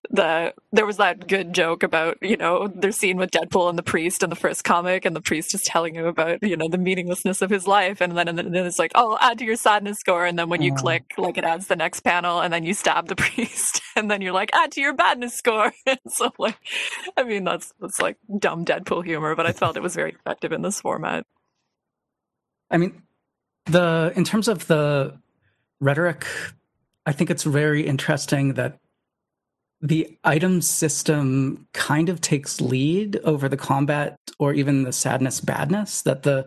the 0.09 0.53
there 0.71 0.85
was 0.85 0.97
that 0.97 1.27
good 1.27 1.53
joke 1.53 1.83
about 1.83 2.17
you 2.21 2.37
know 2.37 2.67
their 2.67 2.91
scene 2.91 3.17
with 3.17 3.31
Deadpool 3.31 3.69
and 3.69 3.77
the 3.77 3.83
priest 3.83 4.23
in 4.23 4.29
the 4.29 4.35
first 4.35 4.63
comic, 4.63 5.05
and 5.05 5.15
the 5.15 5.21
priest 5.21 5.53
is 5.55 5.61
telling 5.63 5.95
him 5.95 6.05
about 6.05 6.43
you 6.43 6.57
know 6.57 6.69
the 6.69 6.77
meaninglessness 6.77 7.41
of 7.41 7.49
his 7.49 7.67
life, 7.67 8.01
and 8.01 8.17
then 8.17 8.27
and 8.27 8.37
then 8.39 8.55
it's 8.65 8.79
like 8.79 8.91
oh 8.95 9.17
add 9.21 9.39
to 9.39 9.45
your 9.45 9.55
sadness 9.55 9.99
score, 9.99 10.25
and 10.25 10.39
then 10.39 10.49
when 10.49 10.61
you 10.61 10.71
Oh. 10.71 10.73
click 10.73 11.05
like 11.17 11.37
it 11.37 11.43
adds 11.45 11.67
the 11.67 11.75
next 11.75 12.01
panel, 12.01 12.41
and 12.41 12.53
then 12.53 12.63
you 12.65 12.73
stab 12.73 13.07
the 13.07 13.15
priest, 13.17 13.81
and 13.95 14.09
then 14.11 14.21
you're 14.21 14.33
like 14.33 14.51
add 14.53 14.71
to 14.73 14.81
your 14.81 14.93
badness 14.93 15.35
score. 15.35 15.73
And 15.87 15.99
so 16.09 16.31
like, 16.39 16.57
I 17.17 17.23
mean 17.23 17.43
that's 17.45 17.73
that's 17.79 17.99
like 18.01 18.17
dumb 18.39 18.65
Deadpool 18.65 19.05
humor, 19.05 19.35
but 19.35 19.45
I 19.47 19.53
felt 19.53 19.77
it 19.77 19.83
was 19.83 19.95
very 19.95 20.11
effective 20.13 20.51
in 20.51 20.61
this 20.61 20.81
format. 20.81 21.25
I 22.71 22.77
mean, 22.77 23.03
the 23.65 24.13
in 24.15 24.23
terms 24.23 24.47
of 24.47 24.67
the 24.67 25.19
rhetoric, 25.81 26.25
I 27.07 27.11
think 27.13 27.29
it's 27.31 27.43
very 27.43 27.81
interesting 27.87 28.53
that 28.55 28.77
the 29.81 30.17
item 30.23 30.61
system 30.61 31.67
kind 31.73 32.09
of 32.09 32.19
takes 32.21 32.59
lead 32.61 33.17
over 33.23 33.47
the 33.47 33.57
combat 33.57 34.17
or 34.39 34.53
even 34.53 34.83
the 34.83 34.91
sadness 34.91 35.39
badness 35.41 36.01
that 36.03 36.23
the 36.23 36.45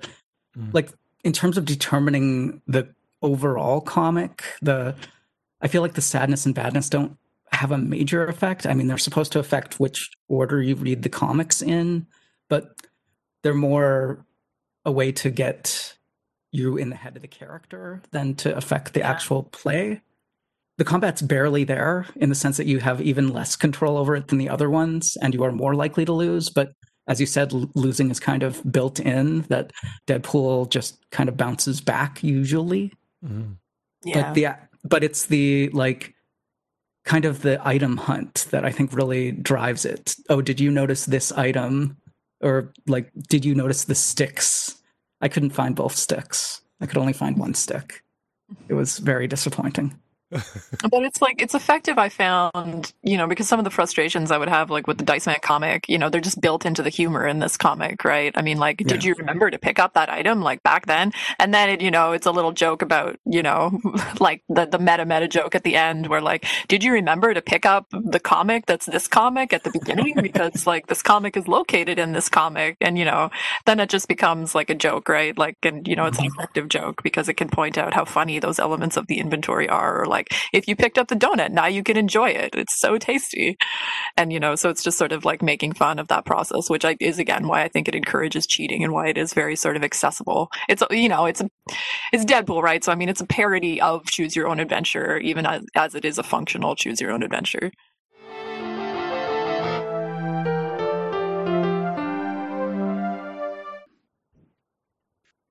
Mm. 0.58 0.74
like 0.74 0.90
in 1.22 1.32
terms 1.32 1.56
of 1.56 1.64
determining 1.64 2.60
the 2.66 2.88
overall 3.22 3.80
comic 3.80 4.42
the 4.60 4.96
i 5.60 5.68
feel 5.68 5.80
like 5.80 5.94
the 5.94 6.00
sadness 6.00 6.44
and 6.44 6.56
badness 6.56 6.88
don't 6.88 7.16
have 7.52 7.70
a 7.70 7.78
major 7.78 8.26
effect 8.26 8.66
i 8.66 8.74
mean 8.74 8.88
they're 8.88 8.98
supposed 8.98 9.30
to 9.30 9.38
affect 9.38 9.78
which 9.78 10.10
order 10.26 10.60
you 10.60 10.74
read 10.74 11.04
the 11.04 11.08
comics 11.08 11.62
in 11.62 12.04
but 12.48 12.74
they're 13.44 13.54
more 13.54 14.26
a 14.84 14.90
way 14.90 15.12
to 15.12 15.30
get 15.30 15.96
you 16.50 16.76
in 16.76 16.90
the 16.90 16.96
head 16.96 17.14
of 17.14 17.22
the 17.22 17.28
character 17.28 18.02
than 18.10 18.34
to 18.34 18.56
affect 18.56 18.92
the 18.92 19.00
Yeah. 19.00 19.10
actual 19.12 19.44
play. 19.44 20.02
The 20.80 20.84
combat's 20.86 21.20
barely 21.20 21.64
there 21.64 22.06
in 22.16 22.30
the 22.30 22.34
sense 22.34 22.56
that 22.56 22.66
you 22.66 22.78
have 22.78 23.02
even 23.02 23.34
less 23.34 23.54
control 23.54 23.98
over 23.98 24.16
it 24.16 24.28
than 24.28 24.38
the 24.38 24.48
other 24.48 24.70
ones, 24.70 25.14
and 25.20 25.34
you 25.34 25.44
are 25.44 25.52
more 25.52 25.74
likely 25.74 26.06
to 26.06 26.12
lose. 26.12 26.48
But 26.48 26.72
as 27.06 27.20
you 27.20 27.26
said, 27.26 27.52
l- 27.52 27.70
losing 27.74 28.10
is 28.10 28.18
kind 28.18 28.42
of 28.42 28.62
built 28.72 28.98
in, 28.98 29.42
that 29.50 29.72
Deadpool 30.06 30.70
just 30.70 30.96
kind 31.10 31.28
of 31.28 31.36
bounces 31.36 31.82
back 31.82 32.22
usually. 32.24 32.94
Mhm. 33.22 33.56
But 34.14 34.32
the 34.32 34.46
but 34.82 35.04
it's 35.04 35.26
the 35.26 35.68
like 35.74 36.14
kind 37.04 37.26
of 37.26 37.42
the 37.42 37.60
item 37.62 37.98
hunt 37.98 38.46
that 38.50 38.64
I 38.64 38.72
think 38.72 38.94
really 38.94 39.32
drives 39.32 39.84
it. 39.84 40.16
Oh, 40.30 40.40
did 40.40 40.60
you 40.60 40.70
notice 40.70 41.04
this 41.04 41.30
item? 41.30 41.98
Or 42.40 42.72
like, 42.86 43.10
did 43.28 43.44
you 43.44 43.54
notice 43.54 43.84
the 43.84 43.94
sticks? 43.94 44.80
I 45.20 45.28
couldn't 45.28 45.50
find 45.50 45.76
both 45.76 45.94
sticks. 45.94 46.62
I 46.80 46.86
could 46.86 46.96
only 46.96 47.12
find 47.12 47.36
one 47.36 47.52
stick. 47.52 48.02
It 48.68 48.72
was 48.72 48.98
very 48.98 49.26
disappointing. 49.26 50.00
But 50.30 51.02
it's 51.02 51.20
like 51.20 51.42
it's 51.42 51.54
effective. 51.54 51.98
I 51.98 52.08
found, 52.08 52.92
you 53.02 53.16
know, 53.16 53.26
because 53.26 53.48
some 53.48 53.58
of 53.58 53.64
the 53.64 53.70
frustrations 53.70 54.30
I 54.30 54.38
would 54.38 54.48
have, 54.48 54.70
like 54.70 54.86
with 54.86 54.98
the 54.98 55.04
Dice 55.04 55.26
Man 55.26 55.36
comic, 55.42 55.88
you 55.88 55.98
know, 55.98 56.08
they're 56.08 56.20
just 56.20 56.40
built 56.40 56.64
into 56.64 56.82
the 56.82 56.88
humor 56.88 57.26
in 57.26 57.38
this 57.38 57.56
comic, 57.56 58.04
right? 58.04 58.32
I 58.36 58.42
mean, 58.42 58.58
like, 58.58 58.78
did 58.78 59.02
Yeah. 59.02 59.08
you 59.08 59.14
remember 59.16 59.50
to 59.50 59.58
pick 59.58 59.78
up 59.78 59.94
that 59.94 60.08
item 60.08 60.40
like 60.40 60.62
back 60.62 60.86
then? 60.86 61.12
And 61.38 61.52
then 61.52 61.68
it, 61.68 61.80
you 61.80 61.90
know, 61.90 62.12
it's 62.12 62.26
a 62.26 62.30
little 62.30 62.52
joke 62.52 62.82
about, 62.82 63.18
you 63.24 63.42
know, 63.42 63.78
like 64.20 64.42
the 64.48 64.66
the 64.66 64.78
meta 64.78 65.04
meta 65.04 65.28
joke 65.28 65.54
at 65.54 65.64
the 65.64 65.76
end, 65.76 66.06
where 66.06 66.20
like, 66.20 66.46
did 66.68 66.82
you 66.84 66.92
remember 66.92 67.34
to 67.34 67.42
pick 67.42 67.66
up 67.66 67.86
the 67.90 68.20
comic 68.20 68.66
that's 68.66 68.86
this 68.86 69.08
comic 69.08 69.52
at 69.52 69.64
the 69.64 69.70
beginning 69.70 70.14
because 70.22 70.66
like 70.66 70.86
this 70.86 71.02
comic 71.02 71.36
is 71.36 71.48
located 71.48 71.98
in 71.98 72.12
this 72.12 72.28
comic, 72.28 72.76
and 72.80 72.98
you 72.98 73.04
know, 73.04 73.30
then 73.66 73.80
it 73.80 73.90
just 73.90 74.08
becomes 74.08 74.54
like 74.54 74.70
a 74.70 74.74
joke, 74.74 75.08
right? 75.08 75.36
Like, 75.36 75.56
and 75.62 75.86
you 75.86 75.96
know, 75.96 76.06
it's 76.06 76.18
an 76.18 76.24
mm-hmm. 76.26 76.40
effective 76.40 76.68
joke 76.68 77.02
because 77.02 77.28
it 77.28 77.34
can 77.34 77.48
point 77.48 77.76
out 77.78 77.94
how 77.94 78.04
funny 78.04 78.38
those 78.38 78.58
elements 78.58 78.96
of 78.96 79.06
the 79.06 79.18
inventory 79.18 79.68
are, 79.68 80.00
or 80.00 80.06
like 80.20 80.38
if 80.52 80.68
you 80.68 80.76
picked 80.76 80.98
up 80.98 81.08
the 81.08 81.16
donut, 81.16 81.50
now 81.50 81.66
you 81.66 81.82
can 81.82 81.96
enjoy 81.96 82.30
it. 82.30 82.54
It's 82.54 82.78
so 82.78 82.98
tasty. 82.98 83.56
And, 84.16 84.32
you 84.32 84.40
know, 84.40 84.54
so 84.54 84.68
it's 84.68 84.82
just 84.82 84.98
sort 84.98 85.12
of 85.12 85.24
like 85.24 85.42
making 85.42 85.72
fun 85.72 85.98
of 85.98 86.08
that 86.08 86.24
process, 86.24 86.68
which 86.68 86.84
I, 86.84 86.96
is 87.00 87.18
again 87.18 87.48
why 87.48 87.62
I 87.62 87.68
think 87.68 87.88
it 87.88 87.94
encourages 87.94 88.46
cheating 88.46 88.84
and 88.84 88.92
why 88.92 89.08
it 89.08 89.18
is 89.18 89.32
very 89.32 89.56
sort 89.56 89.76
of 89.76 89.82
accessible. 89.82 90.50
It's, 90.68 90.82
you 90.90 91.08
know, 91.08 91.26
it's, 91.26 91.40
a, 91.40 91.48
it's 92.12 92.24
Deadpool, 92.24 92.62
right? 92.62 92.82
So, 92.84 92.92
I 92.92 92.94
mean, 92.94 93.08
it's 93.08 93.20
a 93.20 93.26
parody 93.26 93.80
of 93.80 94.04
choose 94.06 94.36
your 94.36 94.48
own 94.48 94.60
adventure, 94.60 95.18
even 95.18 95.46
as, 95.46 95.64
as 95.74 95.94
it 95.94 96.04
is 96.04 96.18
a 96.18 96.22
functional 96.22 96.76
choose 96.76 97.00
your 97.00 97.12
own 97.12 97.22
adventure. 97.22 97.70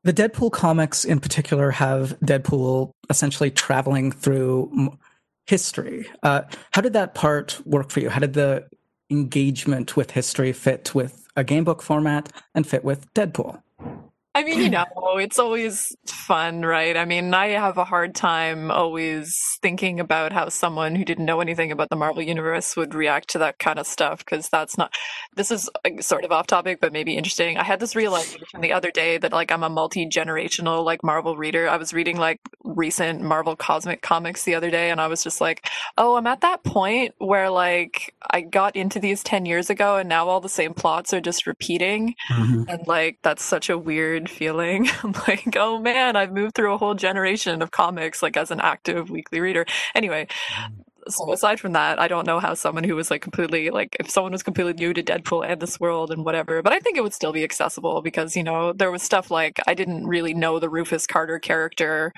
The 0.10 0.28
Deadpool 0.28 0.52
comics 0.52 1.06
in 1.06 1.20
particular 1.20 1.70
have 1.70 2.20
Deadpool 2.22 2.94
essentially 3.12 3.52
traveling 3.52 4.12
through 4.12 4.98
history. 5.46 6.10
Uh, 6.24 6.42
how 6.72 6.82
did 6.82 6.94
that 6.94 7.14
part 7.14 7.62
work 7.64 7.92
for 7.92 8.00
you? 8.00 8.10
How 8.10 8.20
did 8.20 8.34
the 8.34 8.68
engagement 9.12 9.96
with 9.96 10.10
history 10.10 10.52
fit 10.52 10.96
with 10.96 11.28
a 11.36 11.44
gamebook 11.44 11.84
format 11.84 12.32
and 12.56 12.66
fit 12.66 12.84
with 12.84 13.06
Deadpool? 13.14 13.62
I 14.36 14.44
mean, 14.44 14.60
you 14.60 14.70
know, 14.70 14.86
it's 15.18 15.40
always 15.40 15.96
fun, 16.06 16.62
right? 16.62 16.96
I 16.96 17.06
mean, 17.06 17.34
I 17.34 17.48
have 17.48 17.80
a 17.80 17.84
hard 17.84 18.14
time 18.14 18.70
always 18.70 19.36
thinking 19.64 20.00
about 20.00 20.32
how 20.32 20.50
someone 20.50 20.96
who 20.96 21.04
didn't 21.04 21.26
know 21.26 21.42
anything 21.42 21.72
about 21.72 21.90
the 21.90 21.96
Marvel 21.96 22.22
Universe 22.22 22.78
would 22.78 22.94
react 22.94 23.30
to 23.30 23.40
that 23.40 23.58
kind 23.58 23.80
of 23.80 23.88
stuff 23.88 24.20
because 24.20 24.48
that's 24.50 24.78
not. 24.78 24.94
This 25.36 25.50
is 25.50 25.68
sort 26.00 26.26
of 26.26 26.32
off 26.32 26.46
topic, 26.46 26.80
but 26.80 26.94
maybe 26.94 27.18
interesting. 27.18 27.58
I 27.58 27.64
had 27.64 27.80
this 27.80 27.96
realization 27.96 28.62
the 28.62 28.72
other 28.72 28.92
day 28.92 29.18
that 29.18 29.32
like 29.32 29.52
I'm 29.52 29.64
a 29.64 29.70
multi 29.70 30.08
generational 30.08 30.86
like 30.86 31.04
Marvel 31.04 31.36
reader. 31.36 31.68
I 31.68 31.78
was 31.78 31.92
reading 31.92 32.18
like 32.18 32.40
recent 32.64 33.22
Marvel 33.22 33.56
cosmic 33.56 34.04
comics 34.04 34.44
the 34.44 34.54
other 34.54 34.70
day, 34.70 34.92
and 34.92 35.02
I 35.02 35.08
was 35.08 35.24
just 35.24 35.42
like, 35.42 35.68
oh, 35.98 36.16
I'm 36.16 36.28
at 36.28 36.42
that 36.42 36.64
point 36.64 37.16
where 37.18 37.50
like 37.50 38.14
I 38.30 38.42
got 38.42 38.76
into 38.76 39.00
these 39.00 39.24
ten 39.24 39.48
years 39.48 39.72
ago, 39.72 39.98
and 39.98 40.08
now 40.08 40.28
all 40.28 40.40
the 40.40 40.50
same 40.50 40.76
plots 40.76 41.14
are 41.14 41.22
just 41.22 41.48
repeating, 41.48 42.14
mm-hmm. 42.32 42.64
and 42.68 42.88
like 42.88 43.18
that's 43.24 43.44
such 43.44 43.72
a 43.72 43.78
weird 43.78 44.19
weird 44.20 44.30
feeling. 44.30 44.90
I'm 45.04 45.14
like, 45.28 45.56
oh 45.56 45.80
man, 45.80 46.16
I've 46.16 46.32
moved 46.32 46.56
through 46.56 46.74
a 46.74 46.78
whole 46.78 46.96
generation 46.96 47.62
of 47.62 47.72
comics, 47.72 48.22
like 48.22 48.38
as 48.38 48.52
an 48.52 48.60
active 48.60 49.10
weekly 49.10 49.40
reader. 49.40 49.66
Anyway, 49.96 50.28
mm. 50.54 50.84
so 51.08 51.32
aside 51.32 51.60
from 51.60 51.74
that, 51.74 52.00
I 52.00 52.08
don't 52.08 52.28
know 52.28 52.40
how 52.40 52.54
someone 52.54 52.84
who 52.84 52.96
was 52.96 53.10
like 53.10 53.22
completely 53.22 53.70
like 53.70 53.96
if 54.00 54.10
someone 54.10 54.34
was 54.34 54.44
completely 54.44 54.74
new 54.74 54.94
to 54.94 55.04
Deadpool 55.04 55.46
and 55.48 55.62
this 55.62 55.80
world 55.80 56.12
and 56.12 56.26
whatever, 56.26 56.62
but 56.62 56.74
I 56.74 56.80
think 56.80 56.98
it 56.98 57.02
would 57.02 57.14
still 57.14 57.32
be 57.32 57.44
accessible 57.44 58.02
because 58.02 58.36
you 58.36 58.44
know 58.44 58.74
there 58.74 58.92
was 58.92 59.04
stuff 59.04 59.32
like 59.32 59.60
I 59.68 59.74
didn't 59.74 60.06
really 60.06 60.34
know 60.34 60.60
the 60.60 60.70
Rufus 60.70 61.08
Carter 61.08 61.40
character, 61.40 62.12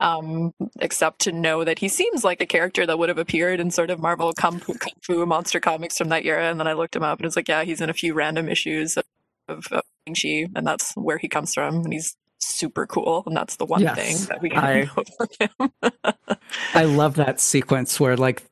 um, 0.00 0.52
except 0.80 1.20
to 1.22 1.32
know 1.32 1.64
that 1.64 1.78
he 1.78 1.88
seems 1.88 2.24
like 2.24 2.40
a 2.40 2.46
character 2.46 2.86
that 2.86 2.98
would 2.98 3.08
have 3.10 3.18
appeared 3.18 3.60
in 3.60 3.70
sort 3.70 3.90
of 3.90 4.00
Marvel 4.00 4.32
kung 4.32 4.58
fu, 4.60 4.74
kung 4.74 4.94
fu 5.02 5.26
monster 5.26 5.60
comics 5.60 5.98
from 5.98 6.08
that 6.08 6.24
era, 6.24 6.50
and 6.50 6.58
then 6.58 6.68
I 6.68 6.72
looked 6.72 6.96
him 6.96 7.02
up 7.02 7.18
and 7.18 7.26
it's 7.26 7.36
like 7.36 7.48
yeah, 7.48 7.64
he's 7.64 7.80
in 7.80 7.90
a 7.90 7.94
few 7.94 8.14
random 8.14 8.48
issues 8.48 8.96
of, 8.96 9.04
of 9.72 9.82
Shang-Chi, 10.06 10.50
and 10.54 10.66
that's 10.66 10.94
where 10.94 11.18
he 11.18 11.28
comes 11.28 11.54
from, 11.54 11.76
and 11.76 11.92
he's 11.92 12.16
super 12.38 12.86
cool, 12.86 13.22
and 13.26 13.36
that's 13.36 13.56
the 13.56 13.64
one 13.64 13.82
yes, 13.82 13.96
thing 13.96 14.28
that 14.28 14.42
we 14.42 14.50
I, 14.52 14.82
know 14.96 15.04
for 15.16 15.26
him. 15.40 15.92
I 16.74 16.84
love 16.84 17.14
that 17.16 17.40
sequence 17.40 17.98
where 17.98 18.16
like 18.16 18.42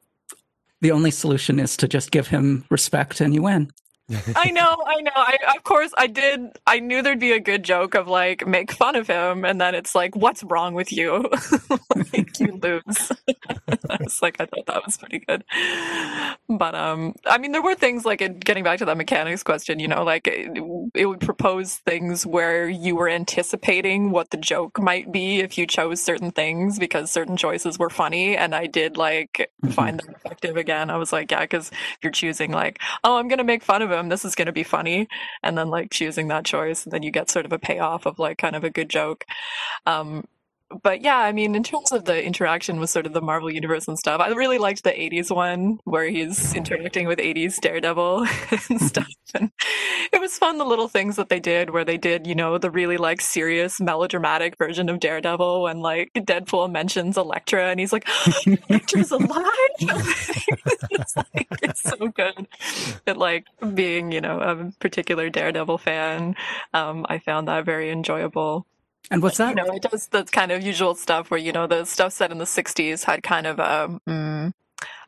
the 0.81 0.93
only 0.93 1.11
solution 1.11 1.61
is 1.61 1.77
to 1.79 1.89
just 1.89 2.11
give 2.11 2.29
him 2.29 2.65
respect 2.71 3.21
and 3.21 3.35
you 3.35 3.43
win. 3.43 3.71
I 4.11 4.51
know, 4.51 4.77
I 4.87 5.01
know. 5.01 5.11
I 5.15 5.37
of 5.57 5.63
course 5.65 5.93
I 5.97 6.07
did. 6.07 6.59
I 6.67 6.81
knew 6.81 7.03
there'd 7.03 7.21
be 7.21 7.33
a 7.33 7.41
good 7.41 7.63
joke 7.63 7.95
of 7.95 8.09
like 8.09 8.47
make 8.47 8.73
fun 8.73 8.97
of 8.97 9.07
him, 9.07 9.45
and 9.45 9.61
then 9.61 9.75
it's 9.75 9.95
like, 9.95 10.17
what's 10.17 10.43
wrong 10.45 10.75
with 10.75 10.93
you? 10.93 11.31
like 12.13 12.39
you 12.41 12.59
lose. 12.63 13.13
I 13.91 13.99
was 14.01 14.21
like, 14.21 14.41
I 14.41 14.47
thought 14.47 14.67
that 14.67 14.85
was 14.85 14.97
pretty 14.97 15.21
good. 15.21 15.45
But 16.49 16.75
um, 16.75 17.15
I 17.27 17.39
mean, 17.39 17.53
there 17.53 17.63
were 17.63 17.75
things 17.75 18.05
like 18.05 18.21
in 18.21 18.39
getting 18.39 18.65
back 18.65 18.79
to 18.81 18.85
that 18.87 18.97
mechanics 18.97 19.43
question. 19.43 19.79
You 19.79 19.89
know, 19.89 20.03
like 20.03 20.27
it, 20.27 20.59
it 20.95 21.07
would 21.07 21.21
propose 21.21 21.77
things 21.77 22.27
where 22.27 22.69
you 22.69 22.97
were 22.97 23.09
anticipating 23.09 24.11
what 24.11 24.31
the 24.31 24.37
joke 24.37 24.81
might 24.81 25.13
be 25.13 25.39
if 25.39 25.57
you 25.57 25.67
chose 25.67 26.03
certain 26.03 26.33
things 26.33 26.79
because 26.79 27.11
certain 27.11 27.37
choices 27.37 27.79
were 27.79 27.91
funny, 27.91 28.37
and 28.37 28.55
I 28.55 28.67
did 28.67 28.97
like 28.97 29.51
mm-hmm. 29.63 29.73
find 29.73 30.01
them 30.01 30.15
effective 30.17 30.57
again. 30.57 30.91
I 30.91 30.97
was 30.97 31.13
like, 31.13 31.31
yeah, 31.31 31.43
because 31.43 31.71
you're 32.03 32.13
choosing 32.13 32.51
like, 32.51 32.81
oh, 33.05 33.17
I'm 33.17 33.29
gonna 33.29 33.45
make 33.45 33.63
fun 33.63 33.81
of 33.81 33.92
him 33.99 34.09
this 34.09 34.25
is 34.25 34.35
going 34.35 34.47
to 34.47 34.53
be 34.53 34.63
funny 34.63 35.09
and 35.43 35.57
then 35.57 35.69
like 35.69 35.91
choosing 35.91 36.29
that 36.29 36.45
choice 36.45 36.85
and 36.85 36.93
then 36.93 37.03
you 37.03 37.11
get 37.11 37.31
sort 37.31 37.47
of 37.47 37.53
a 37.53 37.59
payoff 37.59 38.07
of 38.07 38.19
like 38.19 38.39
kind 38.39 38.57
of 38.57 38.65
a 38.65 38.71
good 38.71 38.89
joke. 38.89 39.25
Um, 39.87 40.25
but 40.83 41.03
yeah, 41.03 41.19
I 41.19 41.33
mean, 41.33 41.55
in 41.55 41.63
terms 41.63 41.93
of 41.93 42.05
the 42.05 42.23
interaction 42.23 42.81
with 42.81 42.91
sort 42.91 43.07
of 43.07 43.13
the 43.13 43.21
Marvel 43.21 43.51
universe 43.51 43.89
and 43.89 43.99
stuff, 43.99 44.21
I 44.21 44.29
really 44.29 44.59
liked 44.59 44.85
the 44.85 44.91
'80s 44.91 45.35
one 45.35 45.79
where 45.85 46.05
he's 46.09 46.55
interacting 46.55 47.07
with 47.07 47.19
'80s 47.19 47.61
Daredevil 47.61 48.27
and 48.71 48.81
stuff. 48.81 49.09
And 49.35 49.51
it 50.13 50.21
was 50.21 50.37
fun 50.39 50.59
the 50.59 50.65
little 50.65 50.89
things 50.89 51.17
that 51.17 51.29
they 51.29 51.41
did, 51.41 51.71
where 51.71 51.85
they 51.85 51.97
did, 51.99 52.27
you 52.27 52.35
know, 52.35 52.59
the 52.59 52.71
really 52.71 52.97
like 52.97 53.21
serious 53.21 53.81
melodramatic 53.81 54.57
version 54.59 54.89
of 54.89 55.01
Daredevil 55.01 55.63
when 55.63 55.81
like 55.81 56.11
Deadpool 56.15 56.71
mentions 56.71 57.17
Elektra 57.17 57.71
and 57.71 57.81
he's 57.81 57.93
like, 57.93 58.09
"Elektra's 58.47 59.11
alive!" 59.13 59.47
it's, 59.81 61.17
like, 61.17 61.49
it's 61.63 61.83
so 61.83 62.09
good. 62.09 62.47
But 63.05 63.17
like 63.17 63.47
being, 63.75 64.13
you 64.13 64.21
know, 64.21 64.41
a 64.41 64.71
particular 64.81 65.31
Daredevil 65.31 65.79
fan, 65.79 66.37
um, 66.75 67.07
I 67.09 67.19
found 67.19 67.49
that 67.49 67.65
very 67.65 67.91
enjoyable. 67.91 68.67
And 69.11 69.23
what's 69.23 69.37
that? 69.39 69.51
You 69.51 69.55
know, 69.57 69.75
it 69.75 69.83
does 69.83 70.09
the 70.09 70.25
kind 70.25 70.53
of 70.53 70.63
usual 70.63 70.95
stuff 70.95 71.31
where, 71.31 71.41
you 71.41 71.53
know, 71.53 71.67
the 71.67 71.85
stuff 71.85 72.13
set 72.13 72.31
in 72.33 72.39
the 72.39 72.47
60s 72.47 73.05
had 73.05 73.23
kind 73.23 73.47
of 73.47 73.59
a, 73.59 74.01
mm, 74.09 74.53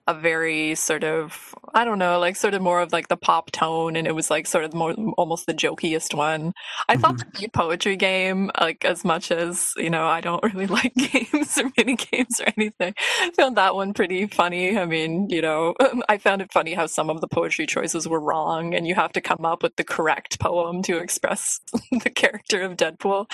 a 0.06 0.14
very 0.14 0.74
sort 0.74 1.04
of 1.04 1.54
I 1.72 1.84
don't 1.84 1.98
know, 1.98 2.20
like 2.20 2.36
sort 2.36 2.54
of 2.54 2.62
more 2.62 2.80
of 2.80 2.92
like 2.92 3.08
the 3.08 3.16
pop 3.16 3.50
tone, 3.50 3.96
and 3.96 4.06
it 4.06 4.14
was 4.14 4.30
like 4.30 4.46
sort 4.46 4.64
of 4.64 4.74
more 4.74 4.92
almost 5.16 5.46
the 5.46 5.54
jokiest 5.54 6.14
one. 6.14 6.52
I 6.88 6.94
mm-hmm. 6.94 7.02
thought 7.02 7.34
the 7.34 7.48
poetry 7.48 7.96
game, 7.96 8.50
like 8.60 8.84
as 8.84 9.04
much 9.04 9.32
as 9.32 9.72
you 9.76 9.90
know, 9.90 10.06
I 10.06 10.20
don't 10.20 10.42
really 10.54 10.66
like 10.66 10.94
games 10.94 11.58
or 11.58 11.70
mini 11.76 11.96
games 11.96 12.40
or 12.40 12.46
anything. 12.56 12.94
I 13.20 13.30
found 13.36 13.56
that 13.56 13.74
one 13.74 13.94
pretty 13.94 14.26
funny. 14.26 14.78
I 14.78 14.84
mean, 14.84 15.28
you 15.30 15.42
know, 15.42 15.74
I 16.08 16.18
found 16.18 16.42
it 16.42 16.52
funny 16.52 16.74
how 16.74 16.86
some 16.86 17.10
of 17.10 17.20
the 17.20 17.28
poetry 17.28 17.66
choices 17.66 18.06
were 18.06 18.20
wrong, 18.20 18.74
and 18.74 18.86
you 18.86 18.94
have 18.94 19.12
to 19.12 19.20
come 19.20 19.44
up 19.44 19.62
with 19.62 19.76
the 19.76 19.84
correct 19.84 20.38
poem 20.38 20.82
to 20.82 20.98
express 20.98 21.60
the 22.02 22.10
character 22.10 22.62
of 22.62 22.76
Deadpool. 22.76 23.26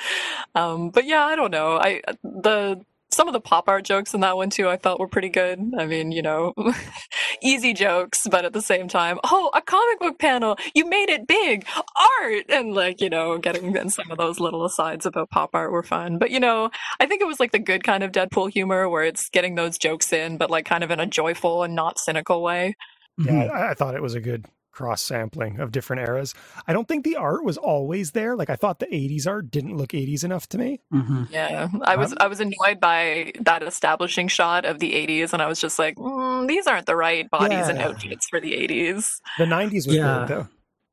Um, 0.55 0.91
but 0.91 1.05
yeah, 1.05 1.25
I 1.25 1.37
don't 1.37 1.51
know. 1.51 1.77
I 1.77 2.01
the 2.23 2.85
some 3.13 3.29
of 3.29 3.33
the 3.33 3.41
pop 3.41 3.69
art 3.69 3.85
jokes 3.85 4.15
in 4.15 4.21
that 4.21 4.37
one 4.37 4.51
too, 4.51 4.69
I 4.69 4.77
felt 4.77 5.01
were 5.01 5.09
pretty 5.09 5.29
good. 5.29 5.61
I 5.79 5.87
mean, 5.87 6.13
you 6.13 6.23
know, 6.23 6.55
easy 7.43 7.73
jokes, 7.73 8.27
but 8.31 8.45
at 8.45 8.53
the 8.53 8.63
same 8.63 8.89
time, 8.89 9.19
oh, 9.25 9.51
a 9.55 9.61
comic 9.63 10.01
book 10.01 10.19
panel, 10.19 10.57
you 10.75 10.89
made 10.89 11.09
it 11.09 11.27
big, 11.27 11.67
art, 11.77 12.45
and 12.49 12.75
like 12.75 13.01
you 13.01 13.11
know, 13.11 13.39
getting 13.39 13.75
in 13.77 13.91
some 13.91 14.11
of 14.11 14.19
those 14.19 14.41
little 14.41 14.65
asides 14.65 15.07
about 15.07 15.31
pop 15.31 15.51
art 15.55 15.73
were 15.73 15.83
fun. 15.83 16.19
But 16.19 16.31
you 16.31 16.41
know, 16.41 16.71
I 17.01 17.07
think 17.07 17.23
it 17.23 17.27
was 17.27 17.41
like 17.41 17.53
the 17.53 17.59
good 17.59 17.85
kind 17.85 18.03
of 18.03 18.13
Deadpool 18.13 18.53
humor 18.53 18.89
where 18.89 19.05
it's 19.05 19.29
getting 19.31 19.55
those 19.55 19.79
jokes 19.79 20.13
in, 20.13 20.37
but 20.37 20.51
like 20.51 20.67
kind 20.67 20.85
of 20.85 20.91
in 20.91 21.01
a 21.01 21.07
joyful 21.07 21.63
and 21.63 21.75
not 21.75 21.99
cynical 21.99 22.43
way. 22.43 22.75
Yeah, 23.19 23.33
mm-hmm. 23.33 23.57
I, 23.57 23.71
I 23.71 23.75
thought 23.75 23.95
it 23.95 24.03
was 24.03 24.15
a 24.15 24.21
good 24.21 24.47
cross 24.73 25.03
sampling 25.03 25.61
of 25.61 25.73
different 25.73 26.03
eras. 26.03 26.35
I 26.67 26.73
don't 26.73 26.87
think 26.87 27.05
the 27.05 27.17
art 27.17 27.45
was 27.45 27.57
always 27.57 28.13
there. 28.13 28.37
Like 28.37 28.51
I 28.51 28.57
thought 28.57 28.79
the 28.79 28.87
80s 28.87 29.27
art 29.27 29.51
didn't 29.51 29.77
look 29.77 29.91
80s 29.91 30.25
enough 30.25 30.49
to 30.49 30.59
me. 30.59 30.81
Mm-hmm. 30.93 31.25
Yeah. 31.31 31.69
I 31.83 31.97
was 31.97 32.13
um, 32.13 32.19
I 32.21 32.27
was 32.27 32.41
annoyed 32.41 32.81
by 32.81 33.33
that 33.41 33.63
establishing 33.63 34.29
shot 34.29 34.65
of 34.65 34.79
the 34.79 34.93
80s 34.93 35.33
and 35.33 35.43
I 35.43 35.49
was 35.49 35.61
just 35.61 35.79
like, 35.79 35.97
mm, 35.97 36.47
these 36.49 36.67
aren't 36.67 36.87
the 36.87 36.97
right 36.97 37.29
bodies 37.31 37.51
yeah. 37.51 37.71
and 37.71 37.79
outfits 37.79 38.29
for 38.29 38.41
the 38.41 38.53
80s. 38.53 39.21
The 39.39 39.45
90s 39.45 39.87
was 39.87 39.97
yeah. 39.97 40.25
good 40.27 40.29
though. 40.29 40.49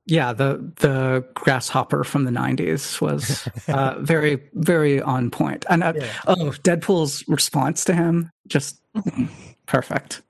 Yeah, 0.07 0.31
the 0.31 0.71
the 0.79 1.25
grasshopper 1.33 2.05
from 2.05 2.23
the 2.23 2.31
'90s 2.31 3.01
was 3.01 3.45
uh, 3.67 3.95
very 3.99 4.41
very 4.53 5.01
on 5.01 5.29
point, 5.29 5.65
and 5.69 5.83
uh, 5.83 5.93
yeah. 5.97 6.07
oh, 6.27 6.53
Deadpool's 6.63 7.27
response 7.27 7.83
to 7.85 7.93
him 7.93 8.31
just 8.47 8.81
perfect. 9.65 10.21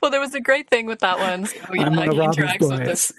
Well, 0.00 0.10
there 0.10 0.20
was 0.20 0.34
a 0.34 0.40
great 0.40 0.68
thing 0.70 0.86
with 0.86 1.00
that 1.00 1.18
one. 1.18 1.46
So, 1.46 1.56
yeah, 1.72 1.86
I'm 1.86 1.94
he 1.94 2.18
interacts 2.18 2.68
with 2.70 2.84
this. 2.84 3.12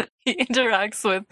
he 0.24 0.36
interacts 0.36 1.02
with 1.04 1.24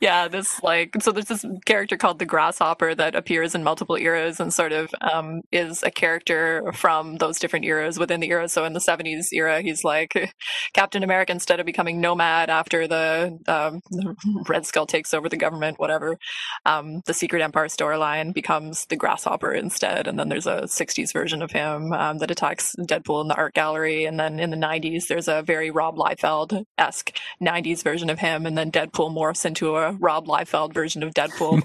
yeah 0.00 0.26
this 0.26 0.60
like 0.62 0.90
so 1.00 1.12
there's 1.12 1.26
this 1.26 1.44
character 1.64 1.96
called 1.96 2.18
the 2.18 2.26
grasshopper 2.26 2.94
that 2.94 3.14
appears 3.14 3.54
in 3.54 3.62
multiple 3.62 3.96
eras 3.96 4.40
and 4.40 4.52
sort 4.52 4.72
of 4.72 4.92
um, 5.00 5.40
is 5.52 5.82
a 5.84 5.90
character 5.90 6.72
from 6.72 7.16
those 7.18 7.38
different 7.38 7.64
eras 7.64 7.98
within 7.98 8.20
the 8.20 8.28
era. 8.30 8.48
So 8.48 8.64
in 8.64 8.72
the 8.72 8.80
70s 8.80 9.26
era 9.32 9.62
he's 9.62 9.84
like 9.84 10.34
captain 10.74 11.04
america 11.04 11.32
instead 11.32 11.60
of 11.60 11.66
becoming 11.66 12.00
nomad 12.00 12.50
after 12.50 12.88
the, 12.88 13.38
um, 13.46 13.80
red 14.48 14.66
skull 14.66 14.86
takes 14.86 15.14
over 15.14 15.28
the 15.28 15.36
government 15.36 15.78
whatever 15.78 16.18
um, 16.66 17.02
the 17.06 17.14
secret 17.14 17.42
empire 17.42 17.68
storyline 17.68 18.34
becomes 18.34 18.86
the 18.86 18.96
grasshopper 18.96 19.52
instead. 19.52 20.06
And 20.06 20.18
then 20.18 20.28
there's 20.28 20.46
a 20.46 20.62
60s 20.62 21.12
version 21.12 21.42
of 21.42 21.52
him 21.52 21.92
um, 21.92 22.18
that 22.18 22.30
attacks 22.30 22.74
deadpool 22.80 23.22
in 23.22 23.28
the 23.28 23.36
art 23.36 23.54
gallery. 23.54 24.04
And 24.04 24.18
then 24.18 24.40
in 24.40 24.50
the 24.50 24.56
90s 24.56 25.06
there's 25.06 25.28
a 25.28 25.42
very 25.42 25.70
rob 25.70 25.96
liefeld-esque 25.96 27.16
90s 27.40 27.82
version 27.82 28.10
of 28.10 28.18
him 28.18 28.23
him, 28.24 28.46
and 28.46 28.56
then 28.56 28.72
Deadpool 28.72 29.12
morphs 29.12 29.44
into 29.44 29.76
a 29.76 29.92
Rob 29.92 30.26
Liefeld 30.26 30.72
version 30.72 31.02
of 31.02 31.12
Deadpool. 31.12 31.62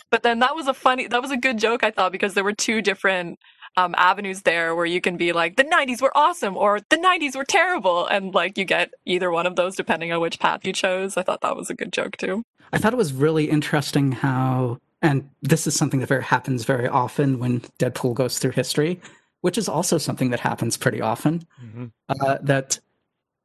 but 0.10 0.22
then 0.22 0.40
that 0.40 0.54
was 0.54 0.66
a 0.66 0.74
funny, 0.74 1.06
that 1.06 1.22
was 1.22 1.30
a 1.30 1.36
good 1.36 1.58
joke, 1.58 1.84
I 1.84 1.90
thought, 1.90 2.12
because 2.12 2.34
there 2.34 2.44
were 2.44 2.54
two 2.54 2.82
different 2.82 3.38
um, 3.76 3.94
avenues 3.96 4.42
there 4.42 4.74
where 4.74 4.86
you 4.86 5.00
can 5.00 5.16
be 5.16 5.32
like, 5.32 5.56
the 5.56 5.64
90s 5.64 6.02
were 6.02 6.16
awesome, 6.16 6.56
or 6.56 6.80
the 6.90 6.96
90s 6.96 7.36
were 7.36 7.44
terrible. 7.44 8.06
And 8.06 8.34
like 8.34 8.58
you 8.58 8.64
get 8.64 8.92
either 9.04 9.30
one 9.30 9.46
of 9.46 9.56
those 9.56 9.76
depending 9.76 10.12
on 10.12 10.20
which 10.20 10.38
path 10.38 10.66
you 10.66 10.72
chose. 10.72 11.16
I 11.16 11.22
thought 11.22 11.42
that 11.42 11.56
was 11.56 11.70
a 11.70 11.74
good 11.74 11.92
joke 11.92 12.16
too. 12.16 12.42
I 12.72 12.78
thought 12.78 12.92
it 12.92 12.96
was 12.96 13.12
really 13.12 13.48
interesting 13.48 14.12
how, 14.12 14.78
and 15.02 15.28
this 15.42 15.66
is 15.66 15.76
something 15.76 16.00
that 16.00 16.08
very, 16.08 16.24
happens 16.24 16.64
very 16.64 16.88
often 16.88 17.38
when 17.38 17.60
Deadpool 17.78 18.14
goes 18.14 18.38
through 18.38 18.52
history, 18.52 19.00
which 19.42 19.58
is 19.58 19.68
also 19.68 19.98
something 19.98 20.30
that 20.30 20.40
happens 20.40 20.76
pretty 20.76 21.00
often, 21.00 21.46
mm-hmm. 21.62 21.86
uh, 22.08 22.38
that 22.42 22.80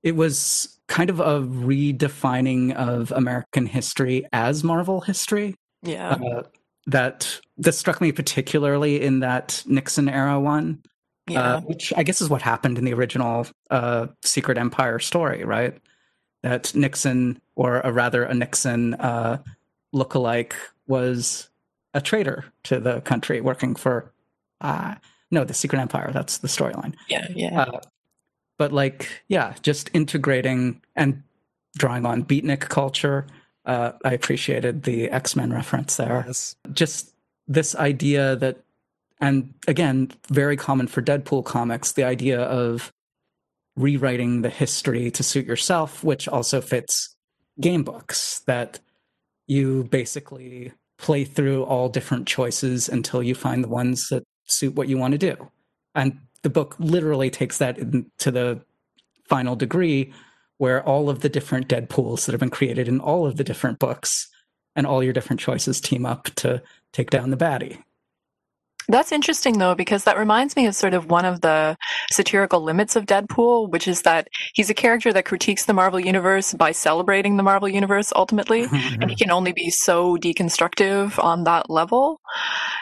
it 0.04 0.16
was 0.16 0.80
kind 0.88 1.10
of 1.10 1.20
a 1.20 1.41
redefining 1.41 2.74
of 2.76 3.12
American 3.12 3.66
history 3.66 4.26
as 4.34 4.64
Marvel 4.64 5.02
history. 5.02 5.56
Yeah. 5.84 6.12
Uh, 6.12 6.43
that 6.88 7.39
this 7.58 7.78
struck 7.78 8.02
me 8.02 8.12
particularly 8.12 9.02
in 9.02 9.20
that 9.20 9.64
Nixon 9.68 10.10
era 10.10 10.39
one, 10.39 10.82
yeah. 11.28 11.56
uh, 11.56 11.62
which 11.62 11.93
I 11.95 12.04
guess 12.04 12.22
is 12.22 12.30
what 12.30 12.41
happened 12.41 12.78
in 12.78 12.86
the 12.86 12.93
original 12.93 13.47
uh, 13.70 14.08
Secret 14.24 14.58
Empire 14.58 14.99
story, 14.99 15.43
right? 15.43 15.80
That 16.43 16.74
Nixon, 16.74 17.39
or 17.56 17.82
a 17.82 17.91
rather 17.91 18.24
a 18.24 18.34
Nixon 18.34 18.95
uh, 18.95 19.38
lookalike, 19.93 20.54
was 20.88 21.49
a 21.93 22.02
traitor 22.02 22.45
to 22.64 22.80
the 22.80 23.02
country, 23.02 23.41
working 23.41 23.76
for 23.76 24.12
uh, 24.60 24.95
no, 25.30 25.43
the 25.43 25.54
Secret 25.54 25.80
Empire. 25.80 26.12
That's 26.12 26.39
the 26.39 26.47
storyline. 26.47 26.95
yeah. 27.08 27.28
Yeah. 27.36 27.66
But 28.62 28.72
like, 28.72 29.09
yeah, 29.28 29.55
just 29.64 29.89
integrating 29.91 30.84
and 30.95 31.24
drawing 31.80 32.05
on 32.05 32.24
beatnik 32.24 32.59
culture. 32.59 33.26
Uh, 33.66 33.93
I 34.05 34.14
appreciated 34.14 34.84
the 34.84 35.09
X 35.09 35.36
Men 35.36 35.51
reference 35.51 35.95
there. 35.95 36.26
Yes. 36.28 36.55
Just 36.72 37.12
this 37.47 37.74
idea 37.74 38.36
that, 38.36 38.59
and 39.20 39.51
again, 39.68 40.12
very 40.30 40.55
common 40.57 40.86
for 40.86 41.01
Deadpool 41.01 41.43
comics, 41.43 41.93
the 41.93 42.03
idea 42.03 42.39
of 42.39 42.93
rewriting 43.76 44.43
the 44.43 44.51
history 44.51 45.09
to 45.09 45.24
suit 45.24 45.47
yourself, 45.47 46.03
which 46.03 46.28
also 46.28 46.62
fits 46.62 47.16
game 47.59 47.82
books, 47.82 48.41
that 48.45 48.80
you 49.47 49.86
basically 49.86 50.72
play 50.99 51.24
through 51.24 51.64
all 51.64 51.89
different 51.89 52.28
choices 52.28 52.88
until 52.88 53.24
you 53.24 53.34
find 53.34 53.64
the 53.64 53.70
ones 53.70 54.07
that 54.09 54.22
suit 54.45 54.76
what 54.76 54.88
you 54.88 54.99
want 54.99 55.14
to 55.14 55.18
do. 55.18 55.49
And 55.95 56.20
the 56.44 56.50
book 56.50 56.76
literally 56.80 57.30
takes 57.30 57.58
that 57.60 57.78
in, 57.78 58.12
to 58.20 58.32
the 58.32 58.62
final 59.28 59.56
degree 59.56 60.14
where 60.58 60.84
all 60.88 61.10
of 61.10 61.22
the 61.22 61.30
different 61.30 61.68
Deadpools 61.68 62.26
that 62.26 62.34
have 62.34 62.39
been 62.39 62.50
created 62.50 62.88
in 62.88 63.00
all 63.00 63.26
of 63.26 63.38
the 63.38 63.44
different 63.44 63.80
books 63.80 64.28
and 64.76 64.86
all 64.86 65.04
your 65.04 65.14
different 65.14 65.39
choices 65.39 65.82
team 65.82 66.06
up 66.06 66.26
to 66.36 66.62
take 66.94 67.10
down 67.10 67.30
the 67.30 67.38
baddie. 67.38 67.82
That's 68.88 69.12
interesting 69.12 69.58
though, 69.58 69.76
because 69.76 70.04
that 70.04 70.18
reminds 70.18 70.56
me 70.56 70.66
of 70.66 70.76
sort 70.76 70.94
of 70.94 71.10
one 71.10 71.26
of 71.26 71.42
the 71.42 71.78
satirical 72.12 72.62
limits 72.62 72.96
of 72.96 73.06
Deadpool, 73.06 73.70
which 73.72 73.88
is 73.88 74.02
that 74.02 74.28
he's 74.54 74.70
a 74.70 74.74
character 74.74 75.14
that 75.14 75.26
critiques 75.26 75.66
the 75.66 75.74
Marvel 75.74 76.00
Universe 76.00 76.54
by 76.54 76.72
celebrating 76.72 77.38
the 77.38 77.44
Marvel 77.44 77.70
Universe 77.70 78.12
ultimately. 78.16 78.64
and 78.72 79.10
he 79.10 79.16
can 79.16 79.32
only 79.32 79.52
be 79.54 79.70
so 79.70 80.18
deconstructive 80.18 81.22
on 81.24 81.44
that 81.44 81.70
level. 81.70 82.22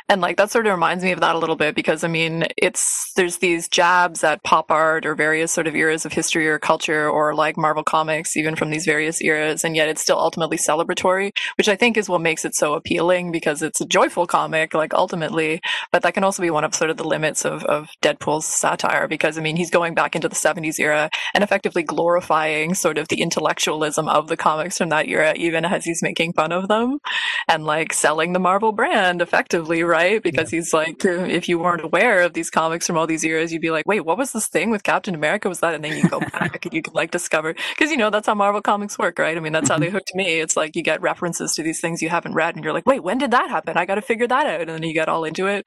And 0.08 0.22
like 0.22 0.38
that 0.38 0.52
sort 0.52 0.66
of 0.66 0.74
reminds 0.74 1.04
me 1.04 1.12
of 1.12 1.20
that 1.20 1.36
a 1.36 1.40
little 1.40 1.56
bit 1.56 1.76
because 1.76 2.04
I 2.04 2.08
mean, 2.08 2.48
it's 2.58 3.12
there's 3.16 3.38
these 3.38 3.68
jabs 3.68 4.24
at 4.24 4.44
pop 4.44 4.72
art 4.72 5.06
or 5.06 5.16
various 5.16 5.52
sort 5.52 5.68
of 5.68 5.76
eras 5.76 6.06
of 6.06 6.14
history 6.14 6.48
or 6.48 6.58
culture 6.58 7.10
or 7.10 7.36
like 7.36 7.58
Marvel 7.58 7.84
comics, 7.84 8.36
even 8.36 8.56
from 8.56 8.72
these 8.72 8.86
various 8.86 9.22
eras, 9.22 9.64
and 9.64 9.76
yet 9.76 9.90
it's 9.90 10.02
still 10.02 10.18
ultimately 10.18 10.58
celebratory, 10.58 11.32
which 11.58 11.70
I 11.70 11.76
think 11.76 11.98
is 11.98 12.10
what 12.10 12.22
makes 12.22 12.46
it 12.46 12.56
so 12.56 12.74
appealing 12.74 13.32
because 13.32 13.62
it's 13.62 13.82
a 13.82 13.86
joyful 13.86 14.26
comic, 14.26 14.74
like 14.74 14.94
ultimately. 14.94 15.62
But 15.92 16.04
that 16.04 16.14
can 16.14 16.24
also 16.24 16.42
be 16.42 16.50
one 16.50 16.64
of 16.64 16.76
sort 16.76 16.92
of 16.92 16.98
the 16.98 17.04
limits 17.04 17.46
of, 17.46 17.64
of 17.66 17.90
Deadpool's 18.02 18.46
satire 18.46 19.08
because 19.08 19.38
I 19.38 19.42
mean, 19.42 19.56
he's 19.56 19.72
going 19.72 19.94
back 19.94 20.16
into 20.16 20.30
the 20.30 20.36
70s 20.36 20.80
era 20.80 21.10
and 21.34 21.44
effectively 21.44 21.84
glorifying 21.84 22.74
sort 22.74 22.98
of 22.98 23.08
the 23.08 23.22
intellectualism 23.22 24.08
of 24.08 24.28
the 24.28 24.38
comics 24.38 24.78
from 24.78 24.90
that 24.90 25.08
era, 25.08 25.34
even 25.36 25.66
as 25.66 25.86
he's 25.86 26.02
making 26.04 26.34
fun 26.34 26.52
of 26.52 26.68
them 26.68 27.00
and 27.48 27.66
like 27.66 27.94
selling 27.94 28.34
the 28.34 28.40
Marvel 28.40 28.72
brand 28.72 29.22
effectively, 29.22 29.84
right? 29.84 30.22
Because 30.22 30.50
he's 30.50 30.74
like, 30.74 31.04
if 31.04 31.50
you 31.50 31.60
weren't 31.60 31.84
aware 31.84 32.22
of 32.22 32.34
these 32.34 32.50
comics 32.50 32.86
from 32.86 32.98
all 32.98 33.08
these 33.08 33.24
eras, 33.24 33.52
you'd 33.52 33.62
be 33.62 33.72
like, 33.72 33.88
wait, 33.88 34.06
what 34.06 34.18
was 34.18 34.32
this 34.32 34.48
thing 34.48 34.70
with 34.70 34.84
Captain 34.84 35.16
America? 35.16 35.50
Was 35.50 35.60
that? 35.62 35.74
And 35.74 35.84
then 35.84 35.98
you 35.98 36.08
go 36.08 36.20
back 36.34 36.66
and 36.66 36.74
you 36.74 36.82
can 36.82 36.94
like 36.94 37.12
discover, 37.12 37.54
because 37.54 37.92
you 37.92 37.98
know, 37.98 38.10
that's 38.10 38.28
how 38.28 38.36
Marvel 38.36 38.62
comics 38.62 38.98
work, 38.98 39.20
right? 39.20 39.36
I 39.36 39.40
mean, 39.40 39.54
that's 39.54 39.70
how 39.70 39.76
mm-hmm. 39.76 39.86
they 39.86 39.90
hooked 39.90 40.12
me. 40.14 40.40
It's 40.40 40.56
like 40.56 40.76
you 40.76 40.84
get 40.84 41.02
references 41.02 41.54
to 41.56 41.64
these 41.64 41.80
things 41.80 42.02
you 42.02 42.10
haven't 42.10 42.34
read 42.34 42.56
and 42.56 42.64
you're 42.64 42.74
like, 42.74 42.86
wait, 42.86 43.04
when 43.04 43.18
did 43.18 43.32
that 43.32 43.50
happen? 43.50 43.78
I 43.78 43.86
got 43.86 43.96
to 43.96 44.02
figure 44.02 44.28
that 44.28 44.46
out. 44.46 44.62
And 44.62 44.70
then 44.70 44.84
you 44.84 44.94
get 44.94 45.10
all 45.10 45.24
into 45.24 45.48
it. 45.48 45.66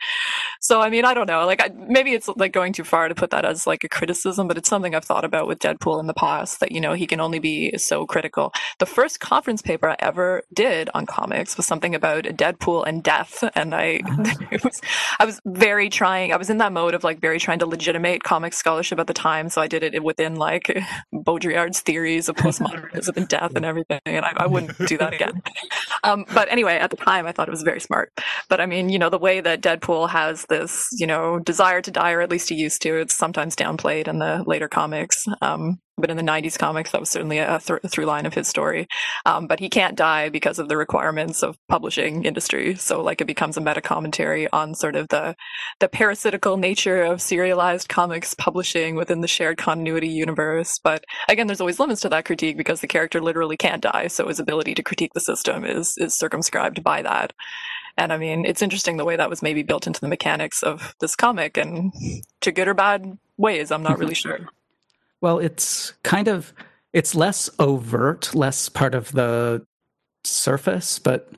So, 0.60 0.80
I 0.80 0.90
mean, 0.90 1.04
I 1.04 1.14
don't 1.14 1.26
know. 1.26 1.44
Like, 1.44 1.60
I, 1.60 1.70
maybe 1.74 2.12
it's 2.12 2.28
like 2.28 2.52
going 2.52 2.72
too 2.72 2.84
far 2.84 3.08
to 3.08 3.14
put 3.14 3.30
that 3.30 3.44
as 3.44 3.66
like 3.66 3.84
a 3.84 3.88
criticism, 3.88 4.46
but 4.46 4.56
it's 4.56 4.68
something 4.68 4.94
I've 4.94 5.04
thought 5.04 5.24
about 5.24 5.48
with 5.48 5.58
Deadpool 5.58 5.98
in 6.00 6.06
the 6.06 6.14
past 6.14 6.60
that, 6.60 6.72
you 6.72 6.80
know, 6.80 6.92
he 6.92 7.06
can 7.06 7.20
only 7.20 7.38
be 7.38 7.76
so 7.78 8.06
critical. 8.06 8.52
The 8.78 8.86
first 8.86 9.20
conference 9.20 9.60
paper 9.60 9.90
I 9.90 9.96
ever 9.98 10.42
did 10.54 10.88
on 10.94 11.06
comics 11.06 11.56
was 11.56 11.66
something 11.66 11.94
about 11.94 12.24
Deadpool 12.24 12.86
and 12.86 13.02
death. 13.02 13.42
And 13.54 13.74
I, 13.74 14.00
it 14.52 14.62
was, 14.62 14.80
I 15.18 15.24
was 15.24 15.40
very 15.44 15.88
trying, 15.88 16.32
I 16.32 16.36
was 16.36 16.50
in 16.50 16.58
that 16.58 16.72
mode 16.72 16.94
of 16.94 17.04
like 17.04 17.20
very 17.20 17.38
trying 17.38 17.58
to 17.60 17.66
legitimate 17.66 18.22
comic 18.22 18.52
scholarship 18.54 18.98
at 18.98 19.06
the 19.06 19.14
time. 19.14 19.48
So 19.48 19.60
I 19.60 19.66
did 19.66 19.82
it 19.82 20.02
within 20.02 20.36
like 20.36 20.78
Baudrillard's 21.12 21.80
theories 21.80 22.28
of 22.28 22.36
postmodernism 22.36 23.16
and 23.16 23.28
death 23.28 23.54
and 23.56 23.64
everything. 23.64 24.00
And 24.06 24.24
I, 24.24 24.32
I 24.36 24.46
wouldn't 24.46 24.78
do 24.86 24.98
that 24.98 25.14
again. 25.14 25.42
Um, 26.04 26.24
but 26.32 26.50
anyway, 26.50 26.76
at 26.76 26.90
the 26.90 26.96
time, 26.96 27.26
I 27.26 27.32
thought 27.32 27.48
it 27.48 27.52
was 27.52 27.62
very 27.62 27.80
smart. 27.80 28.12
But 28.48 28.60
I 28.60 28.66
mean, 28.66 28.88
you 28.88 28.98
know, 28.98 29.10
the 29.10 29.18
way 29.18 29.40
that 29.40 29.60
Deadpool 29.60 30.01
has 30.06 30.46
this, 30.46 30.88
you 30.92 31.06
know, 31.06 31.38
desire 31.38 31.80
to 31.82 31.90
die, 31.90 32.12
or 32.12 32.20
at 32.20 32.30
least 32.30 32.48
he 32.48 32.54
used 32.54 32.82
to, 32.82 32.96
it's 32.96 33.16
sometimes 33.16 33.56
downplayed 33.56 34.08
in 34.08 34.18
the 34.18 34.44
later 34.46 34.68
comics. 34.68 35.26
Um, 35.40 35.78
but 35.98 36.10
in 36.10 36.16
the 36.16 36.22
90s 36.22 36.58
comics, 36.58 36.90
that 36.90 37.00
was 37.00 37.10
certainly 37.10 37.38
a 37.38 37.60
th- 37.60 37.80
through 37.88 38.06
line 38.06 38.24
of 38.24 38.32
his 38.32 38.48
story. 38.48 38.86
Um, 39.26 39.46
but 39.46 39.60
he 39.60 39.68
can't 39.68 39.96
die 39.96 40.30
because 40.30 40.58
of 40.58 40.68
the 40.68 40.76
requirements 40.76 41.42
of 41.42 41.56
publishing 41.68 42.24
industry. 42.24 42.74
So, 42.76 43.02
like, 43.02 43.20
it 43.20 43.26
becomes 43.26 43.56
a 43.56 43.60
meta 43.60 43.82
commentary 43.82 44.50
on 44.52 44.74
sort 44.74 44.96
of 44.96 45.08
the 45.08 45.36
the 45.80 45.88
parasitical 45.88 46.56
nature 46.56 47.02
of 47.02 47.20
serialized 47.20 47.88
comics 47.88 48.34
publishing 48.34 48.96
within 48.96 49.20
the 49.20 49.28
shared 49.28 49.58
continuity 49.58 50.08
universe. 50.08 50.78
But 50.82 51.04
again, 51.28 51.46
there's 51.46 51.60
always 51.60 51.78
limits 51.78 52.00
to 52.02 52.08
that 52.08 52.24
critique 52.24 52.56
because 52.56 52.80
the 52.80 52.88
character 52.88 53.20
literally 53.20 53.56
can't 53.56 53.82
die. 53.82 54.06
So 54.08 54.28
his 54.28 54.40
ability 54.40 54.74
to 54.74 54.82
critique 54.82 55.12
the 55.14 55.20
system 55.20 55.64
is 55.64 55.94
is 55.98 56.18
circumscribed 56.18 56.82
by 56.82 57.02
that. 57.02 57.32
And 57.96 58.12
I 58.12 58.16
mean, 58.16 58.44
it's 58.44 58.62
interesting 58.62 58.96
the 58.96 59.04
way 59.04 59.16
that 59.16 59.30
was 59.30 59.42
maybe 59.42 59.62
built 59.62 59.86
into 59.86 60.00
the 60.00 60.08
mechanics 60.08 60.62
of 60.62 60.94
this 61.00 61.14
comic 61.14 61.56
and 61.56 61.92
to 62.40 62.52
good 62.52 62.68
or 62.68 62.74
bad 62.74 63.18
ways, 63.36 63.70
I'm 63.70 63.82
not 63.82 63.98
really 63.98 64.14
sure. 64.14 64.40
Well, 65.20 65.38
it's 65.38 65.92
kind 66.02 66.28
of 66.28 66.52
it's 66.92 67.14
less 67.14 67.48
overt, 67.58 68.34
less 68.34 68.68
part 68.68 68.94
of 68.94 69.12
the 69.12 69.64
surface, 70.24 70.98
but 70.98 71.32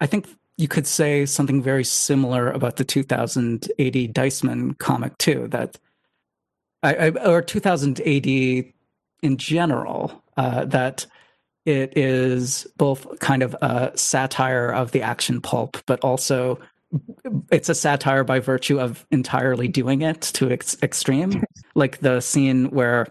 I 0.00 0.06
think 0.06 0.26
you 0.56 0.68
could 0.68 0.86
say 0.86 1.26
something 1.26 1.62
very 1.62 1.84
similar 1.84 2.50
about 2.50 2.76
the 2.76 2.84
2000 2.84 3.64
AD 3.78 4.14
Diceman 4.14 4.78
comic 4.78 5.16
too. 5.18 5.48
That 5.48 5.78
I, 6.82 6.94
I 6.94 7.08
or 7.10 7.42
2080 7.42 8.74
in 9.22 9.36
general. 9.36 10.22
Uh, 10.36 10.64
that 10.64 11.06
it 11.64 11.96
is 11.96 12.66
both 12.76 13.18
kind 13.20 13.42
of 13.42 13.54
a 13.62 13.92
satire 13.94 14.68
of 14.68 14.92
the 14.92 15.02
action 15.02 15.40
pulp, 15.40 15.78
but 15.86 16.00
also 16.00 16.58
it's 17.50 17.68
a 17.68 17.74
satire 17.74 18.24
by 18.24 18.38
virtue 18.38 18.78
of 18.78 19.06
entirely 19.10 19.68
doing 19.68 20.02
it 20.02 20.20
to 20.20 20.50
ex- 20.50 20.76
extreme. 20.82 21.42
Like 21.74 21.98
the 21.98 22.20
scene 22.20 22.70
where 22.70 23.08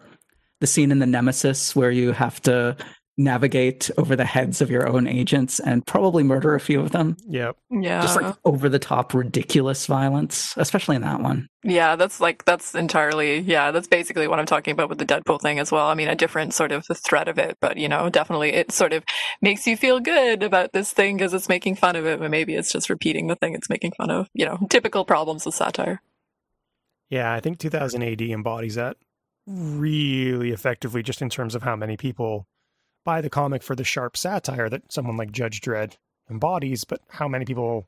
the 0.62 0.68
scene 0.68 0.91
in 0.91 0.99
the 0.99 1.06
nemesis 1.06 1.76
where 1.76 1.91
you 1.91 2.12
have 2.12 2.41
to 2.43 2.78
navigate 3.18 3.91
over 3.97 4.16
the 4.16 4.26
heads 4.26 4.59
of 4.61 4.72
your 4.72 4.88
own 4.88 5.07
agents 5.07 5.59
and 5.59 5.86
probably 5.86 6.24
murder 6.24 6.55
a 6.55 6.59
few 6.59 6.80
of 6.82 6.91
them 6.91 7.16
Yep. 7.28 7.55
Yeah. 7.70 8.01
just 8.01 8.20
like 8.20 8.36
over 8.43 8.70
the 8.70 8.80
top 8.80 9.14
ridiculous 9.14 9.86
violence 9.86 10.53
especially 10.57 10.95
in 10.95 11.03
that 11.03 11.22
one 11.22 11.47
Yeah, 11.64 11.95
that's 11.95 12.20
like 12.20 12.43
that's 12.45 12.74
entirely 12.74 13.39
yeah, 13.39 13.72
that's 13.72 13.88
basically 13.88 14.28
what 14.28 14.39
I'm 14.39 14.45
talking 14.47 14.72
about 14.72 14.89
with 14.89 14.97
the 14.97 15.05
Deadpool 15.05 15.41
thing 15.41 15.59
as 15.59 15.72
well. 15.72 15.88
I 15.88 15.93
mean, 15.93 16.07
a 16.09 16.16
different 16.16 16.53
sort 16.53 16.72
of 16.72 16.86
the 16.88 16.95
threat 16.95 17.28
of 17.28 17.38
it, 17.38 17.57
but 17.61 17.78
you 17.78 17.88
know, 17.88 18.09
definitely 18.09 18.51
it 18.53 18.72
sort 18.72 18.93
of 18.93 19.03
makes 19.41 19.66
you 19.68 19.78
feel 19.78 19.99
good 19.99 20.43
about 20.43 20.74
this 20.74 20.91
thing 20.91 21.16
because 21.18 21.34
it's 21.34 21.47
making 21.47 21.76
fun 21.76 21.95
of 21.95 22.05
it, 22.05 22.20
but 22.20 22.32
maybe 22.32 22.55
it's 22.55 22.72
just 22.72 22.89
repeating 22.89 23.28
the 23.28 23.36
thing 23.36 23.53
it's 23.53 23.70
making 23.70 23.93
fun 23.97 24.09
of. 24.09 24.28
You 24.34 24.45
know, 24.45 24.57
typical 24.70 25.05
problems 25.05 25.45
with 25.45 25.55
satire. 25.55 26.01
Yeah, 27.09 27.32
I 27.32 27.39
think 27.39 27.59
2000 27.59 28.01
AD 28.03 28.22
embodies 28.22 28.76
that 28.76 28.97
really 29.45 30.51
effectively, 30.51 31.03
just 31.03 31.22
in 31.22 31.30
terms 31.30 31.53
of 31.55 31.64
how 31.64 31.76
many 31.76 31.95
people 31.97 32.47
buy 33.04 33.22
the 33.22 33.30
comic 33.30 33.64
for 33.64 33.76
the 33.76 33.84
sharp 33.84 34.16
satire 34.18 34.70
that 34.70 34.91
someone 34.91 35.18
like 35.18 35.32
Judge 35.32 35.62
Dredd 35.62 35.97
embodies, 36.30 36.84
but 36.84 37.01
how 37.10 37.28
many 37.28 37.45
people 37.45 37.88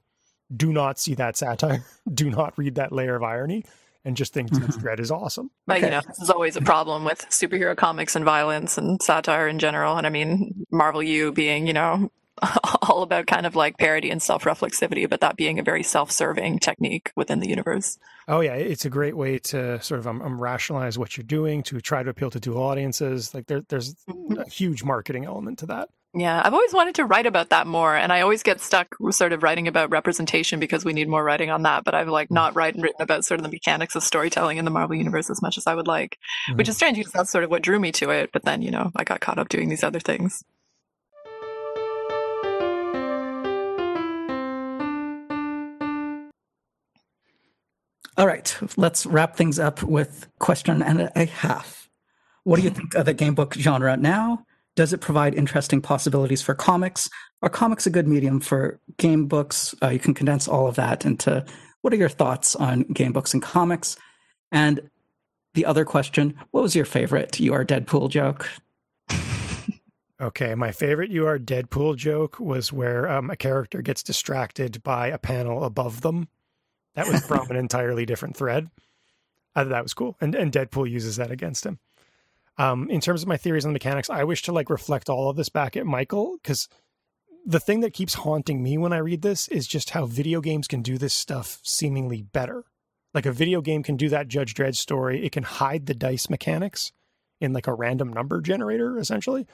do 0.55 0.71
not 0.71 0.99
see 0.99 1.15
that 1.15 1.35
satire, 1.37 1.83
do 2.13 2.29
not 2.29 2.57
read 2.57 2.75
that 2.75 2.91
layer 2.91 3.15
of 3.15 3.23
irony, 3.23 3.63
and 4.03 4.15
just 4.15 4.33
think 4.33 4.51
Judge 4.51 4.75
Mhm. 4.75 4.81
Dredd 4.83 4.99
is 4.99 5.09
awesome. 5.11 5.49
But 5.65 5.77
Okay. 5.77 5.85
you 5.87 5.91
know, 5.91 6.01
this 6.07 6.19
is 6.19 6.29
always 6.29 6.55
a 6.55 6.61
problem 6.61 7.03
with 7.05 7.19
superhero 7.29 7.75
comics 7.75 8.15
and 8.15 8.23
violence 8.23 8.77
and 8.77 9.01
satire 9.01 9.47
in 9.47 9.57
general. 9.59 9.97
And 9.97 10.05
I 10.05 10.09
mean, 10.09 10.65
Marvel 10.71 11.01
U 11.01 11.31
being, 11.31 11.65
you 11.65 11.73
know, 11.73 12.11
all 12.89 13.03
about 13.03 13.27
kind 13.27 13.45
of 13.45 13.55
like 13.55 13.77
parody 13.77 14.09
and 14.09 14.21
self 14.21 14.43
reflexivity, 14.43 15.09
but 15.09 15.21
that 15.21 15.37
being 15.37 15.59
a 15.59 15.63
very 15.63 15.83
self 15.83 16.11
serving 16.11 16.59
technique 16.59 17.11
within 17.15 17.39
the 17.39 17.49
universe. 17.49 17.97
Oh 18.27 18.41
yeah, 18.41 18.53
it's 18.53 18.85
a 18.85 18.89
great 18.89 19.15
way 19.15 19.39
to 19.39 19.81
sort 19.81 19.99
of 19.99 20.07
um, 20.07 20.21
um, 20.21 20.39
rationalize 20.41 20.97
what 20.97 21.15
you're 21.15 21.23
doing 21.23 21.63
to 21.63 21.79
try 21.79 22.03
to 22.03 22.09
appeal 22.09 22.31
to 22.31 22.39
dual 22.39 22.61
audiences. 22.61 23.33
Like 23.33 23.47
there, 23.47 23.61
there's 23.69 23.95
a 24.37 24.49
huge 24.49 24.83
marketing 24.83 25.25
element 25.25 25.59
to 25.59 25.67
that. 25.67 25.89
Yeah, 26.17 26.41
I've 26.43 26.53
always 26.53 26.73
wanted 26.73 26.95
to 26.95 27.05
write 27.05 27.25
about 27.25 27.49
that 27.49 27.67
more, 27.67 27.93
and 27.93 28.11
I 28.11 28.21
always 28.21 28.41
get 28.41 28.61
stuck 28.61 28.95
sort 29.11 29.33
of 29.33 29.43
writing 29.43 29.67
about 29.67 29.91
representation 29.91 30.61
because 30.61 30.85
we 30.85 30.93
need 30.93 31.09
more 31.09 31.23
writing 31.23 31.49
on 31.49 31.63
that. 31.63 31.83
But 31.83 31.93
I've 31.93 32.07
like 32.07 32.31
not 32.31 32.55
written 32.55 32.81
written 32.81 33.01
about 33.01 33.25
sort 33.25 33.39
of 33.39 33.43
the 33.43 33.51
mechanics 33.51 33.95
of 33.95 34.03
storytelling 34.03 34.57
in 34.57 34.63
the 34.63 34.71
Marvel 34.71 34.95
universe 34.95 35.29
as 35.29 35.41
much 35.41 35.57
as 35.57 35.67
I 35.67 35.75
would 35.75 35.87
like, 35.87 36.17
which 36.53 36.69
is 36.69 36.77
strange 36.77 36.97
because 36.97 37.11
that's 37.11 37.31
sort 37.31 37.43
of 37.43 37.51
what 37.51 37.63
drew 37.63 37.79
me 37.79 37.91
to 37.93 38.11
it. 38.11 38.31
But 38.31 38.43
then 38.43 38.61
you 38.61 38.71
know 38.71 38.91
I 38.95 39.03
got 39.03 39.19
caught 39.19 39.39
up 39.39 39.49
doing 39.49 39.67
these 39.67 39.83
other 39.83 39.99
things. 39.99 40.41
All 48.17 48.27
right, 48.27 48.57
let's 48.77 49.05
wrap 49.05 49.35
things 49.35 49.59
up 49.59 49.83
with 49.83 50.27
question 50.39 50.81
and 50.81 51.11
a 51.15 51.25
half. 51.25 51.89
What 52.43 52.57
do 52.57 52.61
you 52.61 52.69
think 52.69 52.95
of 52.95 53.05
the 53.05 53.13
game 53.13 53.35
book 53.35 53.55
genre 53.55 53.97
now? 53.97 54.45
Does 54.77 54.93
it 54.93 55.01
provide 55.01 55.35
interesting 55.35 55.81
possibilities 55.81 56.41
for 56.41 56.53
comics? 56.53 57.09
Are 57.41 57.49
comics 57.49 57.85
a 57.85 57.89
good 57.89 58.07
medium 58.07 58.39
for 58.39 58.79
game 58.97 59.25
books? 59.25 59.75
Uh, 59.83 59.89
you 59.89 59.99
can 59.99 60.13
condense 60.13 60.47
all 60.47 60.67
of 60.67 60.75
that 60.75 61.05
into 61.05 61.43
what 61.81 61.91
are 61.91 61.97
your 61.97 62.09
thoughts 62.09 62.55
on 62.55 62.83
game 62.83 63.11
books 63.11 63.33
and 63.33 63.43
comics? 63.43 63.97
And 64.49 64.89
the 65.53 65.65
other 65.65 65.83
question 65.83 66.35
what 66.51 66.61
was 66.61 66.75
your 66.75 66.85
favorite 66.85 67.39
You 67.39 67.53
Are 67.53 67.65
Deadpool 67.65 68.09
joke? 68.09 68.49
Okay, 70.21 70.55
my 70.55 70.71
favorite 70.71 71.11
"You 71.11 71.27
Are 71.27 71.37
Deadpool" 71.37 71.97
joke 71.97 72.39
was 72.39 72.71
where 72.71 73.09
um, 73.09 73.29
a 73.29 73.35
character 73.35 73.81
gets 73.81 74.01
distracted 74.01 74.81
by 74.81 75.07
a 75.07 75.17
panel 75.17 75.65
above 75.65 75.99
them. 75.99 76.29
That 76.95 77.07
was 77.07 77.25
from 77.25 77.49
an 77.49 77.55
entirely 77.55 78.05
different 78.05 78.35
thread. 78.35 78.69
I 79.55 79.63
thought 79.63 79.69
that 79.69 79.83
was 79.83 79.93
cool, 79.93 80.17
and 80.19 80.35
and 80.35 80.51
Deadpool 80.51 80.89
uses 80.89 81.17
that 81.17 81.31
against 81.31 81.65
him. 81.65 81.79
Um, 82.57 82.89
in 82.89 83.01
terms 83.01 83.21
of 83.21 83.27
my 83.27 83.37
theories 83.37 83.65
on 83.65 83.71
the 83.71 83.75
mechanics, 83.75 84.09
I 84.09 84.23
wish 84.23 84.41
to 84.43 84.51
like 84.51 84.69
reflect 84.69 85.09
all 85.09 85.29
of 85.29 85.35
this 85.35 85.49
back 85.49 85.75
at 85.75 85.85
Michael 85.85 86.37
because 86.41 86.69
the 87.45 87.59
thing 87.59 87.81
that 87.81 87.93
keeps 87.93 88.15
haunting 88.15 88.63
me 88.63 88.77
when 88.77 88.93
I 88.93 88.97
read 88.97 89.21
this 89.21 89.47
is 89.49 89.67
just 89.67 89.91
how 89.91 90.05
video 90.05 90.41
games 90.41 90.67
can 90.67 90.81
do 90.81 90.97
this 90.97 91.13
stuff 91.13 91.59
seemingly 91.63 92.21
better. 92.21 92.63
Like 93.13 93.25
a 93.25 93.31
video 93.31 93.61
game 93.61 93.83
can 93.83 93.97
do 93.97 94.09
that 94.09 94.27
Judge 94.27 94.53
Dredd 94.53 94.75
story, 94.75 95.25
it 95.25 95.31
can 95.31 95.43
hide 95.43 95.85
the 95.85 95.93
dice 95.93 96.29
mechanics 96.29 96.91
in 97.39 97.53
like 97.53 97.67
a 97.67 97.73
random 97.73 98.11
number 98.11 98.41
generator, 98.41 98.97
essentially 98.97 99.45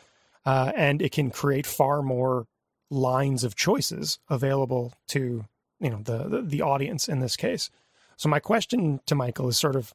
uh, 0.45 0.71
and 0.75 1.01
it 1.01 1.11
can 1.11 1.29
create 1.29 1.65
far 1.65 2.01
more 2.01 2.47
lines 2.89 3.43
of 3.43 3.55
choices 3.55 4.19
available 4.29 4.93
to 5.07 5.45
you 5.82 5.89
know 5.89 6.01
the, 6.03 6.27
the, 6.27 6.41
the 6.41 6.61
audience 6.61 7.09
in 7.09 7.19
this 7.19 7.36
case. 7.36 7.69
So 8.17 8.29
my 8.29 8.39
question 8.39 9.01
to 9.07 9.15
Michael 9.15 9.49
is 9.49 9.57
sort 9.57 9.75
of: 9.75 9.93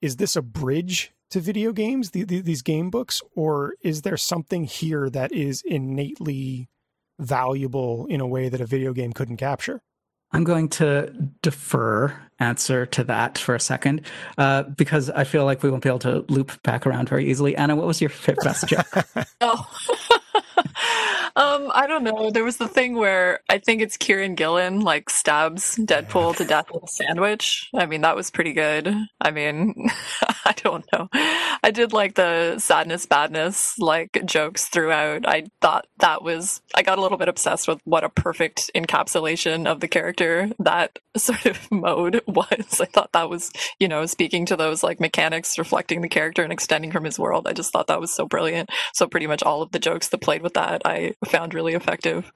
Is 0.00 0.16
this 0.16 0.36
a 0.36 0.42
bridge 0.42 1.12
to 1.30 1.40
video 1.40 1.72
games, 1.72 2.10
the, 2.10 2.24
the, 2.24 2.40
these 2.40 2.62
game 2.62 2.90
books, 2.90 3.20
or 3.34 3.74
is 3.82 4.02
there 4.02 4.16
something 4.16 4.64
here 4.64 5.10
that 5.10 5.32
is 5.32 5.62
innately 5.62 6.68
valuable 7.18 8.06
in 8.06 8.20
a 8.20 8.26
way 8.26 8.48
that 8.48 8.60
a 8.60 8.66
video 8.66 8.92
game 8.92 9.12
couldn't 9.12 9.36
capture? 9.36 9.82
I'm 10.30 10.44
going 10.44 10.68
to 10.70 11.10
defer 11.42 12.14
answer 12.38 12.84
to 12.86 13.04
that 13.04 13.38
for 13.38 13.54
a 13.54 13.60
second 13.60 14.02
uh, 14.36 14.64
because 14.64 15.08
I 15.10 15.24
feel 15.24 15.44
like 15.44 15.62
we 15.62 15.70
won't 15.70 15.82
be 15.82 15.88
able 15.88 15.98
to 16.00 16.24
loop 16.28 16.62
back 16.62 16.86
around 16.86 17.08
very 17.08 17.30
easily. 17.30 17.56
Anna, 17.56 17.74
what 17.76 17.86
was 17.86 18.00
your 18.00 18.10
best 18.42 18.68
joke? 18.68 18.86
oh. 19.40 20.17
Um, 21.38 21.70
I 21.72 21.86
don't 21.86 22.02
know. 22.02 22.32
There 22.32 22.42
was 22.42 22.56
the 22.56 22.66
thing 22.66 22.96
where 22.96 23.42
I 23.48 23.58
think 23.58 23.80
it's 23.80 23.96
Kieron 23.96 24.34
Gillen 24.34 24.80
like 24.80 25.08
stabs 25.08 25.76
Deadpool 25.76 26.34
to 26.36 26.44
death 26.44 26.66
with 26.74 26.82
a 26.82 26.88
sandwich. 26.88 27.70
I 27.76 27.86
mean, 27.86 28.00
that 28.00 28.16
was 28.16 28.32
pretty 28.32 28.52
good. 28.52 28.92
I 29.20 29.30
mean, 29.30 29.88
I 30.44 30.52
don't 30.56 30.84
know. 30.92 31.08
I 31.62 31.70
did 31.72 31.92
like 31.92 32.16
the 32.16 32.58
sadness, 32.58 33.06
badness 33.06 33.78
like 33.78 34.20
jokes 34.24 34.64
throughout. 34.64 35.28
I 35.28 35.44
thought 35.60 35.86
that 35.98 36.24
was, 36.24 36.60
I 36.74 36.82
got 36.82 36.98
a 36.98 37.02
little 37.02 37.18
bit 37.18 37.28
obsessed 37.28 37.68
with 37.68 37.80
what 37.84 38.02
a 38.02 38.08
perfect 38.08 38.72
encapsulation 38.74 39.68
of 39.68 39.78
the 39.78 39.86
character 39.86 40.50
that 40.58 40.98
sort 41.16 41.46
of 41.46 41.70
mode 41.70 42.20
was. 42.26 42.80
I 42.80 42.86
thought 42.86 43.12
that 43.12 43.30
was, 43.30 43.52
you 43.78 43.86
know, 43.86 44.06
speaking 44.06 44.44
to 44.46 44.56
those 44.56 44.82
like 44.82 44.98
mechanics, 44.98 45.56
reflecting 45.56 46.00
the 46.00 46.08
character 46.08 46.42
and 46.42 46.52
extending 46.52 46.90
from 46.90 47.04
his 47.04 47.16
world. 47.16 47.46
I 47.46 47.52
just 47.52 47.72
thought 47.72 47.86
that 47.86 48.00
was 48.00 48.12
so 48.12 48.26
brilliant. 48.26 48.70
So 48.92 49.06
pretty 49.06 49.28
much 49.28 49.44
all 49.44 49.62
of 49.62 49.70
the 49.70 49.78
jokes 49.78 50.08
that 50.08 50.20
played 50.20 50.42
with 50.42 50.54
that 50.54 50.82
I 50.84 51.14
found 51.28 51.54
really 51.54 51.74
effective. 51.74 52.30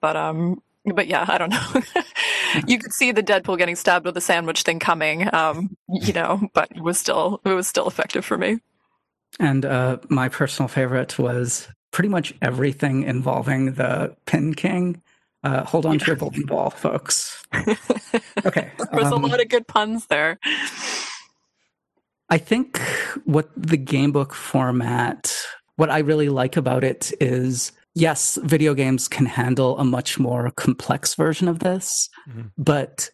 But, 0.00 0.16
um, 0.16 0.62
but 0.84 1.06
yeah, 1.06 1.24
I 1.26 1.38
don't 1.38 1.50
know. 1.50 2.02
you 2.66 2.78
could 2.78 2.92
see 2.92 3.12
the 3.12 3.22
Deadpool 3.22 3.58
getting 3.58 3.76
stabbed 3.76 4.04
with 4.04 4.16
a 4.16 4.20
sandwich 4.20 4.62
thing 4.62 4.78
coming, 4.78 5.32
um, 5.34 5.76
you 5.88 6.12
know, 6.12 6.48
but 6.52 6.70
it 6.70 6.82
was 6.82 6.98
still 6.98 7.40
it 7.44 7.50
was 7.50 7.66
still 7.66 7.86
effective 7.88 8.24
for 8.24 8.36
me. 8.36 8.58
And 9.40 9.64
uh, 9.64 9.98
my 10.08 10.28
personal 10.28 10.68
favorite 10.68 11.18
was 11.18 11.68
pretty 11.90 12.08
much 12.08 12.34
everything 12.42 13.02
involving 13.04 13.74
the 13.74 14.14
Pin 14.26 14.54
King. 14.54 15.00
Uh, 15.42 15.64
hold 15.64 15.86
on 15.86 15.94
yeah. 15.94 15.98
to 15.98 16.06
your 16.06 16.16
bowling 16.16 16.46
ball, 16.46 16.70
folks. 16.70 17.42
Okay, 18.46 18.70
there's 18.92 19.06
um, 19.06 19.24
a 19.24 19.26
lot 19.26 19.40
of 19.40 19.48
good 19.48 19.66
puns 19.66 20.06
there. 20.06 20.38
I 22.28 22.38
think 22.38 22.78
what 23.24 23.48
the 23.56 23.78
gamebook 23.78 24.32
format, 24.32 25.34
what 25.76 25.90
I 25.90 25.98
really 26.00 26.28
like 26.28 26.56
about 26.56 26.84
it 26.84 27.12
is 27.20 27.72
yes, 27.94 28.38
video 28.42 28.74
games 28.74 29.08
can 29.08 29.26
handle 29.26 29.78
a 29.78 29.84
much 29.84 30.18
more 30.18 30.50
complex 30.52 31.14
version 31.14 31.48
of 31.48 31.60
this, 31.60 32.08
mm-hmm. 32.28 32.48
but 32.58 33.10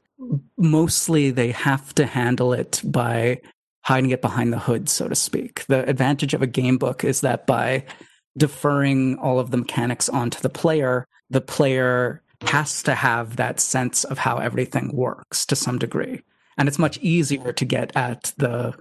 mostly 0.58 1.30
they 1.30 1.52
have 1.52 1.94
to 1.94 2.06
handle 2.06 2.52
it 2.52 2.80
by 2.84 3.40
hiding 3.82 4.10
it 4.10 4.20
behind 4.20 4.52
the 4.52 4.58
hood, 4.58 4.88
so 4.88 5.08
to 5.08 5.14
speak. 5.14 5.64
The 5.66 5.88
advantage 5.88 6.34
of 6.34 6.42
a 6.42 6.46
game 6.46 6.78
book 6.78 7.04
is 7.04 7.22
that 7.22 7.46
by 7.46 7.84
deferring 8.36 9.18
all 9.18 9.38
of 9.38 9.50
the 9.50 9.56
mechanics 9.56 10.08
onto 10.08 10.40
the 10.40 10.50
player, 10.50 11.06
the 11.30 11.40
player 11.40 12.22
has 12.42 12.82
to 12.82 12.94
have 12.94 13.36
that 13.36 13.60
sense 13.60 14.04
of 14.04 14.18
how 14.18 14.38
everything 14.38 14.94
works 14.94 15.44
to 15.46 15.56
some 15.56 15.78
degree. 15.78 16.22
And 16.56 16.68
it's 16.68 16.78
much 16.78 16.98
easier 16.98 17.52
to 17.52 17.64
get 17.64 17.94
at 17.96 18.32
the 18.36 18.74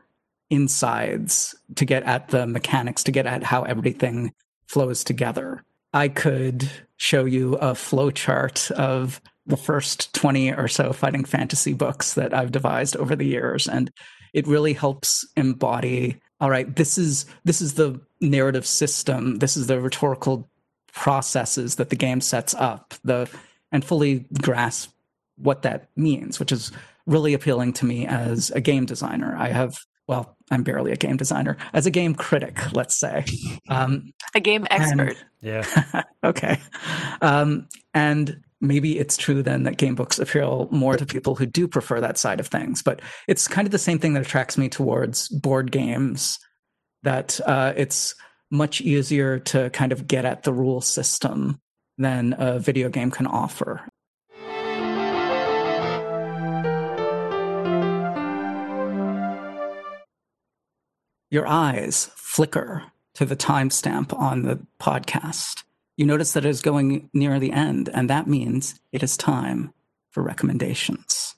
insides, 0.50 1.56
to 1.76 1.86
get 1.86 2.04
at 2.04 2.30
the 2.30 2.48
mechanics, 2.48 3.04
to 3.04 3.12
get 3.12 3.26
at 3.26 3.44
how 3.44 3.64
everything 3.64 4.34
flows 4.68 5.04
together. 5.04 5.64
I 5.94 6.08
could 6.08 6.70
show 6.98 7.26
you 7.26 7.56
a 7.56 7.74
flowchart 7.74 8.72
of 8.72 9.22
the 9.46 9.58
first 9.58 10.14
20 10.14 10.52
or 10.54 10.68
so 10.68 10.94
fighting 10.94 11.26
fantasy 11.26 11.74
books 11.74 12.14
that 12.14 12.34
I've 12.34 12.52
devised 12.52 12.96
over 12.98 13.16
the 13.16 13.26
years. 13.26 13.68
And 13.68 13.90
it 14.34 14.48
really 14.48 14.74
helps 14.74 15.28
embody 15.36 16.20
all 16.40 16.50
right 16.50 16.76
this 16.76 16.98
is 16.98 17.26
this 17.44 17.62
is 17.62 17.76
the 17.76 18.00
narrative 18.22 18.66
system 18.66 19.38
this 19.40 19.58
is 19.58 19.68
the 19.68 19.80
rhetorical 19.80 20.50
processes 20.94 21.76
that 21.76 21.90
the 21.90 21.96
game 21.96 22.22
sets 22.22 22.54
up 22.56 22.94
the 23.04 23.30
and 23.72 23.86
fully 23.86 24.26
grasp 24.42 24.92
what 25.38 25.62
that 25.62 25.90
means 25.96 26.40
which 26.40 26.52
is 26.52 26.72
really 27.06 27.34
appealing 27.34 27.74
to 27.74 27.86
me 27.86 28.06
as 28.06 28.52
a 28.52 28.62
game 28.62 28.86
designer 28.86 29.36
i 29.38 29.50
have 29.50 29.78
well, 30.10 30.36
I'm 30.50 30.64
barely 30.64 30.92
a 30.92 30.98
game 30.98 31.18
designer, 31.18 31.56
as 31.72 31.86
a 31.86 31.92
game 31.92 32.16
critic, 32.16 32.74
let's 32.74 32.96
say. 32.96 33.24
Um, 33.70 34.14
a 34.34 34.40
game 34.40 34.66
expert. 34.72 35.10
And, 35.10 35.26
yeah. 35.42 36.02
okay. 36.24 36.60
Um, 37.22 37.68
and 37.94 38.42
maybe 38.60 38.98
it's 38.98 39.16
true 39.16 39.44
then 39.44 39.62
that 39.64 39.78
game 39.78 39.94
books 39.94 40.18
appeal 40.18 40.68
more 40.72 40.98
to 40.98 41.06
people 41.06 41.36
who 41.36 41.46
do 41.46 41.68
prefer 41.68 42.02
that 42.02 42.18
side 42.18 42.40
of 42.40 42.48
things. 42.48 42.82
But 42.82 43.00
it's 43.28 43.48
kind 43.48 43.68
of 43.68 43.72
the 43.72 43.78
same 43.78 44.00
thing 44.00 44.14
that 44.16 44.24
attracts 44.24 44.58
me 44.58 44.70
towards 44.70 45.30
board 45.30 45.72
games, 45.72 46.40
that 47.04 47.40
uh, 47.46 47.74
it's 47.78 48.16
much 48.50 48.82
easier 48.82 49.38
to 49.38 49.70
kind 49.70 49.92
of 49.92 50.08
get 50.08 50.26
at 50.26 50.42
the 50.42 50.54
rule 50.54 50.82
system 50.82 51.62
than 52.00 52.34
a 52.40 52.58
video 52.58 52.90
game 52.90 53.12
can 53.12 53.28
offer. 53.28 53.88
Your 61.32 61.48
eyes 61.48 62.10
flicker 62.16 62.86
to 63.14 63.26
the 63.26 63.36
timestamp 63.36 64.18
on 64.18 64.42
the 64.42 64.60
podcast. 64.80 65.64
You 65.96 66.06
notice 66.06 66.34
that 66.34 66.46
it 66.46 66.50
is 66.50 66.62
going 66.62 67.10
near 67.14 67.40
the 67.40 67.52
end, 67.52 67.90
and 67.94 68.10
that 68.10 68.28
means 68.28 68.80
it 68.92 69.04
is 69.04 69.16
time 69.16 69.72
for 70.10 70.24
recommendations. 70.24 71.36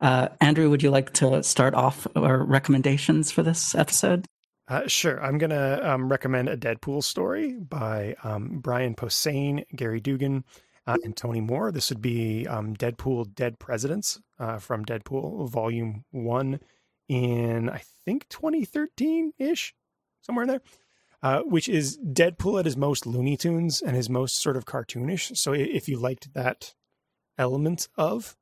Uh, 0.00 0.28
Andrew, 0.40 0.70
would 0.70 0.82
you 0.82 0.90
like 0.90 1.12
to 1.14 1.42
start 1.42 1.74
off 1.74 2.06
our 2.14 2.44
recommendations 2.44 3.32
for 3.32 3.42
this 3.42 3.74
episode? 3.74 4.26
Uh, 4.68 4.86
sure. 4.86 5.20
I'm 5.20 5.38
going 5.38 5.50
to 5.50 5.90
um, 5.90 6.08
recommend 6.08 6.48
a 6.48 6.56
Deadpool 6.56 7.02
story 7.02 7.54
by 7.54 8.14
um, 8.22 8.60
Brian 8.60 8.94
Posehn, 8.94 9.64
Gerry 9.74 10.00
Duggan, 10.00 10.44
uh, 10.86 10.98
and 11.02 11.16
Tony 11.16 11.40
Moore. 11.40 11.72
This 11.72 11.90
would 11.90 12.02
be 12.02 12.46
um, 12.46 12.76
Deadpool 12.76 13.34
Dead 13.34 13.58
Presidents 13.58 14.20
uh, 14.38 14.58
from 14.58 14.84
Deadpool 14.84 15.48
Volume 15.50 16.04
1 16.10 16.60
in 17.08 17.70
I 17.70 17.82
think 18.04 18.28
2013 18.28 19.32
ish, 19.38 19.74
somewhere 20.20 20.44
in 20.44 20.48
there, 20.48 20.62
uh, 21.22 21.40
which 21.42 21.68
is 21.68 21.98
Deadpool 21.98 22.58
at 22.58 22.64
his 22.64 22.76
most 22.76 23.06
Looney 23.06 23.36
Tunes 23.36 23.80
and 23.80 23.96
his 23.96 24.10
most 24.10 24.36
sort 24.36 24.56
of 24.56 24.64
cartoonish. 24.64 25.36
So 25.36 25.52
if 25.52 25.88
you 25.88 25.98
liked 25.98 26.34
that 26.34 26.74
element 27.38 27.88
of 27.96 28.36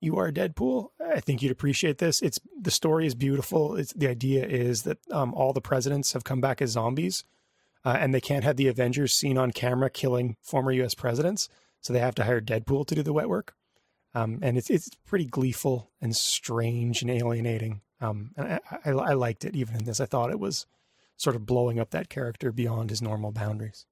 you 0.00 0.18
are 0.18 0.30
Deadpool, 0.30 0.88
I 1.00 1.20
think 1.20 1.42
you'd 1.42 1.52
appreciate 1.52 1.98
this. 1.98 2.20
It's 2.20 2.38
the 2.60 2.70
story 2.70 3.06
is 3.06 3.14
beautiful. 3.14 3.76
It's 3.76 3.92
the 3.94 4.08
idea 4.08 4.46
is 4.46 4.82
that 4.82 4.98
um, 5.10 5.32
all 5.34 5.52
the 5.52 5.60
presidents 5.60 6.12
have 6.12 6.24
come 6.24 6.40
back 6.40 6.60
as 6.60 6.70
zombies, 6.70 7.24
uh, 7.84 7.96
and 7.98 8.14
they 8.14 8.20
can't 8.20 8.44
have 8.44 8.56
the 8.56 8.68
Avengers 8.68 9.14
seen 9.14 9.38
on 9.38 9.52
camera 9.52 9.88
killing 9.88 10.36
former 10.42 10.72
U.S. 10.72 10.94
presidents, 10.94 11.48
so 11.80 11.92
they 11.92 12.00
have 12.00 12.14
to 12.16 12.24
hire 12.24 12.40
Deadpool 12.40 12.86
to 12.86 12.94
do 12.94 13.02
the 13.02 13.12
wet 13.12 13.28
work. 13.28 13.54
Um, 14.14 14.38
and 14.42 14.56
it's 14.56 14.70
it's 14.70 14.90
pretty 15.06 15.26
gleeful 15.26 15.90
and 16.00 16.14
strange 16.14 17.02
and 17.02 17.10
alienating. 17.10 17.80
Um, 18.00 18.30
and 18.36 18.52
I, 18.54 18.60
I, 18.84 18.90
I 18.90 19.12
liked 19.14 19.44
it 19.44 19.56
even 19.56 19.76
in 19.76 19.84
this. 19.84 20.00
I 20.00 20.06
thought 20.06 20.30
it 20.30 20.40
was 20.40 20.66
sort 21.16 21.36
of 21.36 21.46
blowing 21.46 21.78
up 21.78 21.90
that 21.90 22.08
character 22.08 22.52
beyond 22.52 22.90
his 22.90 23.00
normal 23.00 23.32
boundaries. 23.32 23.86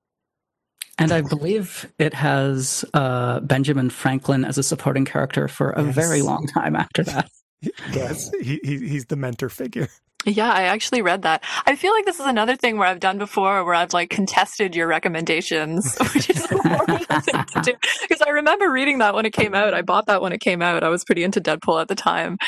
And 0.99 1.11
I 1.11 1.23
believe 1.23 1.93
it 1.99 2.15
has 2.15 2.85
uh, 2.95 3.41
Benjamin 3.41 3.91
Franklin 3.91 4.45
as 4.45 4.59
a 4.59 4.63
supporting 4.63 5.05
character 5.05 5.49
for 5.49 5.71
a 5.71 5.83
yes. 5.83 5.95
very 5.95 6.23
long 6.23 6.47
time 6.47 6.77
after 6.77 7.03
that. 7.03 7.31
yes, 7.93 8.31
he, 8.41 8.61
he 8.63 8.79
he's 8.79 9.07
the 9.07 9.17
mentor 9.17 9.49
figure. 9.49 9.89
Yeah, 10.25 10.51
I 10.53 10.65
actually 10.65 11.03
read 11.03 11.23
that. 11.23 11.45
I 11.67 11.77
feel 11.77 11.93
like 11.93 12.07
this 12.07 12.19
is 12.19 12.27
another 12.27 12.57
thing 12.57 12.79
where 12.79 12.89
I've 12.89 13.01
done 13.01 13.19
before 13.19 13.65
where 13.65 13.75
I've 13.75 13.93
like 13.93 14.11
contested 14.11 14.75
your 14.75 14.87
recommendations, 14.87 15.97
which 16.15 16.31
is 16.31 16.51
a 16.51 16.57
horrible 16.57 16.99
thing 16.99 17.45
to 17.45 17.61
do. 17.63 17.73
Because 18.03 18.23
I 18.27 18.31
remember 18.31 18.71
reading 18.71 18.99
that 18.99 19.15
when 19.15 19.27
it 19.27 19.33
came 19.33 19.55
out. 19.55 19.75
I 19.75 19.83
bought 19.83 20.07
that 20.07 20.23
when 20.23 20.33
it 20.33 20.41
came 20.41 20.63
out. 20.63 20.83
I 20.83 20.89
was 20.89 21.05
pretty 21.05 21.25
into 21.25 21.41
Deadpool 21.41 21.81
at 21.81 21.89
the 21.89 21.95
time. 21.95 22.39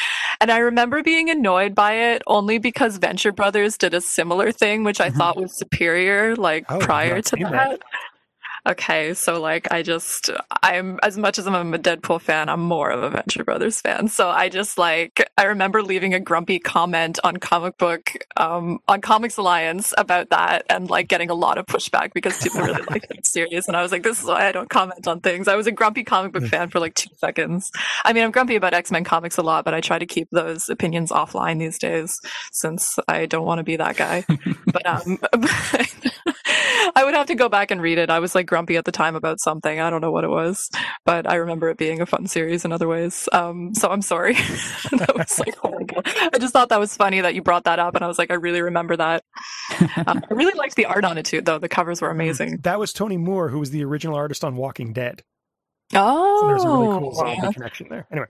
And 0.41 0.51
I 0.51 0.59
remember 0.59 1.03
being 1.03 1.29
annoyed 1.31 1.75
by 1.75 1.93
it 1.93 2.23
only 2.27 2.59
because 2.59 2.97
Venture 2.97 3.33
Brothers 3.33 3.77
did 3.77 3.95
a 3.95 4.01
similar 4.01 4.53
thing, 4.53 4.85
which 4.85 5.01
I 5.01 5.09
mm-hmm. 5.09 5.19
thought 5.19 5.37
was 5.37 5.57
superior, 5.57 6.35
like 6.37 6.65
Oh, 6.69 6.79
prior 6.79 7.21
to 7.21 7.37
that. 7.37 7.53
that. 7.53 7.83
Okay, 8.67 9.15
so 9.15 9.41
like 9.41 9.71
I 9.73 9.83
just 9.83 10.29
I'm 10.65 10.99
as 11.05 11.17
much 11.17 11.39
as 11.39 11.47
I'm 11.47 11.73
a 11.73 11.79
Deadpool 11.79 12.21
fan, 12.21 12.49
I'm 12.49 12.63
more 12.63 12.91
of 12.91 13.01
a 13.01 13.11
Venture 13.11 13.45
Brothers 13.45 13.81
fan. 13.81 14.09
So 14.09 14.29
I 14.29 14.49
just 14.49 14.77
like 14.77 15.31
I 15.39 15.45
remember 15.45 15.85
leaving 15.85 16.15
a 16.15 16.21
grumpy 16.21 16.59
comment 16.59 17.21
on 17.23 17.37
comic 17.37 17.79
book 17.79 18.13
um 18.37 18.81
on 18.89 19.01
Comics 19.01 19.37
Alliance 19.37 19.95
about 19.97 20.31
that 20.31 20.67
and 20.69 20.91
like 20.91 21.07
getting 21.07 21.31
a 21.31 21.35
lot 21.35 21.59
of 21.59 21.67
pushback 21.67 22.13
because 22.13 22.43
people 22.43 22.63
really 22.63 22.83
like 22.91 23.07
that 23.09 23.25
series 23.25 23.69
and 23.69 23.77
I 23.77 23.83
was 23.83 23.93
like 23.93 24.03
this 24.03 24.21
is 24.21 24.27
why 24.27 24.49
I 24.49 24.53
don't 24.53 24.69
comment 24.69 25.07
on 25.07 25.21
things. 25.21 25.47
I 25.47 25.55
was 25.55 25.69
a 25.69 25.73
grumpy 25.73 26.03
comic 26.03 26.33
book 26.33 26.47
fan 26.47 26.69
for 26.69 26.81
like 26.81 26.95
2 26.95 27.11
seconds. 27.19 27.71
I 28.05 28.13
mean, 28.13 28.25
I'm 28.25 28.33
grumpy 28.33 28.57
about 28.57 28.75
X-Men 28.75 29.05
comics 29.05 29.39
a 29.39 29.43
lot, 29.43 29.65
but 29.65 29.75
I 29.75 29.81
try 29.81 30.01
to 30.01 30.07
keep 30.07 30.29
those 30.33 30.69
opinions 30.69 31.13
offline 31.13 31.61
these 31.61 31.79
days 31.79 32.21
since 32.51 32.99
I 33.07 33.27
don't 33.27 33.47
want 33.47 33.61
to 33.61 33.65
be 33.65 33.77
that 33.77 33.97
guy. 33.97 34.25
but 34.67 34.85
um 34.87 35.19
I 36.95 37.03
would 37.05 37.15
have 37.15 37.27
to 37.29 37.35
go 37.35 37.49
back 37.49 37.71
and 37.71 37.81
read 37.81 37.99
it. 37.99 38.11
I 38.11 38.19
was 38.19 38.35
like 38.35 38.47
grumpy 38.47 38.77
at 38.77 38.85
the 38.85 38.93
time 38.93 39.17
about 39.17 39.41
something. 39.41 39.81
I 39.81 39.91
don't 39.91 40.01
know 40.01 40.11
what 40.11 40.25
it 40.25 40.31
was, 40.31 40.71
but 41.05 41.29
I 41.29 41.37
remember 41.37 41.69
it 41.69 41.77
being 41.79 42.01
a 42.01 42.07
fun 42.07 42.27
series 42.27 42.65
in 42.65 42.73
other 42.73 42.89
ways. 42.89 43.29
Um, 43.33 43.75
so 43.75 43.89
I'm 43.91 44.03
sorry. 44.03 44.35
that 44.93 45.13
was 45.17 45.39
like. 45.39 45.57
I 46.35 46.39
just 46.39 46.53
thought 46.53 46.69
that 46.71 46.81
was 46.81 46.97
funny 46.97 47.21
that 47.21 47.35
you 47.35 47.43
brought 47.43 47.65
that 47.65 47.79
up, 47.79 47.95
and 47.95 48.05
I 48.05 48.09
was 48.09 48.19
like, 48.19 48.31
I 48.31 48.35
really 48.35 48.63
remember 48.63 48.97
that. 48.97 49.23
Um, 50.07 50.23
I 50.31 50.35
really 50.35 50.57
liked 50.57 50.77
the 50.77 50.87
art 50.87 51.05
on 51.05 51.19
it 51.19 51.25
too, 51.25 51.41
though. 51.41 51.59
The 51.59 51.69
covers 51.69 52.01
were 52.01 52.11
amazing. 52.11 52.59
That 52.59 52.79
was 52.79 52.93
Tony 52.93 53.17
Moore, 53.17 53.49
who 53.49 53.59
was 53.59 53.71
the 53.71 53.83
original 53.85 54.15
artist 54.15 54.45
on 54.45 54.55
Walking 54.57 54.93
Dead. 54.93 55.23
Oh, 55.95 56.41
So 56.41 56.47
there's 56.49 56.65
a 56.65 56.69
really 56.69 56.99
cool 56.99 57.15
zombie 57.15 57.53
connection 57.55 57.89
there. 57.89 58.07
Anyway, 58.11 58.27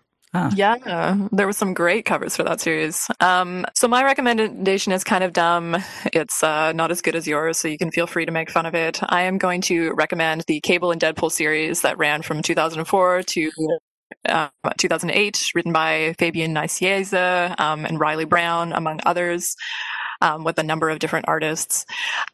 Yeah, 0.55 1.16
there 1.33 1.47
were 1.47 1.53
some 1.53 1.72
great 1.72 2.05
covers 2.05 2.37
for 2.37 2.43
that 2.43 2.61
series. 2.61 3.07
Um, 3.20 3.64
so 3.74 3.89
my 3.89 4.05
recommendation 4.05 4.93
is 4.93 5.03
kind 5.03 5.24
of 5.24 5.33
dumb. 5.33 5.77
It's 6.12 6.43
uh, 6.43 6.72
not 6.72 6.91
as 6.91 7.01
good 7.01 7.16
as 7.16 7.27
yours, 7.27 7.59
so 7.59 7.68
you 7.68 7.79
can 7.79 7.91
feel 7.91 8.07
free 8.07 8.27
to 8.27 8.33
make 8.33 8.51
fun 8.51 8.66
of 8.66 8.74
it. 8.74 9.01
I 9.03 9.22
am 9.22 9.39
going 9.39 9.62
to 9.62 9.93
recommend 9.95 10.45
the 10.47 10.61
Cable 10.61 10.91
and 10.91 11.01
Deadpool 11.01 11.33
series 11.33 11.81
that 11.83 11.97
ran 11.97 12.22
from 12.22 12.43
2004 12.43 13.22
to 13.22 13.51
uh, 14.29 14.49
2008, 14.77 15.51
written 15.55 15.72
by 15.72 16.14
Fabian 16.18 16.55
Nicieza 16.55 17.59
um, 17.59 17.85
and 17.85 17.99
Reilly 17.99 18.24
Brown, 18.24 18.72
among 18.72 19.01
others. 19.07 19.55
Um, 20.23 20.45
with 20.45 20.59
a 20.59 20.62
number 20.62 20.89
of 20.89 20.99
different 20.99 21.29
artists. 21.29 21.85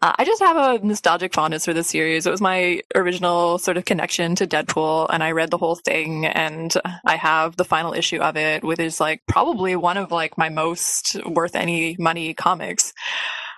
Uh, 0.00 0.12
I 0.16 0.24
just 0.24 0.40
have 0.40 0.56
a 0.56 0.86
nostalgic 0.86 1.34
fondness 1.34 1.64
for 1.64 1.72
this 1.74 1.88
series. 1.88 2.26
It 2.26 2.30
was 2.30 2.40
my 2.40 2.80
original 2.94 3.58
sort 3.58 3.76
of 3.76 3.84
connection 3.84 4.36
to 4.36 4.46
Deadpool, 4.46 5.08
and 5.10 5.20
I 5.20 5.32
read 5.32 5.50
the 5.50 5.58
whole 5.58 5.74
thing, 5.74 6.26
and 6.26 6.72
I 7.04 7.16
have 7.16 7.56
the 7.56 7.64
final 7.64 7.92
issue 7.92 8.18
of 8.18 8.36
it, 8.36 8.62
which 8.62 8.78
is 8.78 9.00
like 9.00 9.22
probably 9.26 9.74
one 9.74 9.96
of 9.96 10.12
like 10.12 10.38
my 10.38 10.48
most 10.48 11.16
worth 11.26 11.56
any 11.56 11.96
money 11.98 12.34
comics. 12.34 12.92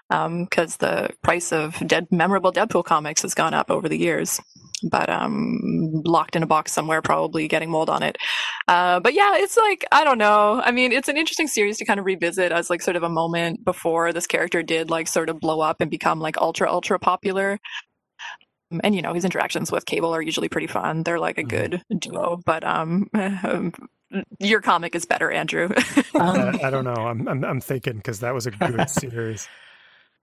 Because 0.08 0.76
the 0.76 1.10
price 1.22 1.52
of 1.52 1.76
dead 1.86 2.06
memorable 2.10 2.52
Deadpool 2.52 2.84
comics 2.84 3.22
has 3.22 3.34
gone 3.34 3.52
up 3.52 3.70
over 3.70 3.88
the 3.88 3.98
years, 3.98 4.40
but 4.90 5.08
um, 5.10 5.58
locked 6.04 6.36
in 6.36 6.42
a 6.42 6.46
box 6.46 6.72
somewhere, 6.72 7.02
probably 7.02 7.48
getting 7.48 7.70
mold 7.70 7.88
on 7.90 8.02
it. 8.02 8.16
Uh, 8.68 9.00
but 9.00 9.14
yeah, 9.14 9.32
it's 9.36 9.56
like 9.56 9.84
I 9.92 10.04
don't 10.04 10.18
know. 10.18 10.60
I 10.64 10.70
mean, 10.70 10.92
it's 10.92 11.08
an 11.08 11.16
interesting 11.16 11.46
series 11.48 11.78
to 11.78 11.84
kind 11.84 11.98
of 12.00 12.06
revisit 12.06 12.52
as 12.52 12.70
like 12.70 12.82
sort 12.82 12.96
of 12.96 13.02
a 13.02 13.08
moment 13.08 13.64
before 13.64 14.12
this 14.12 14.26
character 14.26 14.62
did 14.62 14.90
like 14.90 15.08
sort 15.08 15.28
of 15.28 15.40
blow 15.40 15.60
up 15.60 15.80
and 15.80 15.90
become 15.90 16.20
like 16.20 16.36
ultra 16.38 16.70
ultra 16.70 16.98
popular. 16.98 17.58
Um, 18.72 18.80
And 18.82 18.94
you 18.94 19.02
know 19.02 19.12
his 19.14 19.24
interactions 19.24 19.70
with 19.70 19.86
Cable 19.86 20.14
are 20.14 20.22
usually 20.22 20.48
pretty 20.48 20.66
fun. 20.66 21.02
They're 21.02 21.18
like 21.20 21.38
a 21.38 21.42
Mhm. 21.44 21.48
good 21.48 21.82
duo. 21.98 22.40
But 22.44 22.64
um, 22.64 23.08
your 24.40 24.60
comic 24.60 24.94
is 24.94 25.04
better, 25.04 25.30
Andrew. 25.30 25.68
I, 26.14 26.58
I 26.64 26.70
don't 26.70 26.84
know. 26.84 26.94
I'm 26.94 27.28
I'm, 27.28 27.44
I'm 27.44 27.60
thinking 27.60 27.96
because 27.96 28.20
that 28.20 28.34
was 28.34 28.46
a 28.46 28.50
good 28.50 28.88
series. 29.00 29.48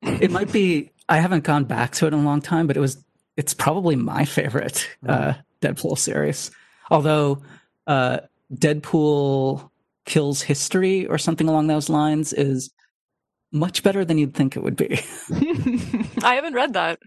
it 0.02 0.32
might 0.32 0.52
be. 0.52 0.90
I 1.10 1.18
haven't 1.20 1.44
gone 1.44 1.66
back 1.66 1.92
to 1.94 2.06
it 2.06 2.14
in 2.14 2.20
a 2.20 2.24
long 2.24 2.42
time, 2.42 2.68
but 2.68 2.78
it 2.78 2.80
was. 2.80 2.98
It's 3.42 3.56
probably 3.56 3.96
my 3.96 4.24
favorite 4.24 4.88
uh, 5.10 5.34
Deadpool 5.64 5.98
series. 5.98 6.52
Although 6.92 7.42
uh, 7.88 8.20
Deadpool 8.54 9.68
kills 10.06 10.44
history 10.44 11.08
or 11.08 11.18
something 11.18 11.50
along 11.50 11.66
those 11.66 11.90
lines 11.90 12.34
is 12.34 12.70
much 13.52 13.82
better 13.82 14.06
than 14.06 14.20
you'd 14.20 14.36
think 14.36 14.56
it 14.56 14.62
would 14.62 14.76
be. 14.76 15.00
I 16.24 16.36
haven't 16.36 16.54
read 16.54 16.74
that. 16.74 17.00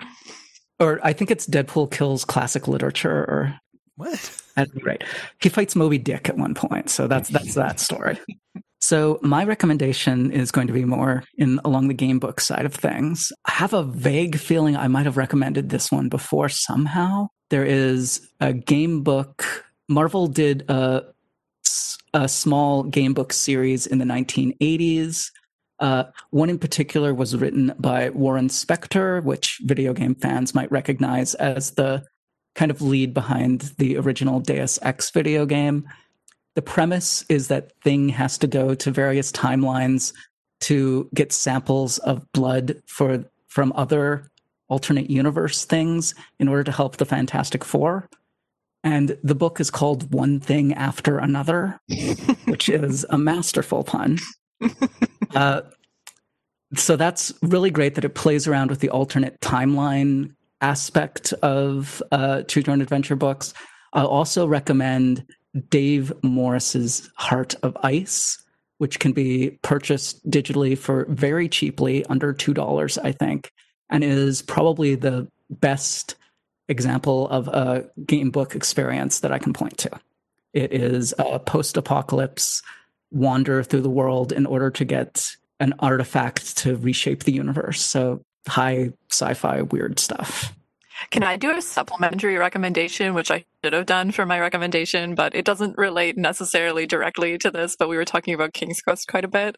or 0.80 0.99
I 1.05 1.12
think 1.12 1.30
it's 1.30 1.47
Deadpool 1.47 1.93
kills 1.93 2.24
classic 2.24 2.66
literature. 2.66 3.16
Or 3.16 3.61
What? 3.97 4.42
at 4.57 4.70
any 4.72 4.82
rate, 4.82 5.05
he 5.40 5.49
fights 5.49 5.76
Moby 5.76 5.99
Dick 5.99 6.28
at 6.28 6.36
one 6.36 6.55
point. 6.55 6.90
So 6.90 7.07
that's 7.07 7.28
that's 7.28 7.55
that 7.55 7.80
story. 7.80 8.18
So 8.84 9.18
my 9.22 9.45
recommendation 9.45 10.30
is 10.30 10.51
going 10.51 10.66
to 10.66 10.74
be 10.74 10.84
more 10.84 11.24
in 11.38 11.59
along 11.64 11.88
the 11.88 11.95
game 11.95 12.18
book 12.18 12.38
side 12.38 12.66
of 12.66 12.74
things. 12.74 13.32
I 13.47 13.53
have 13.53 13.72
a 13.72 13.82
vague 13.82 14.36
feeling 14.36 14.76
I 14.76 14.88
might 14.88 15.07
have 15.07 15.16
recommended 15.16 15.70
this 15.70 15.90
one 15.90 16.11
before 16.11 16.51
somehow. 16.51 17.28
There 17.49 17.64
is 17.64 18.28
a 18.40 18.53
game 18.53 19.03
book. 19.03 19.64
Marvel 19.88 20.26
did 20.26 20.68
a, 20.68 21.03
a 22.12 22.28
small 22.28 22.82
game 22.82 23.14
book 23.14 23.32
series 23.32 23.86
in 23.86 23.97
the 23.97 24.05
1980s. 24.05 25.30
Uh, 25.80 26.05
one 26.28 26.51
in 26.51 26.59
particular 26.59 27.14
was 27.14 27.34
written 27.34 27.72
by 27.78 28.11
Warren 28.11 28.49
Spector, 28.49 29.24
which 29.24 29.61
video 29.62 29.95
game 29.95 30.14
fans 30.14 30.55
might 30.55 30.70
recognize 30.70 31.34
as 31.36 31.70
the 31.70 32.05
kind 32.55 32.70
of 32.70 32.80
lead 32.80 33.12
behind 33.12 33.72
the 33.78 33.96
original 33.96 34.40
Deus 34.40 34.78
Ex 34.82 35.11
video 35.11 35.46
game 35.46 35.88
the 36.55 36.62
premise 36.62 37.24
is 37.28 37.48
that 37.48 37.72
Thing 37.82 38.09
has 38.11 38.38
to 38.38 38.46
go 38.46 38.74
to 38.74 38.90
various 38.90 39.32
timelines 39.32 40.12
to 40.62 41.09
get 41.14 41.32
samples 41.32 41.98
of 41.98 42.30
blood 42.32 42.82
for 42.86 43.24
from 43.48 43.72
other 43.76 44.30
alternate 44.68 45.11
universe 45.11 45.64
things 45.64 46.14
in 46.38 46.48
order 46.48 46.64
to 46.64 46.72
help 46.72 46.96
the 46.96 47.05
Fantastic 47.05 47.64
Four. 47.64 48.09
And 48.82 49.16
the 49.22 49.34
book 49.34 49.61
is 49.61 49.70
called 49.70 50.12
One 50.12 50.40
Thing 50.40 50.74
After 50.74 51.18
Another, 51.18 51.80
which 52.46 52.68
is 52.68 53.05
a 53.11 53.18
masterful 53.18 53.84
pun. 53.84 54.18
Uh, 55.34 55.62
so 56.76 56.94
that's 56.94 57.32
really 57.42 57.72
great 57.72 57.96
that 57.96 58.05
it 58.05 58.14
plays 58.14 58.46
around 58.46 58.70
with 58.70 58.78
the 58.78 58.88
alternate 58.88 59.40
timeline 59.40 60.32
aspect 60.64 61.34
of 61.42 62.02
uh, 62.10 62.42
Own 62.68 62.80
Adventure 62.80 63.16
books. 63.16 63.52
I'll 63.92 64.06
also 64.06 64.46
recommend 64.46 65.26
Dave 65.68 66.10
Morris's 66.22 67.10
Heart 67.16 67.54
of 67.62 67.76
Ice, 67.82 68.42
which 68.78 68.98
can 68.98 69.12
be 69.12 69.58
purchased 69.60 70.28
digitally 70.28 70.76
for 70.76 71.04
very 71.10 71.50
cheaply, 71.50 72.04
under 72.06 72.32
$2, 72.32 72.98
I 73.04 73.12
think, 73.12 73.52
and 73.90 74.02
is 74.02 74.40
probably 74.40 74.94
the 74.94 75.28
best 75.50 76.16
example 76.68 77.28
of 77.28 77.46
a 77.48 77.84
game 78.06 78.30
book 78.30 78.56
experience 78.56 79.20
that 79.20 79.32
I 79.32 79.38
can 79.38 79.52
point 79.52 79.76
to. 79.78 79.90
It 80.54 80.72
is 80.72 81.12
a 81.18 81.38
post 81.38 81.76
apocalypse 81.76 82.62
wander 83.10 83.62
through 83.62 83.82
the 83.82 83.90
world 83.90 84.32
in 84.32 84.46
order 84.46 84.70
to 84.70 84.84
get 84.84 85.36
an 85.60 85.74
artifact 85.80 86.56
to 86.58 86.76
reshape 86.76 87.24
the 87.24 87.32
universe. 87.32 87.82
So, 87.82 88.22
high 88.49 88.92
sci 89.11 89.34
fi 89.34 89.62
weird 89.62 89.99
stuff. 89.99 90.55
Can 91.11 91.22
I 91.22 91.36
do 91.36 91.51
a 91.51 91.61
supplementary 91.61 92.36
recommendation, 92.36 93.14
which 93.14 93.30
I 93.30 93.45
should 93.62 93.72
have 93.72 93.86
done 93.86 94.11
for 94.12 94.24
my 94.24 94.38
recommendation, 94.38 95.14
but 95.14 95.34
it 95.34 95.45
doesn't 95.45 95.76
relate 95.76 96.16
necessarily 96.16 96.86
directly 96.86 97.36
to 97.38 97.51
this, 97.51 97.76
but 97.76 97.88
we 97.88 97.97
were 97.97 98.05
talking 98.05 98.34
about 98.34 98.55
King's 98.55 98.80
Quest 98.80 99.09
quite 99.09 99.24
a 99.24 99.28
bit. 99.28 99.57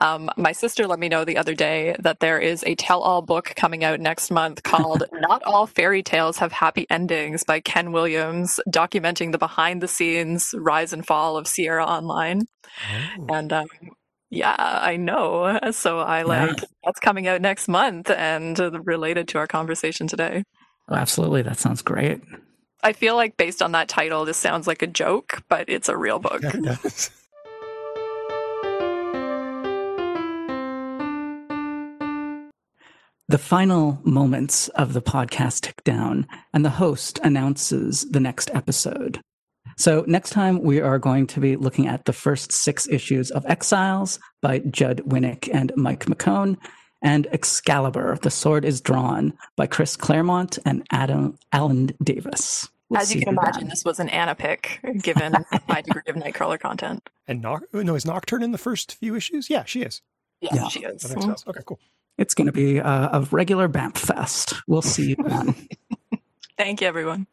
Um, 0.00 0.30
my 0.36 0.52
sister 0.52 0.86
let 0.86 0.98
me 0.98 1.08
know 1.08 1.24
the 1.24 1.36
other 1.36 1.54
day 1.54 1.96
that 2.00 2.20
there 2.20 2.38
is 2.38 2.62
a 2.64 2.74
tell 2.76 3.00
all 3.00 3.22
book 3.22 3.52
coming 3.56 3.84
out 3.84 4.00
next 4.00 4.30
month 4.30 4.62
called 4.62 5.04
Not 5.12 5.42
All 5.44 5.66
Fairy 5.66 6.02
Tales 6.02 6.38
Have 6.38 6.52
Happy 6.52 6.86
Endings 6.88 7.44
by 7.44 7.60
Ken 7.60 7.92
Williams, 7.92 8.60
documenting 8.70 9.32
the 9.32 9.38
behind 9.38 9.82
the 9.82 9.88
scenes 9.88 10.54
rise 10.56 10.92
and 10.92 11.06
fall 11.06 11.36
of 11.36 11.48
Sierra 11.48 11.84
Online. 11.84 12.42
Oh. 13.18 13.34
And 13.34 13.52
um, 13.52 13.66
yeah, 14.36 14.54
I 14.58 14.96
know. 14.96 15.58
So 15.72 15.98
I 15.98 16.22
like 16.22 16.62
that's 16.84 17.00
coming 17.00 17.26
out 17.26 17.40
next 17.40 17.68
month 17.68 18.10
and 18.10 18.58
uh, 18.60 18.70
related 18.82 19.28
to 19.28 19.38
our 19.38 19.46
conversation 19.46 20.06
today. 20.06 20.44
Oh, 20.88 20.94
absolutely. 20.94 21.42
That 21.42 21.58
sounds 21.58 21.82
great. 21.82 22.20
I 22.82 22.92
feel 22.92 23.16
like 23.16 23.36
based 23.36 23.62
on 23.62 23.72
that 23.72 23.88
title, 23.88 24.24
this 24.24 24.36
sounds 24.36 24.66
like 24.66 24.82
a 24.82 24.86
joke, 24.86 25.42
but 25.48 25.68
it's 25.68 25.88
a 25.88 25.96
real 25.96 26.18
book. 26.18 26.42
Yes. 26.60 27.10
The 33.28 33.38
final 33.38 33.98
moments 34.04 34.68
of 34.68 34.92
the 34.92 35.02
podcast 35.02 35.62
tick 35.62 35.82
down, 35.82 36.28
and 36.54 36.64
the 36.64 36.70
host 36.70 37.18
announces 37.24 38.08
the 38.08 38.20
next 38.20 38.52
episode. 38.54 39.20
So 39.76 40.04
next 40.06 40.30
time 40.30 40.62
we 40.62 40.80
are 40.80 40.98
going 40.98 41.26
to 41.28 41.40
be 41.40 41.56
looking 41.56 41.86
at 41.86 42.06
the 42.06 42.12
first 42.12 42.50
six 42.50 42.88
issues 42.88 43.30
of 43.30 43.44
Exiles 43.46 44.18
by 44.40 44.60
Judd 44.60 45.02
Winick 45.06 45.50
and 45.52 45.70
Mike 45.76 46.06
McKone, 46.06 46.56
and 47.02 47.26
Excalibur: 47.30 48.18
The 48.22 48.30
Sword 48.30 48.64
Is 48.64 48.80
Drawn 48.80 49.34
by 49.54 49.66
Chris 49.66 49.96
Claremont 49.96 50.58
and 50.64 50.86
Adam 50.90 51.38
Alan 51.52 51.90
Davis. 52.02 52.68
We'll 52.88 53.00
As 53.00 53.14
you 53.14 53.20
can 53.20 53.30
imagine, 53.30 53.62
then. 53.62 53.68
this 53.68 53.84
was 53.84 53.98
an 53.98 54.08
Anna 54.08 54.34
pick, 54.34 54.80
given 55.02 55.34
my 55.68 55.82
degree 55.82 56.02
of 56.06 56.14
Nightcrawler 56.14 56.58
content. 56.58 57.08
And 57.26 57.42
no, 57.42 57.60
no, 57.72 57.94
is 57.96 58.06
Nocturne 58.06 58.42
in 58.42 58.52
the 58.52 58.58
first 58.58 58.94
few 58.94 59.14
issues? 59.14 59.50
Yeah, 59.50 59.64
she 59.64 59.82
is. 59.82 60.02
Yes, 60.40 60.54
yeah, 60.54 60.68
she 60.68 60.80
is. 60.84 61.02
Mm-hmm. 61.02 61.50
Okay, 61.50 61.60
cool. 61.66 61.80
It's 62.16 62.32
going 62.32 62.46
to 62.46 62.52
be 62.52 62.80
uh, 62.80 63.18
a 63.18 63.20
regular 63.30 63.68
BAMF 63.68 63.98
fest. 63.98 64.54
We'll 64.66 64.82
see 64.82 65.10
you 65.10 65.16
then. 65.16 65.54
Thank 66.58 66.80
you, 66.80 66.86
everyone. 66.86 67.26